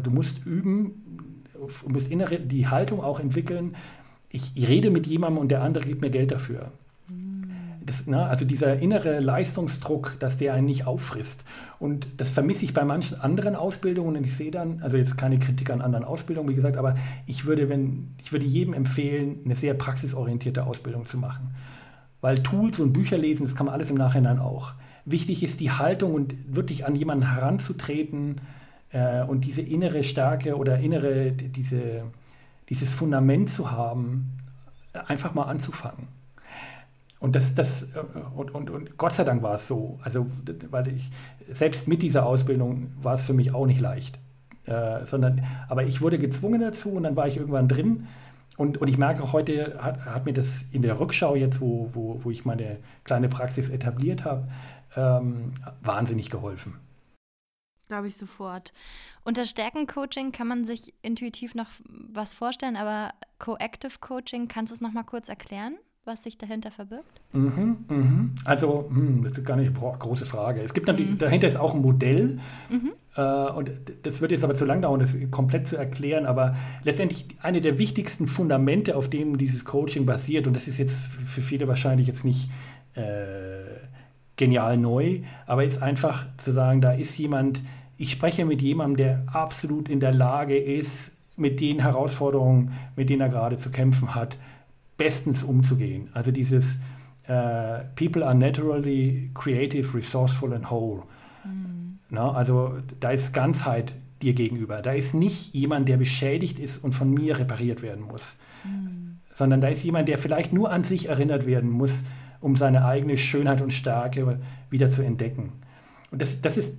du 0.03 0.11
musst 0.11 0.45
üben, 0.45 1.45
du 1.53 1.89
musst 1.89 2.11
innere, 2.11 2.39
die 2.39 2.69
Haltung 2.69 3.03
auch 3.03 3.21
entwickeln. 3.21 3.77
Ich, 4.29 4.53
ich 4.55 4.69
rede 4.69 4.91
mit 4.91 5.07
jemandem 5.07 5.39
und 5.39 5.49
der 5.51 5.63
andere 5.63 5.85
gibt 5.85 6.01
mir 6.01 6.11
Geld 6.11 6.33
dafür. 6.33 6.73
Das, 7.91 8.05
na, 8.07 8.29
also 8.29 8.45
dieser 8.45 8.77
innere 8.77 9.19
Leistungsdruck, 9.19 10.15
dass 10.21 10.37
der 10.39 10.55
einen 10.55 10.67
nicht 10.67 10.87
auffrisst. 10.87 11.45
Und 11.81 12.07
das 12.19 12.31
vermisse 12.31 12.65
ich 12.65 12.73
bei 12.73 12.85
manchen 12.85 13.21
anderen 13.21 13.57
Ausbildungen 13.57 14.17
und 14.17 14.25
ich 14.25 14.37
sehe 14.37 14.53
dann, 14.53 14.81
also 14.81 14.97
jetzt 14.97 15.19
keine 15.19 15.41
Kritik 15.41 15.71
an 15.71 15.81
anderen 15.81 16.05
Ausbildungen, 16.05 16.49
wie 16.49 16.55
gesagt, 16.55 16.77
aber 16.77 16.95
ich 17.27 17.47
würde, 17.47 17.69
wenn, 17.69 18.15
ich 18.23 18.31
würde 18.31 18.47
jedem 18.47 18.75
empfehlen, 18.75 19.41
eine 19.45 19.57
sehr 19.57 19.75
praxisorientierte 19.75 20.67
Ausbildung 20.67 21.07
zu 21.07 21.19
machen. 21.19 21.53
Weil 22.21 22.37
Tools 22.37 22.79
und 22.79 22.93
Bücher 22.93 23.19
lesen, 23.19 23.43
das 23.43 23.57
kann 23.57 23.67
man 23.67 23.75
alles 23.75 23.91
im 23.91 23.97
Nachhinein 23.97 24.39
auch. 24.39 24.75
Wichtig 25.05 25.43
ist 25.43 25.59
die 25.59 25.73
Haltung 25.73 26.15
und 26.15 26.33
wirklich 26.47 26.87
an 26.87 26.95
jemanden 26.95 27.33
heranzutreten 27.33 28.41
äh, 28.93 29.25
und 29.25 29.45
diese 29.45 29.63
innere 29.63 30.05
Stärke 30.05 30.57
oder 30.57 30.79
innere, 30.79 31.33
diese, 31.33 32.05
dieses 32.69 32.95
Fundament 32.95 33.51
zu 33.51 33.73
haben, 33.73 34.37
einfach 34.93 35.35
mal 35.35 35.47
anzufangen. 35.47 36.20
Und, 37.21 37.37
das, 37.37 37.55
das, 37.55 37.83
äh, 37.83 38.01
und, 38.35 38.53
und, 38.53 38.71
und 38.71 38.97
Gott 38.97 39.13
sei 39.13 39.25
Dank 39.25 39.43
war 39.43 39.55
es 39.55 39.69
so. 39.69 39.99
Also, 40.03 40.27
weil 40.71 40.89
ich, 40.89 41.11
selbst 41.53 41.87
mit 41.87 42.03
dieser 42.03 42.27
Ausbildung 42.27 42.93
war 43.03 43.15
es 43.15 43.25
für 43.25 43.35
mich 43.35 43.55
auch 43.55 43.67
nicht 43.67 43.81
leicht. 43.81 44.19
Äh, 44.65 45.07
sondern, 45.07 45.45
aber 45.69 45.85
ich 45.85 46.03
wurde 46.03 46.19
gezwungen 46.19 46.61
dazu 46.61 46.91
und 46.91 47.05
dann 47.05 47.17
war 47.17 47.27
ich 47.27 47.37
irgendwann 47.37 47.69
drin 47.69 48.07
und, 48.61 48.77
und 48.77 48.89
ich 48.89 48.99
merke 48.99 49.23
auch 49.23 49.33
heute, 49.33 49.79
hat, 49.83 50.05
hat 50.05 50.27
mir 50.27 50.35
das 50.35 50.67
in 50.71 50.83
der 50.83 51.01
Rückschau 51.01 51.35
jetzt, 51.35 51.63
wo, 51.63 51.89
wo, 51.95 52.23
wo 52.23 52.31
ich 52.31 52.45
meine 52.45 52.79
kleine 53.05 53.31
Praxis 53.31 53.71
etabliert 53.71 54.25
habe, 54.27 54.49
ähm, 54.97 55.55
wahnsinnig 55.81 56.29
geholfen. 56.29 56.79
Glaube 57.89 58.09
ich 58.09 58.17
sofort. 58.17 58.75
Unter 59.25 59.47
Stärkencoaching 59.47 60.31
kann 60.31 60.47
man 60.47 60.67
sich 60.67 60.93
intuitiv 61.01 61.55
noch 61.55 61.69
was 61.89 62.35
vorstellen, 62.35 62.77
aber 62.77 63.15
Coactive 63.39 63.99
Coaching, 63.99 64.47
kannst 64.47 64.73
du 64.73 64.75
es 64.75 64.83
noch 64.83 64.93
mal 64.93 65.05
kurz 65.05 65.31
erklären? 65.31 65.79
Was 66.05 66.23
sich 66.23 66.39
dahinter 66.39 66.71
verbirgt? 66.71 67.21
Mhm, 67.33 67.85
mhm. 67.89 68.35
Also, 68.45 68.89
hm, 68.89 69.23
das 69.23 69.39
ist 69.39 69.45
gar 69.45 69.57
nicht 69.57 69.77
eine 69.77 69.99
große 69.99 70.27
Frage. 70.27 70.63
Es 70.63 70.73
gibt 70.73 70.87
natürlich, 70.87 71.13
mhm. 71.13 71.19
dahinter 71.19 71.47
ist 71.47 71.57
auch 71.57 71.75
ein 71.75 71.83
Modell. 71.83 72.39
Mhm. 72.71 72.93
Äh, 73.17 73.51
und 73.51 73.71
das 74.03 74.21
wird 74.21 74.33
jetzt 74.33 74.45
aber 74.45 74.55
zu 74.55 74.65
lang 74.65 74.83
dauern, 74.83 75.01
das 75.01 75.15
komplett 75.31 75.67
zu 75.67 75.77
erklären. 75.77 76.27
Aber 76.27 76.57
letztendlich 76.85 77.27
eine 77.43 77.61
der 77.61 77.79
wichtigsten 77.79 78.27
Fundamente, 78.27 78.97
auf 78.97 79.09
denen 79.09 79.37
dieses 79.37 79.65
Coaching 79.65 80.07
basiert, 80.07 80.47
und 80.47 80.57
das 80.57 80.69
ist 80.69 80.79
jetzt 80.79 81.05
für 81.05 81.43
viele 81.43 81.69
wahrscheinlich 81.69 82.07
jetzt 82.07 82.25
nicht 82.25 82.51
äh, 82.95 83.61
genial 84.37 84.79
neu, 84.79 85.21
aber 85.47 85.65
ist 85.65 85.83
einfach 85.83 86.27
zu 86.39 86.51
sagen, 86.53 86.81
da 86.81 86.93
ist 86.93 87.19
jemand, 87.19 87.63
ich 87.99 88.11
spreche 88.11 88.47
mit 88.47 88.63
jemandem, 88.63 88.97
der 88.97 89.25
absolut 89.35 89.91
in 89.91 90.01
der 90.01 90.13
Lage 90.13 90.57
ist, 90.57 91.13
mit 91.37 91.61
den 91.61 91.81
Herausforderungen, 91.81 92.73
mit 92.97 93.11
denen 93.11 93.21
er 93.21 93.29
gerade 93.29 93.57
zu 93.57 93.71
kämpfen 93.71 94.15
hat, 94.15 94.39
bestens 95.01 95.43
umzugehen. 95.43 96.11
Also 96.13 96.31
dieses 96.31 96.79
äh, 97.27 97.81
People 97.97 98.25
are 98.25 98.35
naturally 98.35 99.31
creative, 99.33 99.97
resourceful 99.97 100.53
and 100.53 100.71
whole. 100.71 101.05
Mhm. 101.43 101.99
Na, 102.11 102.33
also 102.33 102.75
da 103.01 103.11
ist 103.11 103.33
Ganzheit 103.33 103.95
dir 104.21 104.35
gegenüber. 104.35 104.83
Da 104.83 104.93
ist 104.93 105.15
nicht 105.15 105.55
jemand, 105.55 105.89
der 105.89 105.97
beschädigt 105.97 106.59
ist 106.59 106.85
und 106.85 106.93
von 106.93 107.11
mir 107.11 107.39
repariert 107.39 107.81
werden 107.81 108.05
muss, 108.05 108.37
mhm. 108.63 109.21
sondern 109.33 109.63
da 109.63 109.69
ist 109.69 109.83
jemand, 109.85 110.07
der 110.09 110.19
vielleicht 110.19 110.53
nur 110.53 110.71
an 110.71 110.85
sich 110.85 111.09
erinnert 111.09 111.47
werden 111.47 111.71
muss, 111.71 112.05
um 112.41 112.57
seine 112.57 112.85
eigene 112.85 113.17
Schönheit 113.17 113.63
und 113.63 113.73
Stärke 113.73 114.39
wieder 114.69 114.91
zu 114.91 115.01
entdecken. 115.01 115.53
Und 116.11 116.21
das, 116.21 116.43
das 116.43 116.59
ist, 116.59 116.75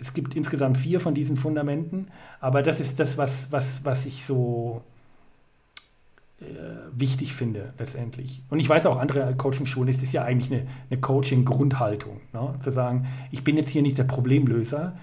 es 0.00 0.14
gibt 0.14 0.36
insgesamt 0.36 0.78
vier 0.78 1.00
von 1.00 1.14
diesen 1.14 1.36
Fundamenten, 1.36 2.06
aber 2.38 2.62
das 2.62 2.78
ist 2.78 3.00
das, 3.00 3.18
was, 3.18 3.50
was, 3.50 3.84
was 3.84 4.06
ich 4.06 4.24
so 4.24 4.84
wichtig 6.92 7.32
finde 7.32 7.72
letztendlich. 7.78 8.42
Und 8.50 8.60
ich 8.60 8.68
weiß 8.68 8.86
auch, 8.86 8.98
andere 8.98 9.34
Coaching-Schulen 9.36 9.88
ist 9.88 10.02
es 10.02 10.12
ja 10.12 10.22
eigentlich 10.22 10.52
eine, 10.52 10.66
eine 10.90 11.00
Coaching-Grundhaltung, 11.00 12.20
ne? 12.34 12.54
zu 12.60 12.70
sagen, 12.70 13.06
ich 13.30 13.42
bin 13.42 13.56
jetzt 13.56 13.70
hier 13.70 13.82
nicht 13.82 13.96
der 13.96 14.04
Problemlöser, 14.04 14.98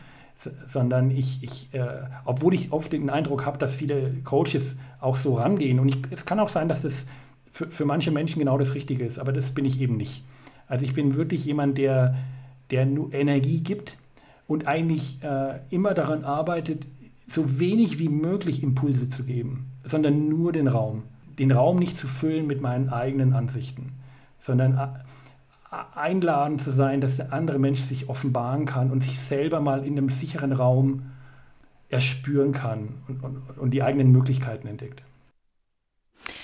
sondern 0.67 1.09
ich, 1.09 1.43
ich 1.43 1.73
äh, 1.73 1.87
obwohl 2.25 2.53
ich 2.53 2.71
oft 2.71 2.93
den 2.93 3.09
Eindruck 3.09 3.45
habe, 3.45 3.57
dass 3.57 3.75
viele 3.75 4.11
Coaches 4.23 4.77
auch 4.99 5.15
so 5.15 5.35
rangehen 5.35 5.79
und 5.79 5.89
ich, 5.89 5.97
es 6.11 6.25
kann 6.25 6.39
auch 6.39 6.49
sein, 6.49 6.67
dass 6.67 6.81
das 6.81 7.05
für, 7.51 7.67
für 7.67 7.85
manche 7.85 8.11
Menschen 8.11 8.39
genau 8.39 8.57
das 8.57 8.75
Richtige 8.75 9.05
ist, 9.05 9.17
aber 9.17 9.31
das 9.31 9.51
bin 9.51 9.65
ich 9.65 9.79
eben 9.79 9.97
nicht. 9.97 10.23
Also 10.67 10.85
ich 10.85 10.93
bin 10.93 11.15
wirklich 11.15 11.45
jemand, 11.45 11.77
der, 11.77 12.15
der 12.69 12.85
nur 12.85 13.13
Energie 13.13 13.61
gibt 13.61 13.97
und 14.47 14.67
eigentlich 14.67 15.19
äh, 15.23 15.59
immer 15.71 15.93
daran 15.93 16.23
arbeitet, 16.23 16.85
so 17.27 17.59
wenig 17.59 17.97
wie 17.99 18.09
möglich 18.09 18.61
Impulse 18.61 19.09
zu 19.09 19.23
geben, 19.23 19.71
sondern 19.83 20.29
nur 20.29 20.51
den 20.51 20.67
Raum 20.67 21.03
den 21.39 21.51
Raum 21.51 21.77
nicht 21.77 21.97
zu 21.97 22.07
füllen 22.07 22.47
mit 22.47 22.61
meinen 22.61 22.89
eigenen 22.89 23.33
Ansichten, 23.33 23.93
sondern 24.39 25.03
einladen 25.95 26.59
zu 26.59 26.71
sein, 26.71 27.01
dass 27.01 27.17
der 27.17 27.33
andere 27.33 27.59
Mensch 27.59 27.79
sich 27.79 28.09
offenbaren 28.09 28.65
kann 28.65 28.91
und 28.91 29.01
sich 29.01 29.19
selber 29.19 29.59
mal 29.59 29.85
in 29.85 29.97
einem 29.97 30.09
sicheren 30.09 30.51
Raum 30.51 31.11
erspüren 31.89 32.51
kann 32.51 32.95
und, 33.07 33.23
und, 33.23 33.57
und 33.57 33.71
die 33.71 33.83
eigenen 33.83 34.11
Möglichkeiten 34.11 34.67
entdeckt. 34.67 35.03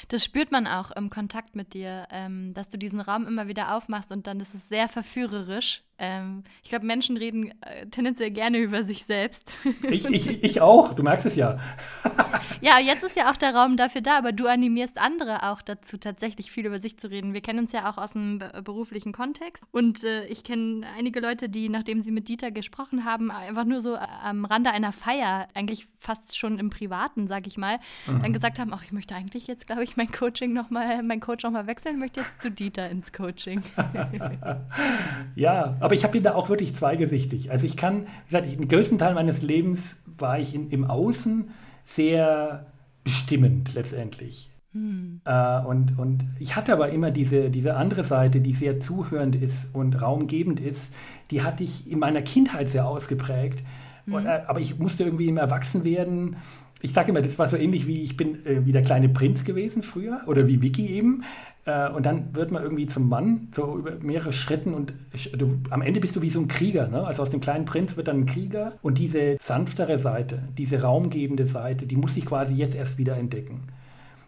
Das 0.09 0.23
spürt 0.23 0.51
man 0.51 0.67
auch 0.67 0.91
im 0.91 1.09
Kontakt 1.09 1.55
mit 1.55 1.73
dir, 1.73 2.07
ähm, 2.11 2.53
dass 2.53 2.69
du 2.69 2.77
diesen 2.77 2.99
Raum 2.99 3.27
immer 3.27 3.47
wieder 3.47 3.75
aufmachst 3.75 4.11
und 4.11 4.27
dann 4.27 4.39
ist 4.39 4.53
es 4.53 4.67
sehr 4.67 4.87
verführerisch. 4.87 5.83
Ähm, 5.99 6.43
ich 6.63 6.69
glaube, 6.69 6.85
Menschen 6.85 7.17
reden 7.17 7.51
äh, 7.61 7.87
tendenziell 7.87 8.31
gerne 8.31 8.57
über 8.57 8.83
sich 8.83 9.05
selbst. 9.05 9.53
Ich, 9.89 10.05
ich, 10.05 10.43
ich 10.43 10.61
auch, 10.61 10.93
du 10.93 11.03
merkst 11.03 11.25
es 11.25 11.35
ja. 11.35 11.57
ja, 12.61 12.79
jetzt 12.79 13.03
ist 13.03 13.15
ja 13.15 13.31
auch 13.31 13.37
der 13.37 13.55
Raum 13.55 13.75
dafür 13.75 14.01
da, 14.01 14.17
aber 14.17 14.31
du 14.31 14.45
animierst 14.45 14.99
andere 14.99 15.49
auch 15.49 15.61
dazu, 15.61 15.97
tatsächlich 15.97 16.51
viel 16.51 16.65
über 16.65 16.79
sich 16.79 16.97
zu 16.97 17.09
reden. 17.09 17.33
Wir 17.33 17.41
kennen 17.41 17.59
uns 17.59 17.71
ja 17.71 17.89
auch 17.89 17.97
aus 17.97 18.13
dem 18.13 18.41
beruflichen 18.63 19.11
Kontext 19.11 19.63
und 19.71 20.03
äh, 20.03 20.25
ich 20.25 20.43
kenne 20.43 20.85
einige 20.97 21.19
Leute, 21.19 21.49
die, 21.49 21.69
nachdem 21.69 22.01
sie 22.01 22.11
mit 22.11 22.27
Dieter 22.27 22.51
gesprochen 22.51 23.03
haben, 23.03 23.31
einfach 23.31 23.65
nur 23.65 23.81
so 23.81 23.95
am 23.95 24.45
Rande 24.45 24.71
einer 24.71 24.91
Feier, 24.91 25.47
eigentlich 25.53 25.87
fast 25.99 26.37
schon 26.37 26.59
im 26.59 26.69
Privaten, 26.69 27.27
sag 27.27 27.47
ich 27.47 27.57
mal, 27.57 27.79
mhm. 28.07 28.21
dann 28.21 28.33
gesagt 28.33 28.59
haben, 28.59 28.73
ach, 28.73 28.83
ich 28.83 28.91
möchte 28.91 29.15
eigentlich 29.15 29.47
jetzt, 29.47 29.67
glaube 29.67 29.83
ich, 29.83 29.97
mein 29.97 30.11
Coaching 30.11 30.53
noch 30.53 30.69
mal, 30.69 31.03
mein 31.03 31.19
Coach 31.19 31.43
nochmal 31.43 31.67
wechseln, 31.67 31.99
möchte 31.99 32.21
jetzt 32.21 32.41
zu 32.41 32.51
Dieter 32.51 32.89
ins 32.89 33.11
Coaching. 33.11 33.63
ja, 35.35 35.75
aber 35.79 35.88
ich 35.95 36.03
habe 36.03 36.21
da 36.21 36.35
auch 36.35 36.49
wirklich 36.49 36.75
zweigesichtig. 36.75 37.51
Also 37.51 37.65
ich 37.65 37.77
kann, 37.77 38.03
wie 38.03 38.31
gesagt, 38.31 38.47
ich, 38.47 38.57
den 38.57 38.67
größten 38.67 38.97
Teil 38.97 39.13
meines 39.13 39.41
Lebens 39.41 39.97
war 40.05 40.39
ich 40.39 40.55
in, 40.55 40.69
im 40.69 40.85
Außen 40.85 41.51
sehr 41.85 42.67
bestimmend 43.03 43.73
letztendlich. 43.73 44.51
Hm. 44.73 45.21
Äh, 45.25 45.61
und, 45.61 45.97
und 45.97 46.23
ich 46.39 46.55
hatte 46.55 46.73
aber 46.73 46.89
immer 46.89 47.11
diese, 47.11 47.49
diese 47.49 47.75
andere 47.75 48.03
Seite, 48.03 48.39
die 48.39 48.53
sehr 48.53 48.79
zuhörend 48.79 49.35
ist 49.35 49.73
und 49.73 49.99
raumgebend 49.99 50.59
ist, 50.59 50.93
die 51.31 51.41
hatte 51.41 51.63
ich 51.63 51.89
in 51.89 51.99
meiner 51.99 52.21
Kindheit 52.21 52.69
sehr 52.69 52.87
ausgeprägt. 52.87 53.63
Hm. 54.05 54.13
Und, 54.13 54.25
äh, 54.25 54.41
aber 54.47 54.59
ich 54.59 54.77
musste 54.77 55.03
irgendwie 55.03 55.27
im 55.27 55.37
Erwachsenwerden 55.37 56.35
ich 56.81 56.93
sage 56.93 57.09
immer, 57.09 57.21
das 57.21 57.37
war 57.37 57.49
so 57.49 57.57
ähnlich 57.57 57.87
wie 57.87 58.03
ich 58.03 58.15
bin 58.15 58.45
äh, 58.45 58.65
wie 58.65 58.71
der 58.71 58.83
kleine 58.83 59.09
Prinz 59.09 59.43
gewesen 59.43 59.83
früher 59.83 60.21
oder 60.27 60.47
wie 60.47 60.61
Vicky 60.61 60.87
eben. 60.87 61.23
Äh, 61.65 61.89
und 61.89 62.05
dann 62.05 62.33
wird 62.33 62.51
man 62.51 62.63
irgendwie 62.63 62.87
zum 62.87 63.09
Mann, 63.09 63.49
so 63.55 63.77
über 63.77 63.91
mehrere 64.01 64.33
Schritten 64.33 64.73
und 64.73 64.93
du, 65.37 65.59
am 65.69 65.81
Ende 65.81 65.99
bist 65.99 66.15
du 66.15 66.21
wie 66.21 66.29
so 66.29 66.39
ein 66.39 66.47
Krieger. 66.47 66.87
Ne? 66.87 67.05
Also 67.05 67.21
aus 67.21 67.29
dem 67.29 67.41
kleinen 67.41 67.65
Prinz 67.65 67.97
wird 67.97 68.07
dann 68.07 68.21
ein 68.21 68.25
Krieger 68.25 68.73
und 68.81 68.97
diese 68.97 69.37
sanftere 69.41 69.99
Seite, 69.99 70.43
diese 70.57 70.81
raumgebende 70.81 71.45
Seite, 71.45 71.85
die 71.85 71.95
muss 71.95 72.15
ich 72.17 72.25
quasi 72.25 72.53
jetzt 72.53 72.75
erst 72.75 72.97
wieder 72.97 73.17
entdecken. 73.17 73.63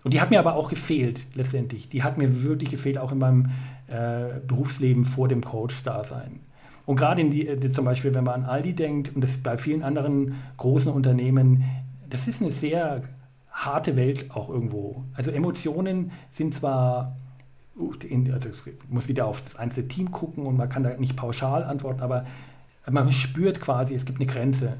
Und 0.03 0.13
die 0.13 0.21
hat 0.21 0.31
mir 0.31 0.39
aber 0.39 0.55
auch 0.55 0.69
gefehlt, 0.69 1.21
letztendlich. 1.35 1.87
Die 1.87 2.01
hat 2.03 2.17
mir 2.17 2.43
wirklich 2.43 2.71
gefehlt, 2.71 2.97
auch 2.97 3.11
in 3.11 3.19
meinem 3.19 3.51
äh, 3.87 4.39
Berufsleben 4.47 5.05
vor 5.05 5.27
dem 5.27 5.43
Coach-Dasein. 5.43 6.39
Und 6.87 6.95
gerade 6.95 7.23
die, 7.29 7.47
äh, 7.47 7.69
zum 7.69 7.85
Beispiel, 7.85 8.13
wenn 8.15 8.23
man 8.23 8.43
an 8.43 8.49
Aldi 8.49 8.73
denkt 8.73 9.15
und 9.15 9.21
das 9.21 9.37
bei 9.37 9.57
vielen 9.57 9.83
anderen 9.83 10.35
großen 10.57 10.91
Unternehmen, 10.91 11.63
das 12.11 12.27
ist 12.27 12.41
eine 12.41 12.51
sehr 12.51 13.01
harte 13.51 13.95
Welt 13.95 14.31
auch 14.31 14.49
irgendwo. 14.49 15.03
Also 15.13 15.31
Emotionen 15.31 16.11
sind 16.31 16.53
zwar, 16.53 17.15
also 17.77 18.47
ich 18.47 18.89
muss 18.89 19.07
wieder 19.07 19.25
auf 19.25 19.41
das 19.41 19.55
einzelne 19.55 19.87
Team 19.87 20.11
gucken 20.11 20.45
und 20.45 20.55
man 20.55 20.69
kann 20.69 20.83
da 20.83 20.95
nicht 20.97 21.15
pauschal 21.15 21.63
antworten, 21.63 22.01
aber 22.01 22.25
man 22.89 23.11
spürt 23.11 23.61
quasi, 23.61 23.93
es 23.93 24.05
gibt 24.05 24.19
eine 24.19 24.31
Grenze, 24.31 24.77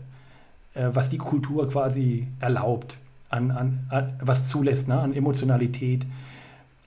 äh, 0.73 0.89
was 0.91 1.09
die 1.09 1.17
Kultur 1.17 1.69
quasi 1.69 2.27
erlaubt 2.39 2.97
an, 3.29 3.51
an, 3.51 3.85
an 3.89 4.13
was 4.21 4.47
zulässt, 4.49 4.87
ne, 4.87 4.99
an 4.99 5.13
Emotionalität. 5.13 6.05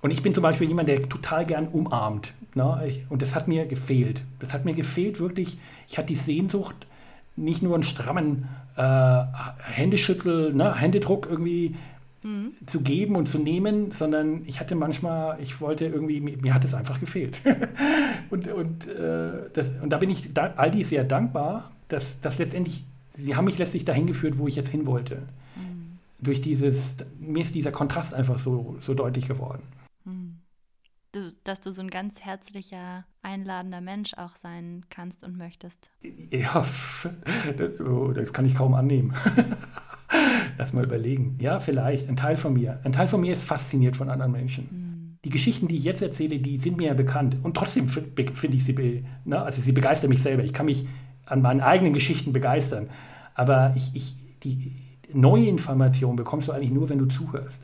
Und 0.02 0.10
ich 0.10 0.22
bin 0.22 0.34
zum 0.34 0.42
Beispiel 0.42 0.68
jemand, 0.68 0.88
der 0.88 1.08
total 1.08 1.46
gern 1.46 1.66
umarmt. 1.66 2.34
Ne? 2.54 2.82
Ich, 2.86 3.02
und 3.08 3.22
das 3.22 3.34
hat 3.34 3.48
mir 3.48 3.66
gefehlt. 3.66 4.22
Das 4.38 4.52
hat 4.52 4.66
mir 4.66 4.74
gefehlt, 4.74 5.18
wirklich. 5.18 5.56
Ich 5.88 5.96
hatte 5.96 6.08
die 6.08 6.16
Sehnsucht, 6.16 6.86
nicht 7.36 7.62
nur 7.62 7.74
einen 7.74 7.84
strammen 7.84 8.48
äh, 8.76 9.22
Händeschüttel, 9.62 10.52
ne, 10.54 10.74
Händedruck 10.74 11.26
irgendwie 11.30 11.76
mhm. 12.22 12.52
zu 12.66 12.80
geben 12.80 13.16
und 13.16 13.28
zu 13.28 13.38
nehmen, 13.38 13.92
sondern 13.92 14.42
ich 14.46 14.60
hatte 14.60 14.74
manchmal, 14.74 15.40
ich 15.40 15.60
wollte 15.60 15.86
irgendwie, 15.86 16.20
mir, 16.20 16.36
mir 16.38 16.54
hat 16.54 16.64
es 16.64 16.74
einfach 16.74 17.00
gefehlt. 17.00 17.38
und, 18.30 18.48
und, 18.48 18.86
äh, 18.88 19.50
das, 19.52 19.70
und 19.82 19.90
da 19.90 19.98
bin 19.98 20.10
ich 20.10 20.32
da, 20.34 20.54
Aldi 20.56 20.82
sehr 20.82 21.04
dankbar, 21.04 21.70
dass, 21.88 22.20
dass 22.20 22.38
letztendlich, 22.38 22.84
sie 23.16 23.36
haben 23.36 23.44
mich 23.44 23.58
letztlich 23.58 23.84
dahin 23.84 24.06
geführt, 24.06 24.38
wo 24.38 24.48
ich 24.48 24.56
jetzt 24.56 24.70
hin 24.70 24.86
wollte 24.86 25.22
durch 26.24 26.40
dieses, 26.40 26.96
mir 27.20 27.42
ist 27.42 27.54
dieser 27.54 27.70
Kontrast 27.70 28.14
einfach 28.14 28.38
so, 28.38 28.76
so 28.80 28.94
deutlich 28.94 29.28
geworden. 29.28 29.62
Dass 31.44 31.60
du 31.60 31.72
so 31.72 31.80
ein 31.80 31.90
ganz 31.90 32.20
herzlicher, 32.20 33.04
einladender 33.22 33.80
Mensch 33.80 34.14
auch 34.14 34.36
sein 34.36 34.84
kannst 34.90 35.22
und 35.22 35.36
möchtest. 35.36 35.90
Ja, 36.30 36.64
das, 37.56 37.80
oh, 37.80 38.12
das 38.12 38.32
kann 38.32 38.46
ich 38.46 38.54
kaum 38.54 38.74
annehmen. 38.74 39.14
Lass 40.58 40.72
mal 40.72 40.84
überlegen. 40.84 41.36
Ja, 41.40 41.60
vielleicht, 41.60 42.08
ein 42.08 42.16
Teil 42.16 42.36
von 42.36 42.54
mir. 42.54 42.80
Ein 42.84 42.92
Teil 42.92 43.08
von 43.08 43.20
mir 43.20 43.32
ist 43.32 43.44
fasziniert 43.44 43.96
von 43.96 44.10
anderen 44.10 44.32
Menschen. 44.32 44.68
Hm. 44.70 45.18
Die 45.24 45.30
Geschichten, 45.30 45.68
die 45.68 45.76
ich 45.76 45.84
jetzt 45.84 46.02
erzähle, 46.02 46.38
die 46.38 46.58
sind 46.58 46.76
mir 46.76 46.88
ja 46.88 46.94
bekannt. 46.94 47.36
Und 47.42 47.56
trotzdem 47.56 47.88
finde 47.88 48.56
ich 48.56 48.64
sie, 48.64 49.04
ne, 49.24 49.40
also 49.40 49.62
sie 49.62 49.72
begeistern 49.72 50.10
mich 50.10 50.22
selber. 50.22 50.44
Ich 50.44 50.52
kann 50.52 50.66
mich 50.66 50.86
an 51.26 51.40
meinen 51.40 51.60
eigenen 51.60 51.94
Geschichten 51.94 52.32
begeistern. 52.32 52.90
Aber 53.34 53.72
ich, 53.74 53.94
ich, 53.94 54.16
die, 54.42 54.72
neue 55.12 55.46
Informationen 55.46 56.16
bekommst 56.16 56.48
du 56.48 56.52
eigentlich 56.52 56.70
nur, 56.70 56.88
wenn 56.88 56.98
du 56.98 57.06
zuhörst. 57.06 57.62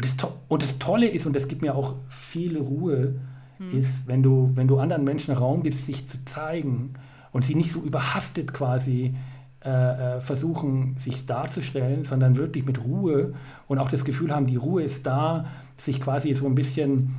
Und, 0.00 0.04
das, 0.04 0.30
und 0.48 0.62
das 0.62 0.78
Tolle 0.78 1.08
ist, 1.08 1.26
und 1.26 1.36
das 1.36 1.46
gibt 1.46 1.60
mir 1.60 1.74
auch 1.74 1.94
viel 2.08 2.56
Ruhe, 2.56 3.16
mhm. 3.58 3.78
ist, 3.78 4.06
wenn 4.06 4.22
du, 4.22 4.50
wenn 4.54 4.66
du 4.66 4.78
anderen 4.78 5.04
Menschen 5.04 5.34
Raum 5.34 5.62
gibst, 5.62 5.84
sich 5.84 6.08
zu 6.08 6.24
zeigen 6.24 6.94
und 7.32 7.44
sie 7.44 7.54
nicht 7.54 7.70
so 7.70 7.80
überhastet 7.80 8.54
quasi 8.54 9.14
äh, 9.62 9.68
äh, 10.16 10.20
versuchen, 10.22 10.96
sich 10.98 11.26
darzustellen, 11.26 12.04
sondern 12.04 12.38
wirklich 12.38 12.64
mit 12.64 12.82
Ruhe 12.82 13.34
und 13.68 13.78
auch 13.78 13.90
das 13.90 14.06
Gefühl 14.06 14.34
haben, 14.34 14.46
die 14.46 14.56
Ruhe 14.56 14.82
ist 14.82 15.04
da, 15.04 15.44
sich 15.76 16.00
quasi 16.00 16.32
so 16.32 16.46
ein 16.46 16.54
bisschen 16.54 17.14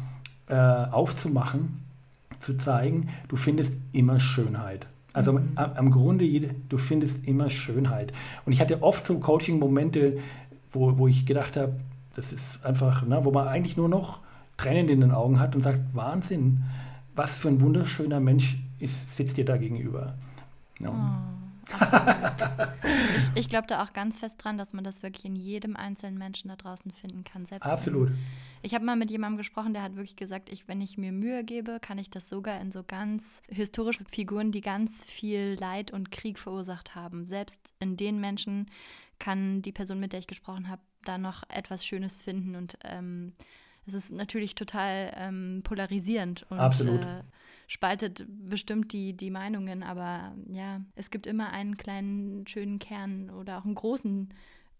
äh, 0.47 0.55
aufzumachen, 0.55 1.83
zu 2.39 2.57
zeigen, 2.57 3.09
du 3.27 3.35
findest 3.35 3.75
immer 3.91 4.19
Schönheit. 4.19 4.87
Also 5.13 5.33
mhm. 5.33 5.51
am, 5.53 5.73
am, 5.75 5.91
Grunde, 5.91 6.25
du 6.67 6.77
findest 6.79 7.27
immer 7.27 7.51
Schönheit. 7.51 8.11
Und 8.47 8.53
ich 8.53 8.59
hatte 8.59 8.81
oft 8.81 9.05
so 9.05 9.19
Coaching-Momente, 9.19 10.17
wo, 10.71 10.97
wo 10.97 11.07
ich 11.07 11.27
gedacht 11.27 11.57
habe, 11.57 11.75
das 12.15 12.33
ist 12.33 12.65
einfach, 12.65 13.03
ne, 13.03 13.23
wo 13.23 13.31
man 13.31 13.47
eigentlich 13.47 13.77
nur 13.77 13.89
noch 13.89 14.19
Tränen 14.57 14.89
in 14.89 15.01
den 15.01 15.11
Augen 15.11 15.39
hat 15.39 15.55
und 15.55 15.61
sagt, 15.61 15.79
Wahnsinn, 15.93 16.63
was 17.15 17.37
für 17.37 17.49
ein 17.49 17.61
wunderschöner 17.61 18.19
Mensch 18.19 18.57
ist, 18.79 19.15
sitzt 19.15 19.37
dir 19.37 19.45
da 19.45 19.57
gegenüber. 19.57 20.15
Ja. 20.79 20.89
Oh. 20.89 21.31
ich, 23.33 23.41
ich 23.41 23.49
glaube 23.49 23.67
da 23.67 23.83
auch 23.83 23.93
ganz 23.93 24.19
fest 24.19 24.35
dran, 24.39 24.57
dass 24.57 24.73
man 24.73 24.83
das 24.83 25.03
wirklich 25.03 25.25
in 25.25 25.35
jedem 25.35 25.75
einzelnen 25.77 26.17
Menschen 26.17 26.49
da 26.49 26.55
draußen 26.55 26.91
finden 26.91 27.23
kann. 27.23 27.45
Selbst 27.45 27.67
Absolut. 27.69 28.09
In, 28.09 28.17
ich 28.61 28.73
habe 28.73 28.85
mal 28.85 28.95
mit 28.95 29.09
jemandem 29.09 29.37
gesprochen, 29.37 29.73
der 29.73 29.83
hat 29.83 29.95
wirklich 29.95 30.15
gesagt, 30.15 30.51
ich, 30.51 30.67
wenn 30.67 30.81
ich 30.81 30.97
mir 30.97 31.11
Mühe 31.11 31.43
gebe, 31.43 31.79
kann 31.79 31.97
ich 31.97 32.09
das 32.09 32.29
sogar 32.29 32.59
in 32.59 32.71
so 32.71 32.83
ganz 32.83 33.41
historische 33.47 34.03
Figuren, 34.05 34.51
die 34.51 34.61
ganz 34.61 35.05
viel 35.05 35.57
Leid 35.59 35.91
und 35.91 36.11
Krieg 36.11 36.39
verursacht 36.39 36.95
haben. 36.95 37.25
Selbst 37.25 37.59
in 37.79 37.95
den 37.95 38.19
Menschen 38.19 38.69
kann 39.19 39.61
die 39.61 39.71
Person, 39.71 39.99
mit 39.99 40.13
der 40.13 40.19
ich 40.19 40.27
gesprochen 40.27 40.69
habe, 40.69 40.81
da 41.05 41.17
noch 41.17 41.43
etwas 41.49 41.85
Schönes 41.85 42.21
finden 42.21 42.55
und 42.55 42.77
ähm, 42.83 43.33
es 43.85 43.93
ist 43.93 44.11
natürlich 44.11 44.55
total 44.55 45.13
ähm, 45.15 45.61
polarisierend 45.63 46.45
und. 46.49 46.59
Äh, 46.81 47.23
spaltet 47.71 48.25
bestimmt 48.27 48.91
die, 48.91 49.13
die 49.13 49.31
Meinungen, 49.31 49.81
aber 49.81 50.35
ja, 50.49 50.81
es 50.95 51.09
gibt 51.09 51.25
immer 51.25 51.53
einen 51.53 51.77
kleinen 51.77 52.45
schönen 52.45 52.79
Kern 52.79 53.29
oder 53.29 53.57
auch 53.57 53.63
einen 53.63 53.75
großen 53.75 54.27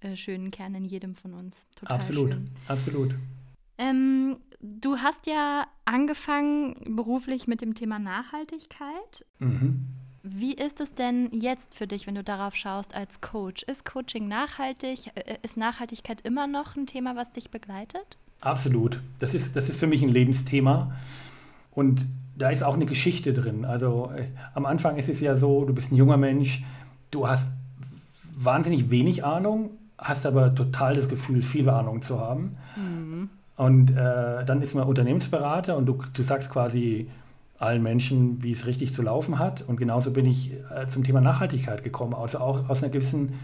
äh, 0.01 0.17
schönen 0.17 0.51
Kern 0.51 0.75
in 0.75 0.83
jedem 0.83 1.15
von 1.15 1.33
uns. 1.33 1.55
Total 1.73 1.95
absolut, 1.95 2.33
schön. 2.33 2.49
absolut. 2.67 3.15
Ähm, 3.77 4.37
du 4.59 4.97
hast 4.97 5.25
ja 5.25 5.67
angefangen 5.85 6.95
beruflich 6.97 7.47
mit 7.47 7.61
dem 7.61 7.75
Thema 7.75 7.97
Nachhaltigkeit. 7.97 9.25
Mhm. 9.39 9.87
Wie 10.23 10.53
ist 10.53 10.79
es 10.79 10.93
denn 10.93 11.29
jetzt 11.31 11.73
für 11.73 11.87
dich, 11.87 12.05
wenn 12.05 12.15
du 12.15 12.23
darauf 12.23 12.55
schaust 12.55 12.95
als 12.95 13.21
Coach? 13.21 13.63
Ist 13.63 13.85
Coaching 13.85 14.27
nachhaltig? 14.27 15.11
Äh, 15.15 15.37
ist 15.41 15.57
Nachhaltigkeit 15.57 16.21
immer 16.21 16.47
noch 16.47 16.75
ein 16.75 16.85
Thema, 16.85 17.15
was 17.15 17.31
dich 17.31 17.49
begleitet? 17.49 18.17
Absolut. 18.41 18.99
Das 19.19 19.33
ist, 19.33 19.55
das 19.55 19.69
ist 19.69 19.79
für 19.79 19.87
mich 19.87 20.01
ein 20.03 20.09
Lebensthema. 20.09 20.95
Und 21.71 22.05
da 22.37 22.49
ist 22.49 22.63
auch 22.63 22.75
eine 22.75 22.85
Geschichte 22.85 23.33
drin. 23.33 23.65
Also 23.65 24.11
äh, 24.15 24.27
am 24.53 24.65
Anfang 24.65 24.97
ist 24.97 25.09
es 25.09 25.19
ja 25.21 25.37
so, 25.37 25.65
du 25.65 25.73
bist 25.73 25.91
ein 25.91 25.95
junger 25.95 26.17
Mensch, 26.17 26.63
du 27.09 27.27
hast 27.27 27.51
wahnsinnig 28.35 28.89
wenig 28.89 29.23
Ahnung, 29.23 29.71
hast 29.97 30.25
aber 30.25 30.53
total 30.53 30.95
das 30.95 31.09
Gefühl, 31.09 31.41
viel 31.41 31.69
Ahnung 31.69 32.01
zu 32.01 32.19
haben. 32.19 32.57
Mhm. 32.75 33.29
Und 33.57 33.91
äh, 33.91 34.43
dann 34.45 34.61
ist 34.61 34.73
man 34.73 34.85
Unternehmensberater 34.85 35.77
und 35.77 35.85
du, 35.85 35.99
du 36.13 36.23
sagst 36.23 36.49
quasi 36.49 37.09
allen 37.61 37.83
Menschen, 37.83 38.41
wie 38.43 38.51
es 38.51 38.65
richtig 38.65 38.93
zu 38.93 39.01
laufen 39.01 39.39
hat. 39.39 39.63
Und 39.67 39.77
genauso 39.77 40.11
bin 40.11 40.25
ich 40.25 40.51
äh, 40.53 40.87
zum 40.87 41.03
Thema 41.03 41.21
Nachhaltigkeit 41.21 41.83
gekommen, 41.83 42.13
also 42.13 42.39
auch 42.39 42.69
aus 42.69 42.81
einer 42.81 42.91
gewissen 42.91 43.39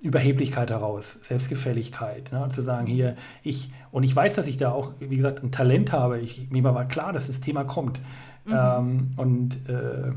Überheblichkeit 0.00 0.70
heraus, 0.70 1.18
Selbstgefälligkeit, 1.22 2.30
ne? 2.32 2.48
zu 2.50 2.62
sagen, 2.62 2.86
hier, 2.86 3.16
ich, 3.42 3.70
und 3.90 4.02
ich 4.02 4.14
weiß, 4.14 4.34
dass 4.34 4.46
ich 4.46 4.56
da 4.56 4.70
auch, 4.70 4.92
wie 5.00 5.16
gesagt, 5.16 5.42
ein 5.42 5.50
Talent 5.50 5.92
habe. 5.92 6.20
Ich, 6.20 6.50
mir 6.50 6.62
war 6.62 6.86
klar, 6.86 7.12
dass 7.12 7.26
das 7.26 7.40
Thema 7.40 7.64
kommt. 7.64 8.00
Mhm. 8.44 8.52
Ähm, 8.54 9.10
und, 9.16 9.68
äh, 9.68 10.12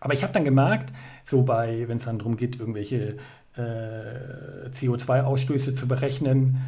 aber 0.00 0.14
ich 0.14 0.22
habe 0.22 0.32
dann 0.32 0.44
gemerkt, 0.44 0.92
so 1.24 1.42
bei, 1.42 1.88
wenn 1.88 1.98
es 1.98 2.04
dann 2.04 2.18
darum 2.18 2.36
geht, 2.36 2.58
irgendwelche 2.60 3.16
äh, 3.56 4.68
CO2-Ausstöße 4.72 5.74
zu 5.74 5.88
berechnen, 5.88 6.58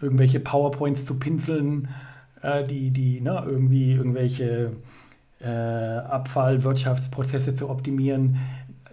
irgendwelche 0.00 0.40
PowerPoints 0.40 1.06
zu 1.06 1.18
pinseln, 1.18 1.88
äh, 2.42 2.64
die, 2.64 2.90
die 2.90 3.20
ne, 3.20 3.42
irgendwie 3.46 3.92
irgendwelche 3.92 4.72
äh, 5.40 5.48
Abfallwirtschaftsprozesse 5.48 7.54
zu 7.54 7.68
optimieren, 7.68 8.38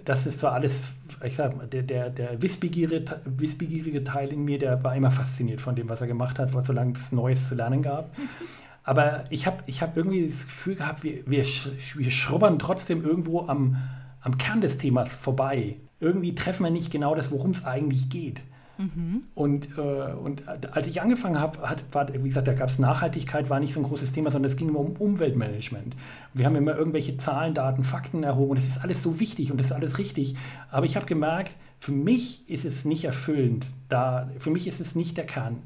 das 0.05 0.25
ist 0.25 0.41
so 0.41 0.47
alles 0.47 0.93
ich 1.23 1.35
sag, 1.35 1.69
der, 1.69 1.83
der, 1.83 2.09
der 2.09 2.41
wissbegierige, 2.41 3.21
wissbegierige 3.25 4.03
Teil 4.03 4.29
in 4.29 4.43
mir, 4.43 4.57
der 4.57 4.83
war 4.83 4.95
immer 4.95 5.11
fasziniert 5.11 5.61
von 5.61 5.75
dem, 5.75 5.89
was 5.89 6.01
er 6.01 6.07
gemacht 6.07 6.39
hat, 6.39 6.51
solange 6.65 6.93
es 6.93 7.11
Neues 7.11 7.47
zu 7.47 7.55
lernen 7.55 7.81
gab. 7.81 8.13
Aber 8.83 9.23
ich 9.29 9.47
habe 9.47 9.63
ich 9.65 9.81
hab 9.81 9.95
irgendwie 9.95 10.27
das 10.27 10.45
Gefühl 10.45 10.75
gehabt, 10.75 11.03
wir, 11.03 11.25
wir, 11.25 11.45
wir 11.45 12.11
schrubbern 12.11 12.59
trotzdem 12.59 13.01
irgendwo 13.01 13.47
am, 13.47 13.77
am 14.19 14.37
Kern 14.37 14.59
des 14.59 14.77
Themas 14.77 15.09
vorbei. 15.09 15.77
Irgendwie 16.01 16.35
treffen 16.35 16.65
wir 16.65 16.71
nicht 16.71 16.91
genau 16.91 17.15
das, 17.15 17.31
worum 17.31 17.51
es 17.51 17.63
eigentlich 17.63 18.09
geht. 18.09 18.41
Mhm. 18.83 19.23
Und, 19.33 19.77
äh, 19.77 19.81
und 19.81 20.43
als 20.73 20.87
ich 20.87 21.01
angefangen 21.01 21.39
habe, 21.39 21.59
war, 21.91 22.13
wie 22.13 22.27
gesagt, 22.27 22.47
da 22.47 22.53
gab 22.53 22.67
es 22.67 22.79
Nachhaltigkeit, 22.79 23.49
war 23.49 23.59
nicht 23.59 23.73
so 23.73 23.79
ein 23.79 23.85
großes 23.85 24.11
Thema, 24.11 24.29
sondern 24.29 24.51
es 24.51 24.57
ging 24.57 24.69
immer 24.69 24.79
um 24.79 24.91
Umweltmanagement. 24.97 25.95
Wir 26.33 26.45
haben 26.45 26.55
immer 26.55 26.75
irgendwelche 26.75 27.15
Zahlen, 27.17 27.53
Daten, 27.53 27.83
Fakten 27.83 28.23
erhoben 28.23 28.51
und 28.51 28.57
das 28.57 28.67
ist 28.67 28.83
alles 28.83 29.01
so 29.01 29.19
wichtig 29.19 29.51
und 29.51 29.57
das 29.57 29.67
ist 29.67 29.71
alles 29.71 29.97
richtig. 29.97 30.35
Aber 30.69 30.85
ich 30.85 30.95
habe 30.95 31.05
gemerkt, 31.05 31.55
für 31.79 31.93
mich 31.93 32.47
ist 32.49 32.65
es 32.65 32.83
nicht 32.83 33.05
erfüllend. 33.05 33.67
Da, 33.87 34.29
für 34.37 34.51
mich 34.51 34.67
ist 34.67 34.81
es 34.81 34.95
nicht 34.95 35.17
der 35.17 35.25
Kern. 35.25 35.61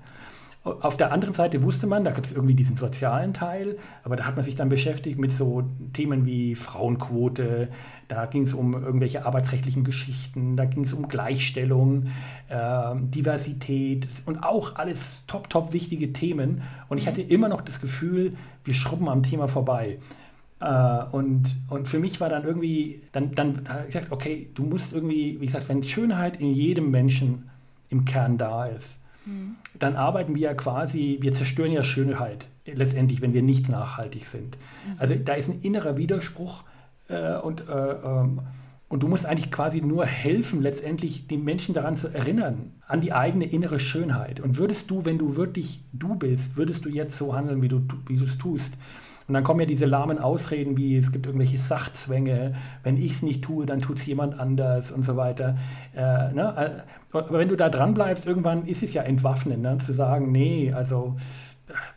Auf 0.74 0.98
der 0.98 1.12
anderen 1.12 1.34
Seite 1.34 1.64
wusste 1.64 1.88
man, 1.88 2.04
da 2.04 2.12
gibt 2.12 2.28
es 2.28 2.32
irgendwie 2.32 2.54
diesen 2.54 2.78
sozialen 2.78 3.34
Teil, 3.34 3.78
aber 4.04 4.16
da 4.16 4.26
hat 4.26 4.36
man 4.36 4.46
sich 4.46 4.56
dann 4.56 4.70
beschäftigt 4.70 5.20
mit 5.20 5.32
so 5.32 5.64
Themen 5.94 6.26
wie 6.26 6.56
Frauenquote, 6.56 7.70
da 8.08 8.26
ging 8.26 8.44
es 8.44 8.54
um 8.54 8.74
irgendwelche 8.74 9.26
arbeitsrechtlichen 9.26 9.84
Geschichten, 9.84 10.56
da 10.56 10.66
ging 10.66 10.84
es 10.84 10.94
um 10.94 11.08
Gleichstellung, 11.08 12.08
äh, 12.50 12.96
Diversität 12.96 14.08
und 14.26 14.44
auch 14.44 14.76
alles 14.76 15.24
top, 15.28 15.50
top 15.50 15.74
wichtige 15.74 16.14
Themen. 16.14 16.62
Und 16.88 16.98
ich 16.98 17.06
mhm. 17.06 17.10
hatte 17.10 17.22
immer 17.22 17.50
noch 17.50 17.62
das 17.62 17.82
Gefühl, 17.82 18.38
wir 18.64 18.74
schrubben 18.74 19.10
am 19.10 19.24
Thema 19.24 19.48
vorbei. 19.48 20.00
Uh, 20.60 21.06
und, 21.12 21.56
und 21.70 21.88
für 21.88 22.00
mich 22.00 22.20
war 22.20 22.30
dann 22.30 22.44
irgendwie, 22.44 23.04
dann, 23.12 23.36
dann 23.36 23.70
habe 23.70 23.82
ich 23.82 23.94
gesagt, 23.94 24.12
okay, 24.12 24.50
du 24.56 24.64
musst 24.64 24.92
irgendwie, 24.92 25.40
wie 25.40 25.46
gesagt, 25.46 25.70
wenn 25.70 25.84
Schönheit 25.84 26.42
in 26.42 26.52
jedem 26.52 26.90
Menschen 26.90 27.48
im 27.90 28.06
Kern 28.06 28.40
da 28.40 28.66
ist, 28.66 29.00
mhm. 29.28 29.56
dann 29.78 29.96
arbeiten 29.96 30.36
wir 30.36 30.42
ja 30.42 30.54
quasi, 30.54 31.20
wir 31.22 31.34
zerstören 31.34 31.72
ja 31.72 31.84
Schönheit 31.84 32.48
letztendlich, 32.66 33.22
wenn 33.22 33.34
wir 33.34 33.42
nicht 33.42 33.70
nachhaltig 33.70 34.26
sind. 34.26 34.58
Mhm. 34.58 34.96
Also 34.98 35.16
da 35.16 35.34
ist 35.34 35.50
ein 35.50 35.60
innerer 35.62 35.98
Widerspruch 35.98 36.64
äh, 37.10 37.38
und, 37.38 37.68
äh, 37.70 37.74
ähm, 37.74 38.42
und 38.90 39.04
du 39.04 39.08
musst 39.08 39.26
eigentlich 39.26 39.52
quasi 39.52 39.82
nur 39.82 40.06
helfen, 40.06 40.62
letztendlich 40.62 41.28
die 41.28 41.38
Menschen 41.38 41.74
daran 41.74 41.98
zu 41.98 42.08
erinnern, 42.08 42.72
an 42.88 43.02
die 43.02 43.12
eigene 43.14 43.46
innere 43.46 43.80
Schönheit. 43.80 44.40
Und 44.40 44.58
würdest 44.58 44.90
du, 44.90 45.04
wenn 45.04 45.18
du 45.18 45.36
wirklich 45.36 45.82
du 45.92 46.16
bist, 46.16 46.56
würdest 46.56 46.86
du 46.86 46.90
jetzt 46.90 47.18
so 47.18 47.36
handeln, 47.36 47.62
wie 47.62 47.68
du 47.68 47.84
es 48.24 48.38
tust, 48.38 48.74
und 49.28 49.34
dann 49.34 49.44
kommen 49.44 49.60
ja 49.60 49.66
diese 49.66 49.86
lahmen 49.86 50.20
Ausreden 50.20 50.78
wie, 50.78 50.98
es 50.98 51.12
gibt 51.12 51.26
irgendwelche 51.26 51.58
Sachzwänge, 51.58 52.56
wenn 52.84 52.98
ich 52.98 53.14
es 53.14 53.22
nicht 53.24 53.44
tue, 53.44 53.66
dann 53.66 53.82
tut 53.82 53.98
es 53.98 54.06
jemand 54.06 54.40
anders 54.40 54.92
und 54.92 55.04
so 55.04 55.18
weiter. 55.18 55.58
Äh, 55.94 56.34
ne? 56.34 56.84
Äh, 57.14 57.18
aber 57.18 57.40
wenn 57.40 57.50
du 57.50 57.58
da 57.58 57.70
dran 57.70 57.94
bleibst, 57.94 58.26
irgendwann 58.26 58.66
ist 58.66 58.84
es 58.84 58.94
ja 58.94 59.04
entwaffnend, 59.04 59.62
ne? 59.62 59.78
zu 59.80 59.94
sagen, 59.94 60.32
nee, 60.32 60.72
also 60.72 61.18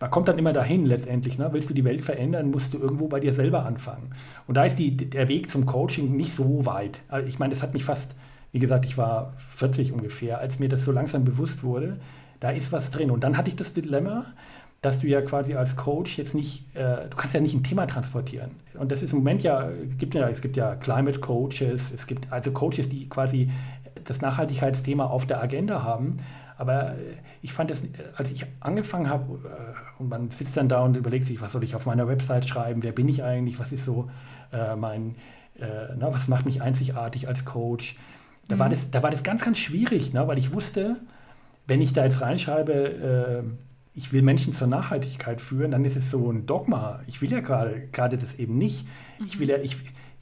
man 0.01 0.11
kommt 0.11 0.27
dann 0.27 0.39
immer 0.39 0.53
dahin 0.53 0.85
letztendlich. 0.87 1.39
Ne? 1.39 1.49
Willst 1.53 1.71
du 1.71 1.75
die 1.75 1.85
Welt 1.85 2.05
verändern, 2.05 2.51
musst 2.51 2.75
du 2.75 2.79
irgendwo 2.79 3.07
bei 3.07 3.21
dir 3.21 3.33
selber 3.33 3.65
anfangen. 3.65 4.11
Und 4.49 4.57
da 4.57 4.65
ist 4.65 4.79
die, 4.79 4.97
der 4.97 5.29
Weg 5.29 5.49
zum 5.49 5.67
Coaching 5.67 6.17
nicht 6.17 6.35
so 6.35 6.67
weit. 6.67 7.03
Also 7.09 7.29
ich 7.29 7.39
meine, 7.39 7.55
das 7.55 7.63
hat 7.63 7.75
mich 7.75 7.85
fast, 7.85 8.17
wie 8.51 8.59
gesagt, 8.59 8.85
ich 8.85 8.99
war 8.99 9.35
40 9.53 9.93
ungefähr, 9.93 10.39
als 10.39 10.59
mir 10.59 10.69
das 10.69 10.85
so 10.85 10.91
langsam 10.91 11.25
bewusst 11.25 11.63
wurde, 11.63 11.99
da 12.41 12.51
ist 12.51 12.73
was 12.73 12.91
drin. 12.91 13.11
Und 13.11 13.23
dann 13.23 13.37
hatte 13.37 13.51
ich 13.51 13.57
das 13.57 13.73
Dilemma, 13.73 14.25
dass 14.83 14.99
du 15.01 15.07
ja 15.07 15.21
quasi 15.21 15.55
als 15.55 15.77
Coach 15.77 16.17
jetzt 16.17 16.35
nicht, 16.35 16.75
äh, 16.75 17.09
du 17.09 17.17
kannst 17.17 17.35
ja 17.35 17.41
nicht 17.41 17.55
ein 17.55 17.63
Thema 17.63 17.87
transportieren. 17.87 18.53
Und 18.79 18.91
das 18.91 19.03
ist 19.03 19.13
im 19.13 19.19
Moment 19.19 19.43
ja, 19.43 19.69
gibt 19.99 20.15
ja, 20.15 20.29
es 20.29 20.41
gibt 20.41 20.57
ja 20.57 20.75
Climate 20.77 21.21
Coaches, 21.21 21.93
es 21.95 22.07
gibt 22.07 22.33
also 22.33 22.51
Coaches, 22.53 22.89
die 22.89 23.09
quasi 23.09 23.51
das 24.05 24.21
Nachhaltigkeitsthema 24.23 25.05
auf 25.05 25.27
der 25.27 25.43
Agenda 25.43 25.83
haben. 25.83 26.17
Aber 26.57 26.93
äh, 26.93 26.97
ich 27.43 27.53
fand 27.53 27.71
es, 27.71 27.83
als 28.17 28.31
ich 28.31 28.47
angefangen 28.61 29.09
habe, 29.09 29.39
äh, 29.45 30.01
und 30.03 30.09
man 30.09 30.31
sitzt 30.31 30.57
dann 30.57 30.69
da 30.69 30.81
und 30.81 30.97
überlegt 30.97 31.25
sich, 31.25 31.41
was 31.41 31.53
soll 31.53 31.65
ich 31.65 31.75
auf 31.75 31.85
meiner 31.85 32.09
Website 32.09 32.49
schreiben, 32.49 32.83
wer 32.83 32.93
bin 32.93 33.09
ich 33.09 33.23
eigentlich, 33.23 33.59
was 33.59 33.73
ist 33.73 33.85
so 33.85 34.11
äh, 34.53 34.77
mein, 34.77 35.15
äh, 35.59 35.95
na, 35.99 36.13
was 36.13 36.29
macht 36.29 36.47
mich 36.47 36.63
einzigartig 36.63 37.29
als 37.29 37.45
Coach. 37.45 37.97
Da, 38.49 38.55
mhm. 38.55 38.59
war, 38.61 38.69
das, 38.71 38.91
da 38.91 39.03
war 39.03 39.11
das 39.11 39.23
ganz, 39.23 39.45
ganz 39.45 39.59
schwierig, 39.59 40.13
ne, 40.15 40.27
weil 40.27 40.39
ich 40.39 40.55
wusste, 40.55 40.97
wenn 41.67 41.81
ich 41.81 41.93
da 41.93 42.05
jetzt 42.05 42.21
reinschreibe, 42.21 42.73
äh, 42.73 43.43
ich 43.95 44.13
will 44.13 44.23
Menschen 44.23 44.53
zur 44.53 44.69
Nachhaltigkeit 44.69 45.41
führen, 45.41 45.73
dann 45.73 45.85
ist 45.85 45.97
es 45.97 46.11
so 46.11 46.31
ein 46.31 46.47
Dogma. 46.47 47.01
Ich 47.07 47.21
will 47.21 47.31
ja 47.31 47.41
gerade 47.41 48.19
das 48.19 48.37
eben 48.39 48.57
nicht. 48.57 48.87
Mhm. 49.19 49.27
Ich 49.27 49.39
will 49.41 49.49
ja, 49.49 49.59
ich, 49.59 49.77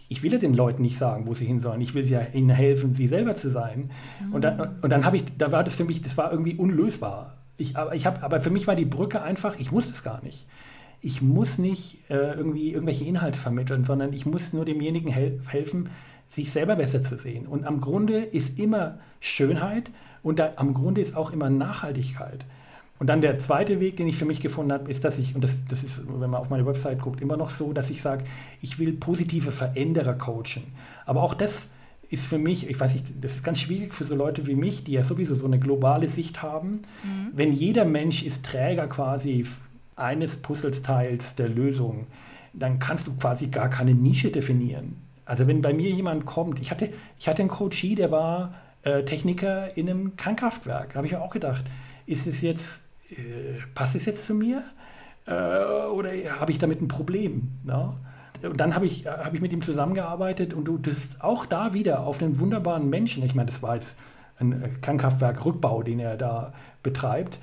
ich 0.09 0.23
will 0.23 0.33
ja 0.33 0.39
den 0.39 0.55
Leuten 0.55 0.83
nicht 0.83 0.99
sagen, 0.99 1.27
wo 1.27 1.35
sie 1.35 1.47
hin 1.47 1.61
sollen. 1.61 1.81
Ich 1.81 1.95
will 1.95 2.07
ja 2.07 2.23
ihnen 2.33 2.51
helfen, 2.51 2.95
sie 2.95 3.09
selber 3.09 3.35
zu 3.35 3.51
sein. 3.51 3.91
Mhm. 4.25 4.35
Und 4.35 4.43
dann, 4.43 4.77
und 4.81 4.91
dann 4.91 5.05
habe 5.05 5.17
ich, 5.17 5.25
da 5.37 5.53
war 5.53 5.65
das 5.65 5.77
für 5.77 5.85
mich, 5.85 6.01
das 6.01 6.17
war 6.17 6.33
irgendwie 6.33 6.55
unlösbar. 6.55 7.37
Ich, 7.59 7.77
aber, 7.77 7.95
ich 7.95 8.07
hab, 8.07 8.23
aber 8.23 8.41
für 8.41 8.51
mich 8.51 8.67
war 8.67 8.77
die 8.77 8.85
Brücke 8.85 9.21
einfach, 9.21 9.59
ich 9.59 9.71
muss 9.71 9.91
es 9.91 10.03
gar 10.03 10.23
nicht. 10.23 10.47
Ich 11.01 11.23
muss 11.23 11.59
nicht 11.59 12.11
äh, 12.11 12.33
irgendwie 12.33 12.73
irgendwelche 12.73 13.05
Inhalte 13.05 13.39
vermitteln, 13.39 13.85
sondern 13.85 14.13
ich 14.13 14.27
muss 14.27 14.53
nur 14.53 14.65
demjenigen 14.65 15.13
hel 15.13 15.41
helfen, 15.47 15.91
sich 16.29 16.53
selber 16.53 16.77
besser 16.77 17.03
zu 17.03 17.17
sehen. 17.17 17.47
Und 17.47 17.65
am 17.65 17.81
Grunde 17.81 18.19
ist 18.19 18.59
immer 18.59 18.99
Schönheit 19.21 19.91
und 20.23 20.39
da, 20.39 20.53
am 20.57 20.75
Grunde 20.75 21.01
ist 21.01 21.17
auch 21.17 21.33
immer 21.33 21.51
Nachhaltigkeit. 21.51 22.45
Und 22.99 23.07
dann 23.07 23.21
der 23.21 23.39
zweite 23.39 23.79
Weg, 23.81 23.97
den 23.97 24.09
ich 24.09 24.17
für 24.17 24.25
mich 24.25 24.41
gefunden 24.41 24.73
habe, 24.73 24.91
ist, 24.91 25.05
dass 25.05 25.19
ich, 25.19 25.35
und 25.35 25.45
das, 25.45 25.57
das 25.69 25.85
ist, 25.85 26.03
wenn 26.07 26.31
man 26.31 26.41
auf 26.41 26.51
meine 26.51 26.67
Website 26.67 27.01
guckt, 27.01 27.21
immer 27.21 27.37
noch 27.37 27.51
so, 27.51 27.73
dass 27.73 27.91
ich 27.91 28.03
sage, 28.03 28.25
ich 28.61 28.79
will 28.79 28.93
positive 28.93 29.53
Veränderer 29.53 30.15
coachen. 30.15 30.65
Aber 31.07 31.23
auch 31.23 31.35
das 31.35 31.69
ist 32.11 32.27
für 32.27 32.39
mich, 32.39 32.69
ich 32.69 32.81
weiß 32.81 32.95
nicht, 32.95 33.07
das 33.21 33.37
ist 33.37 33.45
ganz 33.45 33.61
schwierig 33.61 33.95
für 33.95 34.05
so 34.05 34.15
Leute 34.15 34.47
wie 34.47 34.55
mich, 34.55 34.85
die 34.85 34.93
ja 34.93 35.05
sowieso 35.05 35.35
so 35.37 35.47
eine 35.47 35.59
globale 35.59 36.09
Sicht 36.09 36.43
haben. 36.43 36.83
Mhm. 37.05 37.31
Wenn 37.35 37.53
jeder 37.53 37.85
Mensch 37.85 38.23
ist 38.23 38.45
Träger 38.45 38.87
quasi 38.89 39.45
eines 39.95 40.37
Puzzleteils 40.37 41.35
der 41.35 41.49
Lösung, 41.49 42.07
dann 42.53 42.79
kannst 42.79 43.07
du 43.07 43.15
quasi 43.15 43.49
gar 43.49 43.69
keine 43.69 43.95
Nische 43.95 44.31
definieren. 44.31 44.97
Also 45.25 45.47
wenn 45.47 45.61
bei 45.61 45.75
mir 45.75 45.91
jemand 45.91 46.25
kommt, 46.25 46.59
ich 46.61 46.71
hatte, 46.71 46.89
ich 47.19 47.29
hatte 47.29 47.43
einen 47.43 47.51
Coachie, 47.51 47.95
der 47.95 48.11
war 48.11 48.55
äh, 48.83 49.05
Techniker 49.05 49.77
in 49.77 49.89
einem 49.89 50.17
Kernkraftwerk. 50.17 50.91
Da 50.91 50.95
habe 50.97 51.07
ich 51.07 51.13
mir 51.13 51.21
auch 51.21 51.33
gedacht, 51.33 51.65
ist 52.07 52.27
es 52.27 52.41
jetzt 52.41 52.81
äh, 53.11 53.61
passt 53.75 53.95
es 53.95 54.05
jetzt 54.07 54.27
zu 54.27 54.35
mir 54.35 54.63
äh, 55.27 55.33
oder 55.91 56.11
habe 56.41 56.53
ich 56.53 56.59
damit 56.59 56.81
ein 56.81 56.89
Problem? 56.89 57.49
No? 57.65 57.95
Und 58.43 58.61
dann 58.61 58.75
habe 58.75 58.87
ich, 58.87 59.07
hab 59.07 59.35
ich 59.35 59.41
mit 59.41 59.53
ihm 59.53 59.63
zusammengearbeitet 59.63 60.55
und 60.55 60.65
du 60.65 60.79
bist 60.79 61.23
auch 61.23 61.45
da 61.45 61.75
wieder 61.75 62.01
auf 62.01 62.23
einen 62.23 62.39
wunderbaren 62.39 62.89
Menschen. 62.89 63.25
Ich 63.25 63.35
meine, 63.35 63.51
das 63.51 63.63
war 63.63 63.75
jetzt 63.75 63.97
ein 64.39 64.81
Kernkraftwerk-Rückbau, 64.81 65.83
den 65.83 65.99
er 65.99 66.17
da 66.17 66.53
betreibt. 66.83 67.39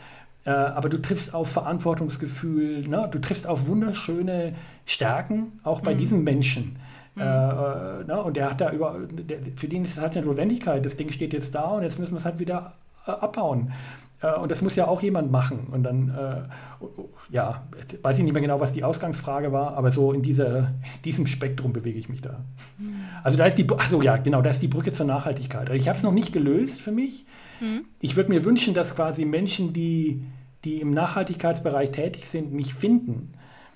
Äh, 0.45 0.51
aber 0.51 0.89
du 0.89 1.01
triffst 1.01 1.33
auf 1.33 1.49
Verantwortungsgefühl, 1.49 2.87
ne? 2.87 3.09
du 3.11 3.19
triffst 3.19 3.47
auf 3.47 3.67
wunderschöne 3.67 4.53
Stärken, 4.85 5.59
auch 5.63 5.81
bei 5.81 5.95
mhm. 5.95 5.99
diesen 5.99 6.23
Menschen. 6.23 6.77
Mhm. 7.15 7.21
Äh, 7.21 7.25
ne? 7.25 8.23
Und 8.23 8.37
der 8.37 8.51
hat 8.51 8.61
da 8.61 8.71
über, 8.71 8.99
der, 9.09 9.39
für 9.55 9.67
den 9.67 9.85
ist 9.85 9.97
es 9.97 10.01
halt 10.01 10.15
eine 10.15 10.25
Notwendigkeit. 10.25 10.85
Das 10.85 10.95
Ding 10.95 11.11
steht 11.11 11.33
jetzt 11.33 11.55
da 11.55 11.63
und 11.71 11.83
jetzt 11.83 11.99
müssen 11.99 12.13
wir 12.13 12.19
es 12.19 12.25
halt 12.25 12.39
wieder 12.39 12.73
äh, 13.07 13.11
abbauen. 13.11 13.73
Äh, 14.21 14.35
und 14.39 14.51
das 14.51 14.61
muss 14.61 14.75
ja 14.75 14.87
auch 14.87 15.01
jemand 15.01 15.31
machen. 15.31 15.67
Und 15.71 15.83
dann, 15.83 16.09
äh, 16.09 17.33
ja, 17.33 17.67
weiß 18.01 18.17
ich 18.17 18.23
nicht 18.23 18.33
mehr 18.33 18.41
genau, 18.41 18.59
was 18.59 18.73
die 18.73 18.83
Ausgangsfrage 18.83 19.51
war, 19.51 19.75
aber 19.75 19.91
so 19.91 20.11
in 20.11 20.21
dieser, 20.21 20.73
diesem 21.03 21.27
Spektrum 21.27 21.73
bewege 21.73 21.99
ich 21.99 22.09
mich 22.09 22.21
da. 22.21 22.43
Mhm. 22.77 22.95
Also 23.23 23.37
da 23.37 23.45
ist 23.45 23.57
die, 23.57 23.69
achso, 23.69 24.01
ja, 24.01 24.17
genau, 24.17 24.41
da 24.41 24.49
ist 24.49 24.61
die 24.61 24.67
Brücke 24.67 24.91
zur 24.91 25.05
Nachhaltigkeit. 25.05 25.69
Ich 25.71 25.87
habe 25.87 25.97
es 25.97 26.03
noch 26.03 26.13
nicht 26.13 26.33
gelöst 26.33 26.81
für 26.81 26.91
mich. 26.91 27.25
Mhm. 27.59 27.85
Ich 27.99 28.15
würde 28.15 28.29
mir 28.29 28.45
wünschen, 28.45 28.73
dass 28.73 28.95
quasi 28.95 29.25
Menschen, 29.25 29.73
die, 29.73 30.23
die 30.63 30.81
im 30.81 30.91
Nachhaltigkeitsbereich 30.91 31.91
tätig 31.91 32.27
sind, 32.29 32.53
mich 32.53 32.73
finden 32.73 33.33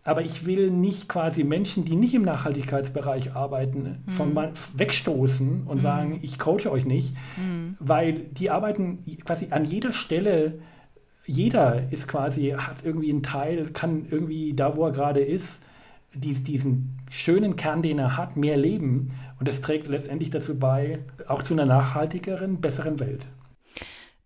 aber 0.10 0.24
ich 0.24 0.48
will 0.48 0.72
nicht 0.72 1.08
quasi 1.08 1.44
Menschen, 1.44 1.86
die 1.86 1.96
nicht 1.96 2.16
im 2.16 2.24
Nachhaltigkeitsbereich 2.24 3.36
arbeiten, 3.36 4.04
mhm. 4.06 4.12
von 4.12 4.34
mal 4.34 4.52
wegstoßen 4.74 5.68
und 5.68 5.78
mhm. 5.78 5.82
sagen, 5.82 6.20
ich 6.24 6.40
coache 6.40 6.72
euch 6.72 6.86
nicht, 6.86 7.14
mhm. 7.38 7.78
weil 7.80 8.14
die 8.14 8.50
arbeiten 8.50 9.04
quasi 9.24 9.50
an 9.52 9.66
jeder 9.66 9.94
Stelle, 9.94 10.60
jeder 11.28 11.92
ist 11.92 12.08
quasi, 12.08 12.56
hat 12.58 12.84
irgendwie 12.84 13.12
einen 13.12 13.22
Teil, 13.22 13.70
kann 13.72 14.08
irgendwie 14.10 14.54
da, 14.54 14.76
wo 14.76 14.86
er 14.86 14.94
gerade 14.94 15.20
ist, 15.20 15.62
diesen 16.16 16.98
schönen 17.12 17.56
Kern, 17.56 17.84
den 17.84 18.00
er 18.00 18.18
hat, 18.18 18.36
mehr 18.36 18.58
leben. 18.58 19.12
Und 19.40 19.48
das 19.48 19.62
trägt 19.62 19.88
letztendlich 19.88 20.32
dazu 20.32 20.58
bei, 20.58 21.00
auch 21.28 21.44
zu 21.44 21.54
einer 21.54 21.68
nachhaltigeren, 21.68 22.60
besseren 22.62 23.00
Welt. 23.00 23.28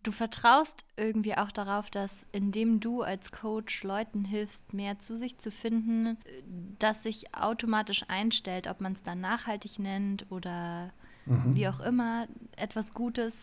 Du 0.04 0.12
vertraust 0.12 0.84
irgendwie 0.98 1.38
auch 1.38 1.52
darauf, 1.52 1.90
dass 1.90 2.26
indem 2.34 2.82
du 2.82 3.02
als 3.02 3.32
Coach 3.32 3.84
Leuten 3.84 4.26
hilfst, 4.26 4.74
mehr 4.74 5.00
zu 5.00 5.16
sich 5.16 5.38
zu 5.38 5.50
finden, 5.50 6.18
dass 6.78 7.04
sich 7.04 7.34
automatisch 7.34 8.04
einstellt, 8.10 8.68
ob 8.68 8.82
man 8.82 8.94
es 8.94 9.04
dann 9.04 9.22
nachhaltig 9.22 9.80
nennt 9.80 10.26
oder 10.30 10.92
mhm. 11.26 11.56
wie 11.56 11.70
auch 11.70 11.80
immer, 11.80 12.28
etwas 12.58 12.94
Gutes 12.94 13.34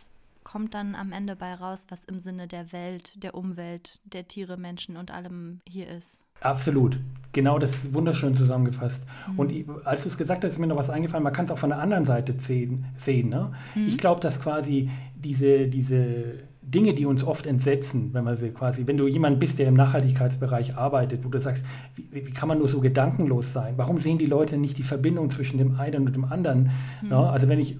kommt 0.44 0.74
dann 0.74 0.94
am 0.94 1.12
Ende 1.12 1.34
bei 1.36 1.54
raus, 1.54 1.86
was 1.88 2.04
im 2.04 2.20
Sinne 2.20 2.46
der 2.46 2.72
Welt, 2.72 3.22
der 3.22 3.34
Umwelt, 3.34 4.00
der 4.04 4.28
Tiere, 4.28 4.56
Menschen 4.56 4.96
und 4.96 5.10
allem 5.10 5.60
hier 5.66 5.88
ist. 5.88 6.20
Absolut. 6.40 6.98
Genau 7.32 7.58
das 7.58 7.72
ist 7.74 7.94
wunderschön 7.94 8.34
zusammengefasst. 8.34 9.02
Mhm. 9.32 9.38
Und 9.38 9.86
als 9.86 10.02
du 10.02 10.08
es 10.08 10.18
gesagt 10.18 10.44
hast, 10.44 10.52
ist 10.52 10.58
mir 10.58 10.66
noch 10.66 10.76
was 10.76 10.90
eingefallen, 10.90 11.22
man 11.22 11.32
kann 11.32 11.44
es 11.44 11.50
auch 11.50 11.58
von 11.58 11.70
der 11.70 11.78
anderen 11.78 12.04
Seite 12.04 12.34
sehen. 12.38 12.86
sehen 12.96 13.28
ne? 13.28 13.52
mhm. 13.74 13.86
Ich 13.86 13.98
glaube, 13.98 14.20
dass 14.20 14.40
quasi 14.40 14.90
diese, 15.14 15.68
diese 15.68 16.49
Dinge, 16.70 16.94
die 16.94 17.04
uns 17.04 17.24
oft 17.24 17.46
entsetzen, 17.46 18.10
wenn 18.12 18.24
man 18.24 18.36
sie 18.36 18.50
quasi, 18.50 18.86
wenn 18.86 18.96
du 18.96 19.08
jemand 19.08 19.40
bist, 19.40 19.58
der 19.58 19.66
im 19.66 19.74
Nachhaltigkeitsbereich 19.74 20.76
arbeitet, 20.76 21.24
wo 21.24 21.28
du 21.28 21.40
sagst, 21.40 21.64
wie, 21.96 22.08
wie, 22.12 22.30
kann 22.30 22.48
man 22.48 22.58
nur 22.58 22.68
so 22.68 22.80
gedankenlos 22.80 23.52
sein? 23.52 23.74
Warum 23.76 23.98
sehen 23.98 24.18
die 24.18 24.26
Leute 24.26 24.56
nicht 24.56 24.78
die 24.78 24.82
Verbindung 24.84 25.30
zwischen 25.30 25.58
dem 25.58 25.78
einen 25.80 26.06
und 26.06 26.14
dem 26.14 26.24
anderen? 26.24 26.70
Mhm. 27.02 27.08
No, 27.08 27.24
also 27.24 27.48
wenn 27.48 27.58
ich 27.58 27.76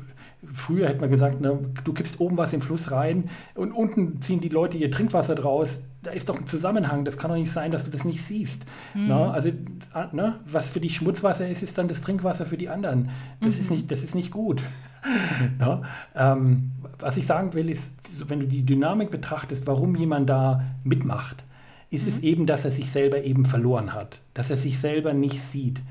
Früher 0.55 0.89
hätte 0.89 1.01
man 1.01 1.11
gesagt, 1.11 1.41
ne, 1.41 1.59
du 1.85 1.93
kippst 1.93 2.19
oben 2.19 2.39
was 2.39 2.53
im 2.55 2.63
Fluss 2.63 2.91
rein 2.91 3.29
und 3.55 3.73
unten 3.73 4.23
ziehen 4.23 4.41
die 4.41 4.49
Leute 4.49 4.79
ihr 4.79 4.91
Trinkwasser 4.91 5.35
draus. 5.35 5.81
Da 6.03 6.13
ist 6.13 6.31
doch 6.31 6.39
ein 6.39 6.47
Zusammenhang. 6.47 7.05
Das 7.05 7.19
kann 7.19 7.31
doch 7.31 7.37
nicht 7.37 7.53
sein, 7.53 7.71
dass 7.71 7.85
du 7.85 7.91
das 7.91 8.05
nicht 8.05 8.23
siehst. 8.23 8.65
Mhm. 8.95 9.09
Ne? 9.09 9.31
Also, 9.31 9.51
ne, 10.13 10.41
was 10.47 10.71
für 10.71 10.81
die 10.81 10.89
Schmutzwasser 10.89 11.47
ist, 11.47 11.63
ist 11.63 11.77
dann 11.77 11.89
das 11.89 12.01
Trinkwasser 12.01 12.47
für 12.47 12.57
die 12.57 12.71
anderen. 12.71 13.11
Das, 13.41 13.57
mhm. 13.57 13.61
ist, 13.61 13.71
nicht, 13.71 13.91
das 13.91 14.03
ist 14.03 14.15
nicht 14.15 14.31
gut. 14.31 14.63
ne? 15.59 15.83
ähm, 16.15 16.73
was 16.99 17.19
ich 17.19 17.27
sagen 17.27 17.53
will, 17.53 17.69
ist, 17.69 17.93
wenn 18.29 18.41
du 18.41 18.47
die 18.47 18.65
Dynamik 18.65 19.11
betrachtest, 19.11 19.67
warum 19.67 19.95
jemand 19.95 20.31
da 20.31 20.65
mitmacht. 20.85 21.45
ist 21.91 22.07
mhm. 22.07 22.09
es 22.09 22.19
eben, 22.21 22.47
dass 22.47 22.65
er 22.65 22.71
sich 22.71 22.91
selber 22.91 23.23
eben 23.23 23.45
verloren 23.45 23.93
hat, 23.93 24.21
dass 24.33 24.51
er 24.51 24.57
sich 24.57 24.79
selber 24.79 25.13
nicht 25.13 25.41
sieht. 25.43 25.83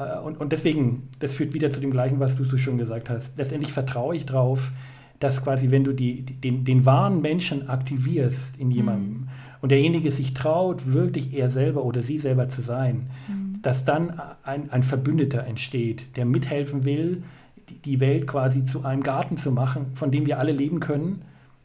Äh, 0.00 0.18
und, 0.20 0.40
und 0.40 0.52
deswegen, 0.52 1.08
das 1.18 1.34
führt 1.34 1.54
wieder 1.54 1.70
zu 1.70 1.80
dem 1.80 1.90
gleichen, 1.90 2.20
was 2.20 2.36
du 2.36 2.44
so 2.44 2.56
schon 2.56 2.78
gesagt 2.78 3.10
hast. 3.10 3.36
Letztendlich 3.36 3.72
vertraue 3.72 4.16
ich 4.16 4.26
darauf, 4.26 4.72
dass 5.18 5.44
quasi, 5.44 5.70
wenn 5.70 5.84
du 5.84 5.92
die, 5.92 6.22
den, 6.22 6.64
den 6.64 6.86
wahren 6.86 7.20
Menschen 7.20 7.68
aktivierst 7.68 8.58
in 8.58 8.70
jemandem 8.70 9.12
mhm. 9.12 9.28
und 9.60 9.70
derjenige 9.70 10.10
sich 10.10 10.32
traut, 10.32 10.92
wirklich 10.92 11.34
er 11.34 11.50
selber 11.50 11.84
oder 11.84 12.02
sie 12.02 12.18
selber 12.18 12.48
zu 12.48 12.62
sein, 12.62 13.10
mhm. 13.28 13.60
dass 13.62 13.84
dann 13.84 14.18
ein, 14.42 14.70
ein 14.70 14.82
Verbündeter 14.82 15.46
entsteht, 15.46 16.16
der 16.16 16.24
mithelfen 16.24 16.84
will, 16.86 17.22
die, 17.68 17.78
die 17.78 18.00
Welt 18.00 18.26
quasi 18.26 18.64
zu 18.64 18.82
einem 18.84 19.02
Garten 19.02 19.36
zu 19.36 19.52
machen, 19.52 19.88
von 19.94 20.10
dem 20.10 20.24
wir 20.26 20.38
alle 20.38 20.52
leben 20.52 20.80
können. 20.80 21.22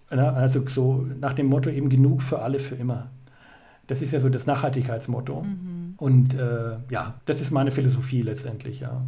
Also 0.09 0.63
so 0.67 1.07
nach 1.19 1.33
dem 1.33 1.47
Motto 1.47 1.69
eben 1.69 1.89
genug 1.89 2.21
für 2.21 2.41
alle 2.41 2.59
für 2.59 2.75
immer. 2.75 3.09
Das 3.87 4.01
ist 4.01 4.11
ja 4.13 4.19
so 4.19 4.29
das 4.29 4.45
Nachhaltigkeitsmotto. 4.45 5.43
Mhm. 5.43 5.84
Und 5.97 6.33
äh, 6.33 6.77
ja, 6.89 7.19
das 7.25 7.41
ist 7.41 7.51
meine 7.51 7.71
Philosophie 7.71 8.21
letztendlich, 8.21 8.81
ja. 8.81 9.01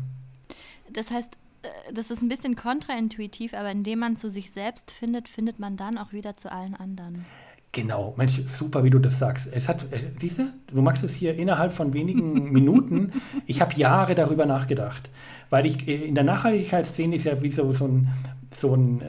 Das 0.92 1.12
heißt, 1.12 1.38
äh, 1.64 1.94
das 1.94 2.12
ist 2.12 2.22
ein 2.22 2.30
bisschen 2.30 2.56
kontraintuitiv, 2.56 3.54
aber 3.54 3.72
indem 3.72 4.00
man 4.00 4.18
zu 4.18 4.30
sich 4.30 4.52
selbst 4.52 4.92
findet, 4.92 5.30
findet 5.30 5.60
man 5.60 5.78
dann 5.78 5.98
auch 5.98 6.14
wieder 6.14 6.36
zu 6.36 6.52
allen 6.52 6.76
anderen. 6.76 7.26
Genau, 7.72 8.14
Mensch, 8.18 8.42
super, 8.46 8.84
wie 8.84 8.90
du 8.90 8.98
das 8.98 9.20
sagst. 9.20 9.50
Es 9.52 9.70
hat, 9.70 9.84
äh, 9.92 10.12
siehst 10.18 10.40
du, 10.40 10.44
du 10.68 10.82
machst 10.82 11.04
es 11.04 11.14
hier 11.14 11.36
innerhalb 11.36 11.72
von 11.72 11.94
wenigen 11.94 12.52
Minuten. 12.52 13.12
Ich 13.46 13.62
habe 13.62 13.76
Jahre 13.76 14.16
darüber 14.16 14.46
nachgedacht, 14.46 15.10
weil 15.50 15.66
ich 15.66 15.88
äh, 15.88 16.06
in 16.06 16.16
der 16.16 16.24
Nachhaltigkeitsszene 16.24 17.16
ist 17.16 17.26
ja 17.26 17.42
wie 17.42 17.52
so, 17.52 17.74
so 17.74 17.86
ein, 17.86 18.10
so 18.52 18.74
ein, 18.74 19.02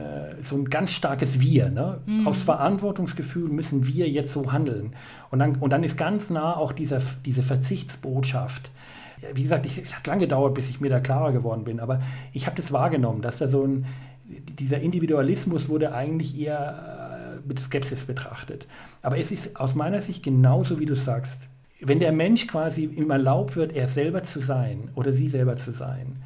so 0.43 0.57
ein 0.57 0.65
ganz 0.65 0.91
starkes 0.91 1.39
Wir. 1.39 1.69
Ne? 1.69 2.01
Mhm. 2.05 2.27
Aus 2.27 2.43
Verantwortungsgefühl 2.43 3.49
müssen 3.49 3.87
wir 3.87 4.07
jetzt 4.07 4.33
so 4.33 4.51
handeln. 4.51 4.93
Und 5.31 5.39
dann, 5.39 5.55
und 5.55 5.71
dann 5.71 5.83
ist 5.83 5.97
ganz 5.97 6.29
nah 6.29 6.55
auch 6.55 6.73
dieser, 6.73 6.99
diese 7.25 7.41
Verzichtsbotschaft 7.41 8.69
wie 9.33 9.43
gesagt, 9.43 9.65
es 9.65 9.93
hat 9.93 10.07
lange 10.07 10.21
gedauert, 10.21 10.53
bis 10.53 10.69
ich 10.69 10.79
mir 10.79 10.89
da 10.89 10.99
klarer 10.99 11.31
geworden 11.31 11.63
bin, 11.63 11.79
aber 11.79 12.01
ich 12.33 12.45
habe 12.45 12.55
das 12.55 12.71
wahrgenommen, 12.71 13.21
dass 13.21 13.39
da 13.39 13.47
so 13.47 13.65
ein, 13.65 13.85
dieser 14.27 14.79
Individualismus 14.79 15.69
wurde 15.69 15.93
eigentlich 15.93 16.39
eher 16.39 17.08
äh, 17.08 17.08
mit 17.49 17.59
Skepsis 17.59 18.05
betrachtet. 18.05 18.67
Aber 19.01 19.17
es 19.17 19.31
ist 19.31 19.57
aus 19.57 19.75
meiner 19.75 20.01
Sicht 20.01 20.23
genauso, 20.23 20.79
wie 20.79 20.85
du 20.85 20.95
sagst. 20.95 21.41
Wenn 21.81 21.99
der 21.99 22.13
Mensch 22.13 22.47
quasi 22.47 22.85
ihm 22.85 23.09
erlaubt 23.09 23.55
wird, 23.55 23.73
er 23.73 23.87
selber 23.87 24.23
zu 24.23 24.39
sein 24.39 24.89
oder 24.95 25.11
sie 25.11 25.27
selber 25.27 25.57
zu 25.57 25.71
sein, 25.71 26.17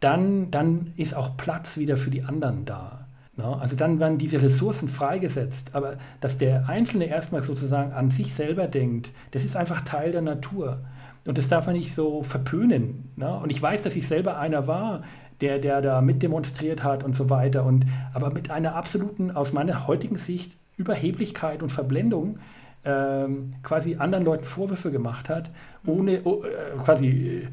dann, 0.00 0.50
dann 0.50 0.92
ist 0.96 1.14
auch 1.14 1.36
Platz 1.36 1.76
wieder 1.76 1.96
für 1.96 2.10
die 2.10 2.22
anderen 2.22 2.64
da. 2.64 3.06
Ne? 3.36 3.56
Also 3.60 3.76
dann 3.76 4.00
werden 4.00 4.18
diese 4.18 4.42
Ressourcen 4.42 4.88
freigesetzt. 4.88 5.74
Aber 5.74 5.96
dass 6.20 6.38
der 6.38 6.68
Einzelne 6.68 7.06
erstmal 7.06 7.42
sozusagen 7.42 7.92
an 7.92 8.10
sich 8.10 8.34
selber 8.34 8.66
denkt, 8.66 9.10
das 9.30 9.44
ist 9.44 9.56
einfach 9.56 9.82
Teil 9.82 10.12
der 10.12 10.22
Natur. 10.22 10.80
Und 11.26 11.38
das 11.38 11.48
darf 11.48 11.66
man 11.66 11.76
nicht 11.76 11.94
so 11.94 12.22
verpönen. 12.22 13.12
Ne? 13.16 13.32
Und 13.34 13.50
ich 13.50 13.60
weiß, 13.60 13.82
dass 13.82 13.96
ich 13.96 14.08
selber 14.08 14.38
einer 14.38 14.66
war, 14.66 15.02
der, 15.40 15.58
der 15.58 15.80
da 15.80 16.00
mitdemonstriert 16.00 16.82
hat 16.82 17.04
und 17.04 17.14
so 17.14 17.30
weiter. 17.30 17.64
Und, 17.64 17.86
aber 18.12 18.32
mit 18.32 18.50
einer 18.50 18.74
absoluten, 18.74 19.30
aus 19.30 19.52
meiner 19.52 19.86
heutigen 19.86 20.18
Sicht, 20.18 20.56
Überheblichkeit 20.80 21.62
und 21.62 21.70
Verblendung 21.70 22.38
ähm, 22.84 23.54
quasi 23.62 23.96
anderen 23.96 24.24
Leuten 24.24 24.44
Vorwürfe 24.44 24.90
gemacht 24.90 25.28
hat, 25.28 25.50
ohne 25.84 26.22
oh, 26.24 26.42
äh, 26.44 26.78
quasi 26.82 27.06
äh, 27.06 27.46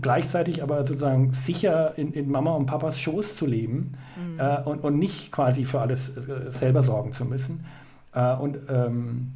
gleichzeitig 0.00 0.62
aber 0.62 0.86
sozusagen 0.86 1.34
sicher 1.34 1.98
in, 1.98 2.12
in, 2.12 2.30
Mama 2.30 2.52
und 2.52 2.66
Papas 2.66 3.00
Schoß 3.00 3.36
zu 3.36 3.46
leben 3.46 3.94
mhm. 4.16 4.38
äh, 4.38 4.60
und, 4.62 4.84
und 4.84 4.98
nicht 4.98 5.32
quasi 5.32 5.64
für 5.64 5.80
alles 5.80 6.16
äh, 6.16 6.50
selber 6.50 6.84
sorgen 6.84 7.12
zu 7.12 7.24
müssen. 7.24 7.64
Äh, 8.14 8.36
und 8.36 8.58
ähm, 8.68 9.32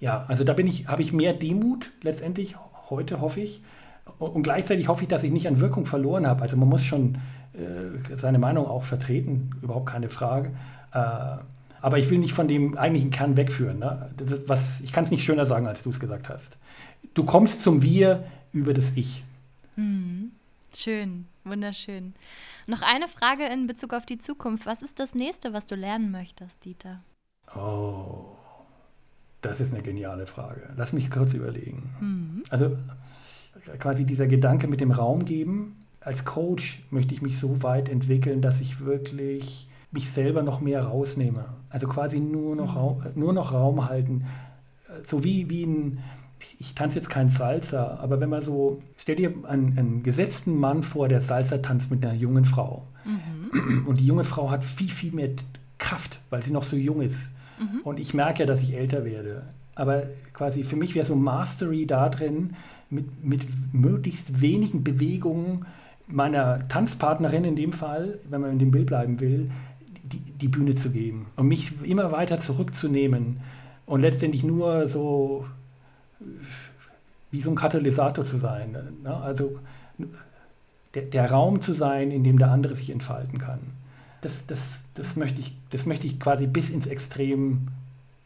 ja, 0.00 0.24
also 0.28 0.44
da 0.44 0.54
bin 0.54 0.66
ich, 0.66 0.88
habe 0.88 1.02
ich 1.02 1.12
mehr 1.12 1.34
Demut 1.34 1.90
letztendlich 2.02 2.56
heute, 2.88 3.20
hoffe 3.20 3.40
ich. 3.40 3.62
Und 4.18 4.42
gleichzeitig 4.44 4.88
hoffe 4.88 5.02
ich, 5.02 5.08
dass 5.08 5.24
ich 5.24 5.32
nicht 5.32 5.48
an 5.48 5.60
Wirkung 5.60 5.84
verloren 5.84 6.26
habe. 6.26 6.40
Also 6.40 6.56
man 6.56 6.68
muss 6.68 6.84
schon 6.84 7.18
äh, 7.52 8.16
seine 8.16 8.38
Meinung 8.38 8.66
auch 8.66 8.84
vertreten, 8.84 9.50
überhaupt 9.60 9.86
keine 9.86 10.08
Frage. 10.08 10.52
Aber 11.84 11.98
ich 11.98 12.08
will 12.08 12.16
nicht 12.16 12.32
von 12.32 12.48
dem 12.48 12.78
eigentlichen 12.78 13.10
Kern 13.10 13.36
wegführen. 13.36 13.80
Ne? 13.80 14.10
was, 14.46 14.80
ich 14.80 14.90
kann 14.90 15.04
es 15.04 15.10
nicht 15.10 15.22
schöner 15.22 15.44
sagen, 15.44 15.66
als 15.66 15.82
du 15.82 15.90
es 15.90 16.00
gesagt 16.00 16.30
hast. 16.30 16.56
Du 17.12 17.26
kommst 17.26 17.62
zum 17.62 17.82
Wir 17.82 18.24
über 18.52 18.72
das 18.72 18.92
Ich. 18.96 19.22
Mhm. 19.76 20.32
Schön, 20.74 21.26
wunderschön. 21.44 22.14
Noch 22.66 22.80
eine 22.80 23.06
Frage 23.06 23.44
in 23.44 23.66
Bezug 23.66 23.92
auf 23.92 24.06
die 24.06 24.16
Zukunft. 24.16 24.64
Was 24.64 24.80
ist 24.80 24.98
das 24.98 25.14
nächste, 25.14 25.52
was 25.52 25.66
du 25.66 25.74
lernen 25.74 26.10
möchtest, 26.10 26.64
Dieter? 26.64 27.02
Oh. 27.54 28.34
Das 29.42 29.60
ist 29.60 29.74
eine 29.74 29.82
geniale 29.82 30.26
Frage. 30.26 30.72
Lass 30.78 30.94
mich 30.94 31.10
kurz 31.10 31.34
überlegen. 31.34 31.94
Mhm. 32.00 32.44
Also 32.48 32.78
quasi 33.78 34.06
dieser 34.06 34.26
Gedanke 34.26 34.68
mit 34.68 34.80
dem 34.80 34.90
Raum 34.90 35.26
geben. 35.26 35.84
Als 36.00 36.24
Coach 36.24 36.82
möchte 36.88 37.12
ich 37.12 37.20
mich 37.20 37.38
so 37.38 37.62
weit 37.62 37.90
entwickeln, 37.90 38.40
dass 38.40 38.62
ich 38.62 38.80
wirklich 38.80 39.68
mich 39.94 40.10
selber 40.10 40.42
noch 40.42 40.60
mehr 40.60 40.84
rausnehme. 40.84 41.46
Also 41.70 41.86
quasi 41.86 42.20
nur 42.20 42.56
noch, 42.56 42.72
mhm. 42.72 42.78
Raum, 42.78 43.02
nur 43.14 43.32
noch 43.32 43.52
Raum 43.52 43.88
halten. 43.88 44.24
So 45.04 45.24
wie, 45.24 45.48
wie 45.48 45.64
ein, 45.64 45.98
ich 46.58 46.74
tanze 46.74 46.96
jetzt 46.96 47.08
kein 47.08 47.28
Salsa, 47.28 47.98
aber 48.00 48.20
wenn 48.20 48.28
man 48.28 48.42
so, 48.42 48.82
stell 48.96 49.16
dir 49.16 49.32
einen, 49.48 49.78
einen 49.78 50.02
gesetzten 50.02 50.58
Mann 50.58 50.82
vor, 50.82 51.08
der 51.08 51.20
Salsa 51.20 51.58
tanzt 51.58 51.90
mit 51.90 52.04
einer 52.04 52.14
jungen 52.14 52.44
Frau. 52.44 52.84
Mhm. 53.04 53.86
Und 53.86 54.00
die 54.00 54.06
junge 54.06 54.24
Frau 54.24 54.50
hat 54.50 54.64
viel, 54.64 54.90
viel 54.90 55.12
mehr 55.12 55.30
Kraft, 55.78 56.20
weil 56.30 56.42
sie 56.42 56.52
noch 56.52 56.64
so 56.64 56.76
jung 56.76 57.00
ist. 57.00 57.32
Mhm. 57.58 57.80
Und 57.82 58.00
ich 58.00 58.14
merke 58.14 58.40
ja, 58.40 58.46
dass 58.46 58.62
ich 58.62 58.74
älter 58.74 59.04
werde. 59.04 59.42
Aber 59.74 60.04
quasi 60.32 60.64
für 60.64 60.76
mich 60.76 60.94
wäre 60.94 61.06
so 61.06 61.16
Mastery 61.16 61.86
da 61.86 62.08
drin, 62.08 62.54
mit, 62.90 63.24
mit 63.24 63.46
möglichst 63.72 64.40
wenigen 64.40 64.84
Bewegungen 64.84 65.66
meiner 66.06 66.68
Tanzpartnerin 66.68 67.44
in 67.44 67.56
dem 67.56 67.72
Fall, 67.72 68.18
wenn 68.28 68.40
man 68.40 68.52
in 68.52 68.58
dem 68.58 68.70
Bild 68.70 68.86
bleiben 68.86 69.20
will, 69.20 69.50
die, 70.04 70.20
die 70.20 70.48
Bühne 70.48 70.74
zu 70.74 70.90
geben 70.90 71.26
und 71.36 71.48
mich 71.48 71.72
immer 71.82 72.12
weiter 72.12 72.38
zurückzunehmen 72.38 73.40
und 73.86 74.00
letztendlich 74.00 74.44
nur 74.44 74.88
so 74.88 75.46
wie 77.30 77.40
so 77.40 77.50
ein 77.50 77.56
Katalysator 77.56 78.24
zu 78.24 78.38
sein. 78.38 78.76
Ne? 79.02 79.16
Also 79.16 79.58
der, 80.94 81.02
der 81.02 81.30
Raum 81.30 81.60
zu 81.60 81.74
sein, 81.74 82.10
in 82.10 82.22
dem 82.22 82.38
der 82.38 82.50
andere 82.50 82.76
sich 82.76 82.90
entfalten 82.90 83.38
kann 83.38 83.60
das, 84.24 84.46
das, 84.46 84.82
das, 84.94 85.16
möchte 85.16 85.40
ich, 85.40 85.54
das 85.70 85.86
möchte 85.86 86.06
ich 86.06 86.18
quasi 86.18 86.46
bis 86.46 86.70
ins 86.70 86.86
Extrem 86.86 87.68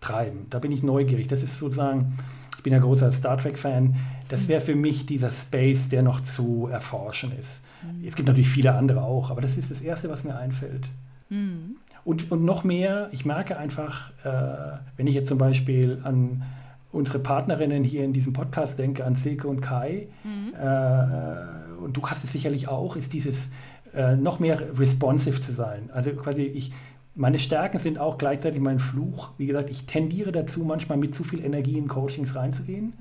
treiben. 0.01 0.47
Da 0.51 0.59
bin 0.59 0.73
ich 0.73 0.83
neugierig. 0.83 1.29
Das 1.29 1.43
ist 1.43 1.59
sozusagen, 1.59 2.17
ich 2.57 2.63
bin 2.63 2.73
ja 2.73 2.79
großer 2.79 3.11
Star 3.13 3.37
Trek-Fan, 3.37 3.97
das 4.29 4.49
wäre 4.49 4.61
für 4.61 4.75
mich 4.75 5.07
dieser 5.07 5.31
Space, 5.31 5.89
der 5.89 6.03
noch 6.03 6.23
zu 6.23 6.69
erforschen 6.71 7.33
ist. 7.39 7.61
Mhm. 7.83 8.07
Es 8.07 8.15
gibt 8.15 8.29
natürlich 8.29 8.49
viele 8.49 8.75
andere 8.75 9.03
auch, 9.03 9.31
aber 9.31 9.41
das 9.41 9.57
ist 9.57 9.71
das 9.71 9.81
Erste, 9.81 10.09
was 10.09 10.25
mir 10.25 10.37
einfällt. 10.37 10.87
Mhm. 11.29 11.77
Und, 12.05 12.31
und 12.33 12.45
noch 12.45 12.65
mehr, 12.65 13.09
ich 13.13 13.25
merke 13.25 13.59
einfach, 13.59 14.13
äh, 14.25 14.79
wenn 14.97 15.07
ich 15.07 15.15
jetzt 15.15 15.29
zum 15.29 15.39
Beispiel 15.39 16.01
an 16.05 16.43
unsere 16.91 17.19
Partnerinnen 17.19 17.85
hier 17.85 18.05
in 18.05 18.13
diesem 18.13 18.33
Podcast 18.33 18.79
denke, 18.79 19.05
an 19.05 19.15
Silke 19.15 19.47
und 19.47 19.61
Kai, 19.61 20.09
mhm. 20.25 20.55
äh, 20.55 21.83
und 21.83 21.97
du 21.97 22.03
hast 22.07 22.25
es 22.25 22.33
sicherlich 22.33 22.69
auch, 22.69 22.97
ist 22.97 23.13
dieses 23.13 23.51
äh, 23.95 24.17
noch 24.17 24.41
mehr 24.41 24.79
responsive 24.79 25.41
zu 25.41 25.53
sein. 25.53 25.91
Also 25.93 26.11
quasi 26.13 26.43
ich, 26.43 26.73
meine 27.15 27.39
Stärken 27.39 27.79
sind 27.79 27.99
auch 27.99 28.19
gleichzeitig 28.19 28.61
mein 28.61 28.79
Fluch. 28.79 29.31
Wie 29.39 29.47
gesagt, 29.47 29.71
ich 29.71 29.87
tendiere 29.87 30.33
dazu, 30.33 30.65
manchmal 30.65 30.99
mit 30.99 31.15
zu 31.15 31.25
viel 31.25 31.45
Energie 31.45 31.77
in 31.77 31.89
Coachings 31.89 32.35
reinzugehen 32.35 32.95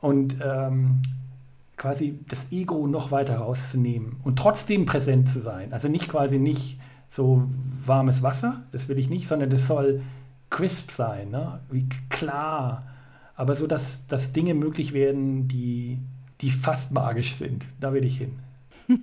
und 0.00 0.36
ähm, 0.42 1.02
quasi 1.76 2.18
das 2.28 2.50
Ego 2.52 2.86
noch 2.86 3.10
weiter 3.10 3.36
rauszunehmen 3.36 4.16
und 4.22 4.38
trotzdem 4.38 4.86
präsent 4.86 5.28
zu 5.28 5.40
sein. 5.40 5.72
Also 5.72 5.88
nicht 5.88 6.08
quasi 6.08 6.38
nicht 6.38 6.78
so 7.14 7.48
warmes 7.86 8.22
Wasser, 8.24 8.64
das 8.72 8.88
will 8.88 8.98
ich 8.98 9.08
nicht, 9.08 9.28
sondern 9.28 9.48
das 9.48 9.68
soll 9.68 10.02
crisp 10.50 10.90
sein, 10.90 11.30
ne? 11.30 11.60
wie 11.70 11.88
klar, 12.10 12.84
aber 13.36 13.54
so, 13.54 13.68
dass, 13.68 14.04
dass 14.08 14.32
Dinge 14.32 14.54
möglich 14.54 14.92
werden, 14.92 15.46
die, 15.46 15.98
die 16.40 16.50
fast 16.50 16.90
magisch 16.90 17.36
sind. 17.36 17.66
Da 17.80 17.92
will 17.92 18.04
ich 18.04 18.18
hin. 18.18 18.38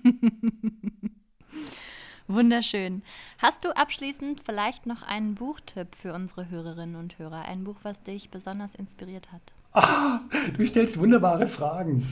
Wunderschön. 2.28 3.01
Hast 3.38 3.64
du 3.64 3.76
abschließend 3.76 4.41
vielleicht 4.41 4.86
noch 4.86 5.03
einen 5.03 5.36
Buchtipp 5.36 5.95
für 5.95 6.14
unsere 6.14 6.49
Hörerinnen 6.49 6.95
und 6.97 7.18
Hörer? 7.18 7.43
Ein 7.45 7.64
Buch, 7.64 7.78
was 7.84 8.01
dich 8.03 8.30
besonders 8.30 8.76
inspiriert 8.76 9.32
hat? 9.32 9.41
Ah, 9.74 10.20
du 10.57 10.66
stellst 10.66 10.99
wunderbare 10.99 11.47
Fragen. 11.47 12.05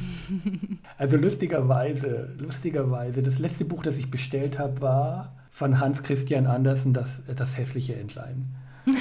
Also 0.98 1.18
lustigerweise, 1.18 2.36
lustigerweise, 2.38 3.22
das 3.22 3.40
letzte 3.40 3.66
Buch, 3.66 3.84
das 3.84 3.98
ich 3.98 4.10
bestellt 4.10 4.60
habe, 4.60 4.82
war 4.82 5.39
von 5.60 5.78
Hans 5.78 6.04
Christian 6.04 6.48
Andersen, 6.48 6.94
das, 6.94 7.22
das 7.36 7.58
hässliche 7.58 7.94
Entlein. 7.94 8.56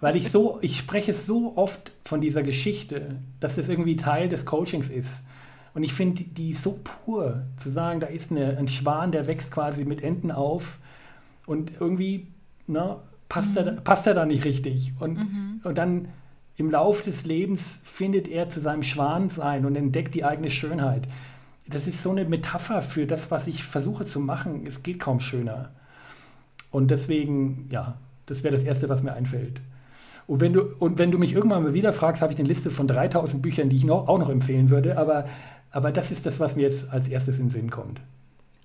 Weil 0.00 0.14
ich 0.14 0.30
so, 0.30 0.60
ich 0.62 0.78
spreche 0.78 1.12
so 1.12 1.56
oft 1.56 1.90
von 2.04 2.20
dieser 2.20 2.44
Geschichte, 2.44 3.16
dass 3.40 3.56
das 3.56 3.68
irgendwie 3.68 3.96
Teil 3.96 4.28
des 4.28 4.46
Coachings 4.46 4.88
ist. 4.88 5.10
Und 5.74 5.82
ich 5.82 5.92
finde 5.92 6.22
die 6.22 6.54
so 6.54 6.78
pur, 6.84 7.42
zu 7.56 7.72
sagen, 7.72 7.98
da 7.98 8.06
ist 8.06 8.30
eine, 8.30 8.56
ein 8.58 8.68
Schwan, 8.68 9.10
der 9.10 9.26
wächst 9.26 9.50
quasi 9.50 9.84
mit 9.84 10.04
Enten 10.04 10.30
auf 10.30 10.78
und 11.46 11.72
irgendwie 11.80 12.28
ne, 12.68 12.98
passt, 13.28 13.50
mhm. 13.50 13.56
er, 13.56 13.72
passt 13.80 14.06
er 14.06 14.14
da 14.14 14.24
nicht 14.24 14.44
richtig. 14.44 14.92
Und, 15.00 15.18
mhm. 15.18 15.60
und 15.64 15.78
dann 15.78 16.10
im 16.58 16.70
Laufe 16.70 17.02
des 17.02 17.24
Lebens 17.24 17.80
findet 17.82 18.28
er 18.28 18.50
zu 18.50 18.60
seinem 18.60 18.84
Schwansein 18.84 19.66
und 19.66 19.74
entdeckt 19.74 20.14
die 20.14 20.24
eigene 20.24 20.48
Schönheit. 20.48 21.08
Das 21.68 21.86
ist 21.86 22.02
so 22.02 22.10
eine 22.10 22.24
Metapher 22.24 22.80
für 22.80 23.06
das, 23.06 23.30
was 23.30 23.46
ich 23.46 23.64
versuche 23.64 24.04
zu 24.04 24.20
machen. 24.20 24.66
Es 24.66 24.82
geht 24.82 25.00
kaum 25.00 25.20
schöner. 25.20 25.70
Und 26.70 26.90
deswegen, 26.90 27.68
ja, 27.70 27.98
das 28.26 28.42
wäre 28.42 28.54
das 28.54 28.64
Erste, 28.64 28.88
was 28.88 29.02
mir 29.02 29.14
einfällt. 29.14 29.60
Und 30.26 30.40
wenn, 30.40 30.52
du, 30.52 30.62
und 30.78 30.98
wenn 30.98 31.10
du 31.10 31.18
mich 31.18 31.32
irgendwann 31.32 31.62
mal 31.62 31.74
wieder 31.74 31.92
fragst, 31.92 32.22
habe 32.22 32.32
ich 32.32 32.38
eine 32.38 32.48
Liste 32.48 32.70
von 32.70 32.88
3000 32.88 33.40
Büchern, 33.40 33.68
die 33.68 33.76
ich 33.76 33.84
noch, 33.84 34.08
auch 34.08 34.18
noch 34.18 34.30
empfehlen 34.30 34.70
würde. 34.70 34.98
Aber, 34.98 35.26
aber 35.70 35.92
das 35.92 36.10
ist 36.10 36.26
das, 36.26 36.40
was 36.40 36.56
mir 36.56 36.62
jetzt 36.62 36.90
als 36.90 37.08
erstes 37.08 37.38
in 37.38 37.46
den 37.46 37.50
Sinn 37.50 37.70
kommt. 37.70 38.00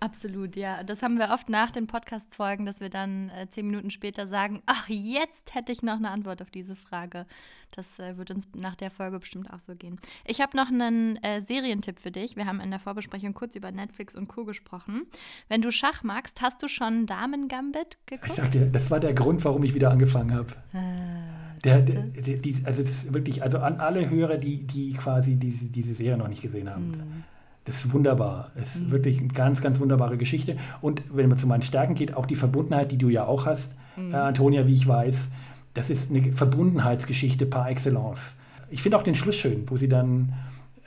Absolut, 0.02 0.56
ja. 0.56 0.84
Das 0.84 1.04
haben 1.04 1.20
wir 1.20 1.30
oft 1.30 1.48
nach 1.48 1.70
den 1.70 1.86
Podcast-Folgen, 1.86 2.66
dass 2.66 2.80
wir 2.80 2.90
dann 2.90 3.30
äh, 3.30 3.48
zehn 3.52 3.68
Minuten 3.68 3.92
später 3.92 4.26
sagen, 4.26 4.64
ach, 4.66 4.90
jetzt 4.90 5.54
hätte 5.54 5.72
ich 5.72 5.84
noch 5.84 5.98
eine 5.98 6.10
Antwort 6.10 6.42
auf 6.42 6.50
diese 6.50 6.76
Frage. 6.76 7.28
Das 7.70 8.00
äh, 8.00 8.18
wird 8.18 8.32
uns 8.32 8.48
nach 8.56 8.76
der 8.76 8.90
Folge 8.90 9.20
bestimmt 9.20 9.54
auch 9.54 9.60
so 9.60 9.76
gehen. 9.76 10.00
Ich 10.26 10.42
habe 10.42 10.58
noch 10.58 10.70
einen 10.70 11.18
äh, 11.18 11.42
Serientipp 11.42 12.00
für 12.00 12.10
dich. 12.10 12.36
Wir 12.36 12.48
haben 12.48 12.60
in 12.62 12.72
der 12.72 12.80
Vorbesprechung 12.80 13.36
kurz 13.36 13.56
über 13.56 13.72
Netflix 13.72 14.16
und 14.16 14.28
Co. 14.28 14.44
gesprochen. 14.44 15.06
Wenn 15.50 15.62
du 15.62 15.72
Schach 15.72 16.02
magst, 16.02 16.42
hast 16.42 16.64
du 16.64 16.68
schon 16.68 17.06
Damen 17.06 17.48
Gambit 17.48 18.00
geguckt? 18.08 18.32
Ich 18.32 18.36
sag 18.38 18.50
dir, 18.50 18.66
das 18.66 18.90
war 18.90 19.00
der 19.00 19.14
Grund, 19.14 19.46
warum 19.46 19.64
ich 19.64 19.76
wieder 19.76 19.92
angefangen 19.92 20.34
habe. 20.34 20.50
Ah, 20.74 21.60
der, 21.64 21.84
der, 21.84 22.02
der, 22.06 22.38
die, 22.38 22.58
also 22.64 22.82
das 22.82 22.92
ist 22.92 23.14
wirklich, 23.14 23.44
also 23.44 23.60
an 23.60 23.80
alle 23.80 24.10
Hörer, 24.10 24.38
die, 24.38 24.66
die 24.66 24.94
quasi 24.94 25.36
diese, 25.36 25.66
diese 25.66 25.94
Serie 25.94 26.18
noch 26.18 26.28
nicht 26.28 26.42
gesehen 26.42 26.72
haben. 26.72 26.90
Mm. 26.90 27.24
Das 27.66 27.86
ist 27.86 27.94
wunderbar. 27.94 28.52
Es 28.56 28.76
ist 28.76 28.86
mhm. 28.86 28.92
wirklich 28.92 29.20
eine 29.20 29.28
ganz, 29.28 29.62
ganz 29.62 29.80
wunderbare 29.80 30.18
Geschichte. 30.18 30.58
Und 30.82 31.04
wenn 31.14 31.30
man 31.30 31.38
zu 31.38 31.46
meinen 31.46 31.62
Stärken 31.62 31.94
geht, 31.94 32.16
auch 32.16 32.26
die 32.26 32.36
Verbundenheit, 32.36 32.92
die 32.92 32.98
du 32.98 33.10
ja 33.10 33.26
auch 33.26 33.46
hast, 33.46 33.72
mhm. 33.96 34.14
äh, 34.14 34.18
Antonia, 34.18 34.66
wie 34.66 34.74
ich 34.74 34.88
weiß, 34.88 35.28
das 35.74 35.90
ist 35.90 36.10
eine 36.10 36.34
Verbundenheitsgeschichte 36.34 37.46
par 37.46 37.70
excellence. 37.70 38.36
Ich 38.70 38.82
finde 38.82 38.98
auch 38.98 39.04
den 39.04 39.16
Schluss 39.16 39.36
schön, 39.36 39.64
wo 39.68 39.78
sie 39.78 39.88
dann 39.88 40.34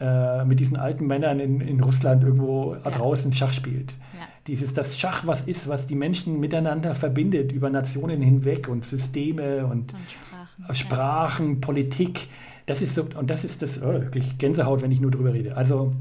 äh, 0.00 0.44
mit 0.44 0.58
diesen 0.58 0.76
alten 0.76 1.06
Männern 1.06 1.38
in, 1.38 1.60
in 1.60 1.80
Russland 1.80 2.24
irgendwo 2.24 2.74
ja. 2.74 2.90
draußen 2.90 3.32
Schach 3.32 3.52
spielt. 3.52 3.92
Ja. 3.92 4.26
Dieses, 4.46 4.74
das 4.74 4.98
Schach, 4.98 5.26
was 5.26 5.42
ist, 5.42 5.68
was 5.68 5.86
die 5.86 5.94
Menschen 5.94 6.40
miteinander 6.40 6.94
verbindet, 6.94 7.52
über 7.52 7.70
Nationen 7.70 8.20
hinweg 8.20 8.68
und 8.68 8.84
Systeme 8.84 9.64
und, 9.64 9.94
und 9.94 10.00
Sprachen, 10.10 10.74
Sprachen 10.74 11.52
ja. 11.54 11.58
Politik. 11.60 12.28
Das 12.66 12.82
ist 12.82 12.94
so, 12.96 13.06
und 13.18 13.30
das 13.30 13.44
ist 13.44 13.62
das, 13.62 13.80
oh, 13.80 13.92
wirklich 13.92 14.38
Gänsehaut, 14.38 14.82
wenn 14.82 14.90
ich 14.90 15.00
nur 15.00 15.10
drüber 15.10 15.32
rede. 15.32 15.56
Also 15.56 15.92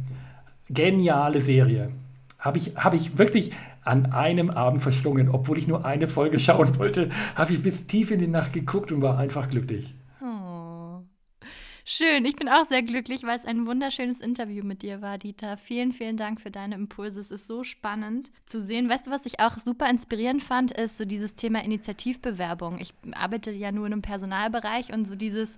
geniale 0.69 1.41
Serie. 1.41 1.91
Habe 2.39 2.57
ich, 2.57 2.75
hab 2.75 2.93
ich 2.93 3.17
wirklich 3.17 3.51
an 3.83 4.11
einem 4.11 4.49
Abend 4.49 4.81
verschlungen, 4.81 5.29
obwohl 5.29 5.57
ich 5.57 5.67
nur 5.67 5.85
eine 5.85 6.07
Folge 6.07 6.39
schauen 6.39 6.77
wollte, 6.77 7.09
habe 7.35 7.53
ich 7.53 7.61
bis 7.61 7.87
tief 7.87 8.11
in 8.11 8.19
die 8.19 8.27
Nacht 8.27 8.53
geguckt 8.53 8.91
und 8.91 9.01
war 9.01 9.17
einfach 9.17 9.49
glücklich. 9.49 9.93
Oh. 10.21 10.53
Schön, 11.85 12.23
ich 12.23 12.37
bin 12.37 12.47
auch 12.47 12.65
sehr 12.69 12.81
glücklich, 12.81 13.23
weil 13.23 13.37
es 13.37 13.43
ein 13.43 13.67
wunderschönes 13.67 14.21
Interview 14.21 14.63
mit 14.63 14.83
dir 14.83 15.01
war, 15.01 15.17
Dieter. 15.17 15.57
Vielen, 15.57 15.91
vielen 15.91 16.15
Dank 16.15 16.39
für 16.39 16.49
deine 16.49 16.75
Impulse. 16.75 17.19
Es 17.19 17.29
ist 17.29 17.45
so 17.45 17.65
spannend 17.65 18.31
zu 18.45 18.61
sehen. 18.61 18.89
Weißt 18.89 19.07
du, 19.07 19.11
was 19.11 19.25
ich 19.25 19.41
auch 19.41 19.59
super 19.59 19.89
inspirierend 19.89 20.41
fand, 20.41 20.71
ist 20.71 20.97
so 20.97 21.03
dieses 21.03 21.35
Thema 21.35 21.61
Initiativbewerbung. 21.61 22.79
Ich 22.79 22.93
arbeite 23.15 23.51
ja 23.51 23.73
nur 23.73 23.85
in 23.85 23.91
einem 23.91 24.01
Personalbereich 24.01 24.93
und 24.93 25.05
so 25.05 25.15
dieses 25.15 25.57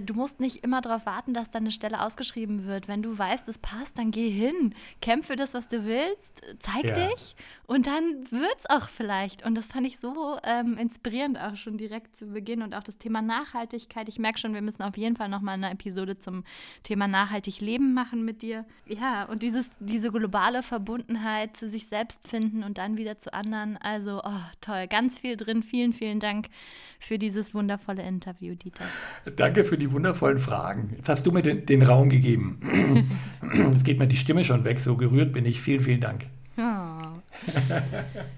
du 0.00 0.14
musst 0.14 0.40
nicht 0.40 0.64
immer 0.64 0.80
darauf 0.80 1.04
warten, 1.04 1.34
dass 1.34 1.50
deine 1.50 1.70
Stelle 1.70 2.02
ausgeschrieben 2.02 2.66
wird. 2.66 2.88
Wenn 2.88 3.02
du 3.02 3.18
weißt, 3.18 3.48
es 3.48 3.58
passt, 3.58 3.98
dann 3.98 4.10
geh 4.10 4.30
hin. 4.30 4.74
Kämpfe 5.00 5.36
das, 5.36 5.52
was 5.52 5.68
du 5.68 5.84
willst. 5.84 6.42
Zeig 6.60 6.84
ja. 6.84 7.08
dich. 7.08 7.36
Und 7.66 7.86
dann 7.86 8.30
wird 8.30 8.56
es 8.58 8.70
auch 8.70 8.88
vielleicht. 8.88 9.44
Und 9.44 9.54
das 9.54 9.68
fand 9.68 9.86
ich 9.86 9.98
so 9.98 10.38
ähm, 10.44 10.78
inspirierend 10.78 11.38
auch 11.38 11.56
schon 11.56 11.76
direkt 11.76 12.16
zu 12.16 12.26
Beginn. 12.26 12.62
Und 12.62 12.74
auch 12.74 12.82
das 12.82 12.98
Thema 12.98 13.22
Nachhaltigkeit. 13.22 14.08
Ich 14.08 14.18
merke 14.18 14.38
schon, 14.38 14.54
wir 14.54 14.62
müssen 14.62 14.82
auf 14.82 14.96
jeden 14.96 15.16
Fall 15.16 15.28
nochmal 15.28 15.54
eine 15.54 15.70
Episode 15.70 16.18
zum 16.18 16.44
Thema 16.82 17.08
nachhaltig 17.08 17.60
Leben 17.60 17.92
machen 17.94 18.24
mit 18.24 18.42
dir. 18.42 18.64
Ja, 18.86 19.24
und 19.24 19.42
dieses, 19.42 19.68
diese 19.80 20.10
globale 20.10 20.62
Verbundenheit 20.62 21.56
zu 21.56 21.68
sich 21.68 21.86
selbst 21.86 22.28
finden 22.28 22.62
und 22.62 22.78
dann 22.78 22.96
wieder 22.96 23.18
zu 23.18 23.32
anderen. 23.32 23.76
Also, 23.78 24.20
oh, 24.24 24.40
toll. 24.60 24.86
Ganz 24.86 25.18
viel 25.18 25.36
drin. 25.36 25.62
Vielen, 25.62 25.92
vielen 25.92 26.20
Dank 26.20 26.48
für 26.98 27.18
dieses 27.18 27.54
wundervolle 27.54 28.02
Interview, 28.02 28.54
Dieter. 28.54 28.84
Danke 29.36 29.64
für 29.64 29.78
die 29.78 29.81
wundervollen 29.90 30.38
Fragen. 30.38 30.90
Jetzt 30.96 31.08
hast 31.08 31.26
du 31.26 31.32
mir 31.32 31.42
den, 31.42 31.66
den 31.66 31.82
Raum 31.82 32.08
gegeben. 32.08 32.60
Jetzt 33.72 33.84
geht 33.84 33.98
mir 33.98 34.06
die 34.06 34.16
Stimme 34.16 34.44
schon 34.44 34.64
weg. 34.64 34.78
So 34.78 34.96
gerührt 34.96 35.32
bin 35.32 35.46
ich. 35.46 35.60
Vielen, 35.60 35.80
vielen 35.80 36.00
Dank. 36.00 36.26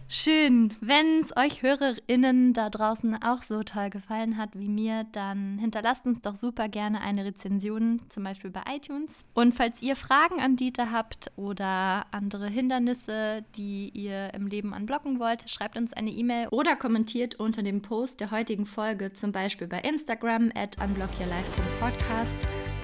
Schön. 0.08 0.74
Wenn 0.80 1.20
es 1.20 1.36
euch 1.36 1.62
HörerInnen 1.62 2.52
da 2.52 2.70
draußen 2.70 3.20
auch 3.22 3.42
so 3.42 3.62
toll 3.62 3.90
gefallen 3.90 4.36
hat 4.36 4.50
wie 4.54 4.68
mir, 4.68 5.04
dann 5.12 5.58
hinterlasst 5.58 6.06
uns 6.06 6.20
doch 6.20 6.36
super 6.36 6.68
gerne 6.68 7.00
eine 7.00 7.24
Rezension, 7.24 8.00
zum 8.08 8.24
Beispiel 8.24 8.50
bei 8.50 8.62
iTunes. 8.74 9.10
Und 9.34 9.54
falls 9.54 9.82
ihr 9.82 9.96
Fragen 9.96 10.40
an 10.40 10.56
Dieter 10.56 10.92
habt 10.92 11.32
oder 11.36 12.06
andere 12.12 12.48
Hindernisse, 12.48 13.44
die 13.56 13.90
ihr 13.90 14.32
im 14.34 14.46
Leben 14.46 14.74
anblocken 14.74 15.18
wollt, 15.18 15.50
schreibt 15.50 15.76
uns 15.76 15.92
eine 15.92 16.10
E-Mail 16.10 16.48
oder 16.50 16.76
kommentiert 16.76 17.34
unter 17.36 17.62
dem 17.62 17.82
Post 17.82 18.20
der 18.20 18.30
heutigen 18.30 18.66
Folge, 18.66 19.12
zum 19.12 19.32
Beispiel 19.32 19.66
bei 19.66 19.80
Instagram 19.80 20.52
at 20.54 20.78
unblockyourlifetime 20.80 21.64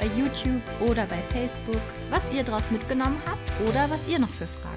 bei 0.00 0.06
YouTube 0.18 0.62
oder 0.88 1.04
bei 1.06 1.18
Facebook, 1.24 1.82
was 2.08 2.22
ihr 2.32 2.42
daraus 2.42 2.70
mitgenommen 2.70 3.20
habt 3.26 3.68
oder 3.68 3.90
was 3.90 4.08
ihr 4.08 4.18
noch 4.18 4.28
für 4.28 4.46
Fragen. 4.46 4.69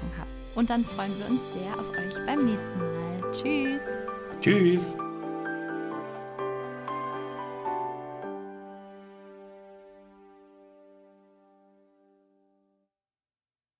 Und 0.54 0.70
dann 0.70 0.84
freuen 0.84 1.18
wir 1.18 1.26
uns 1.26 1.40
sehr 1.52 1.72
auf 1.74 1.90
euch 1.90 2.26
beim 2.26 2.44
nächsten 2.44 2.78
Mal. 2.78 3.32
Tschüss. 3.32 3.82
Tschüss. 4.40 4.96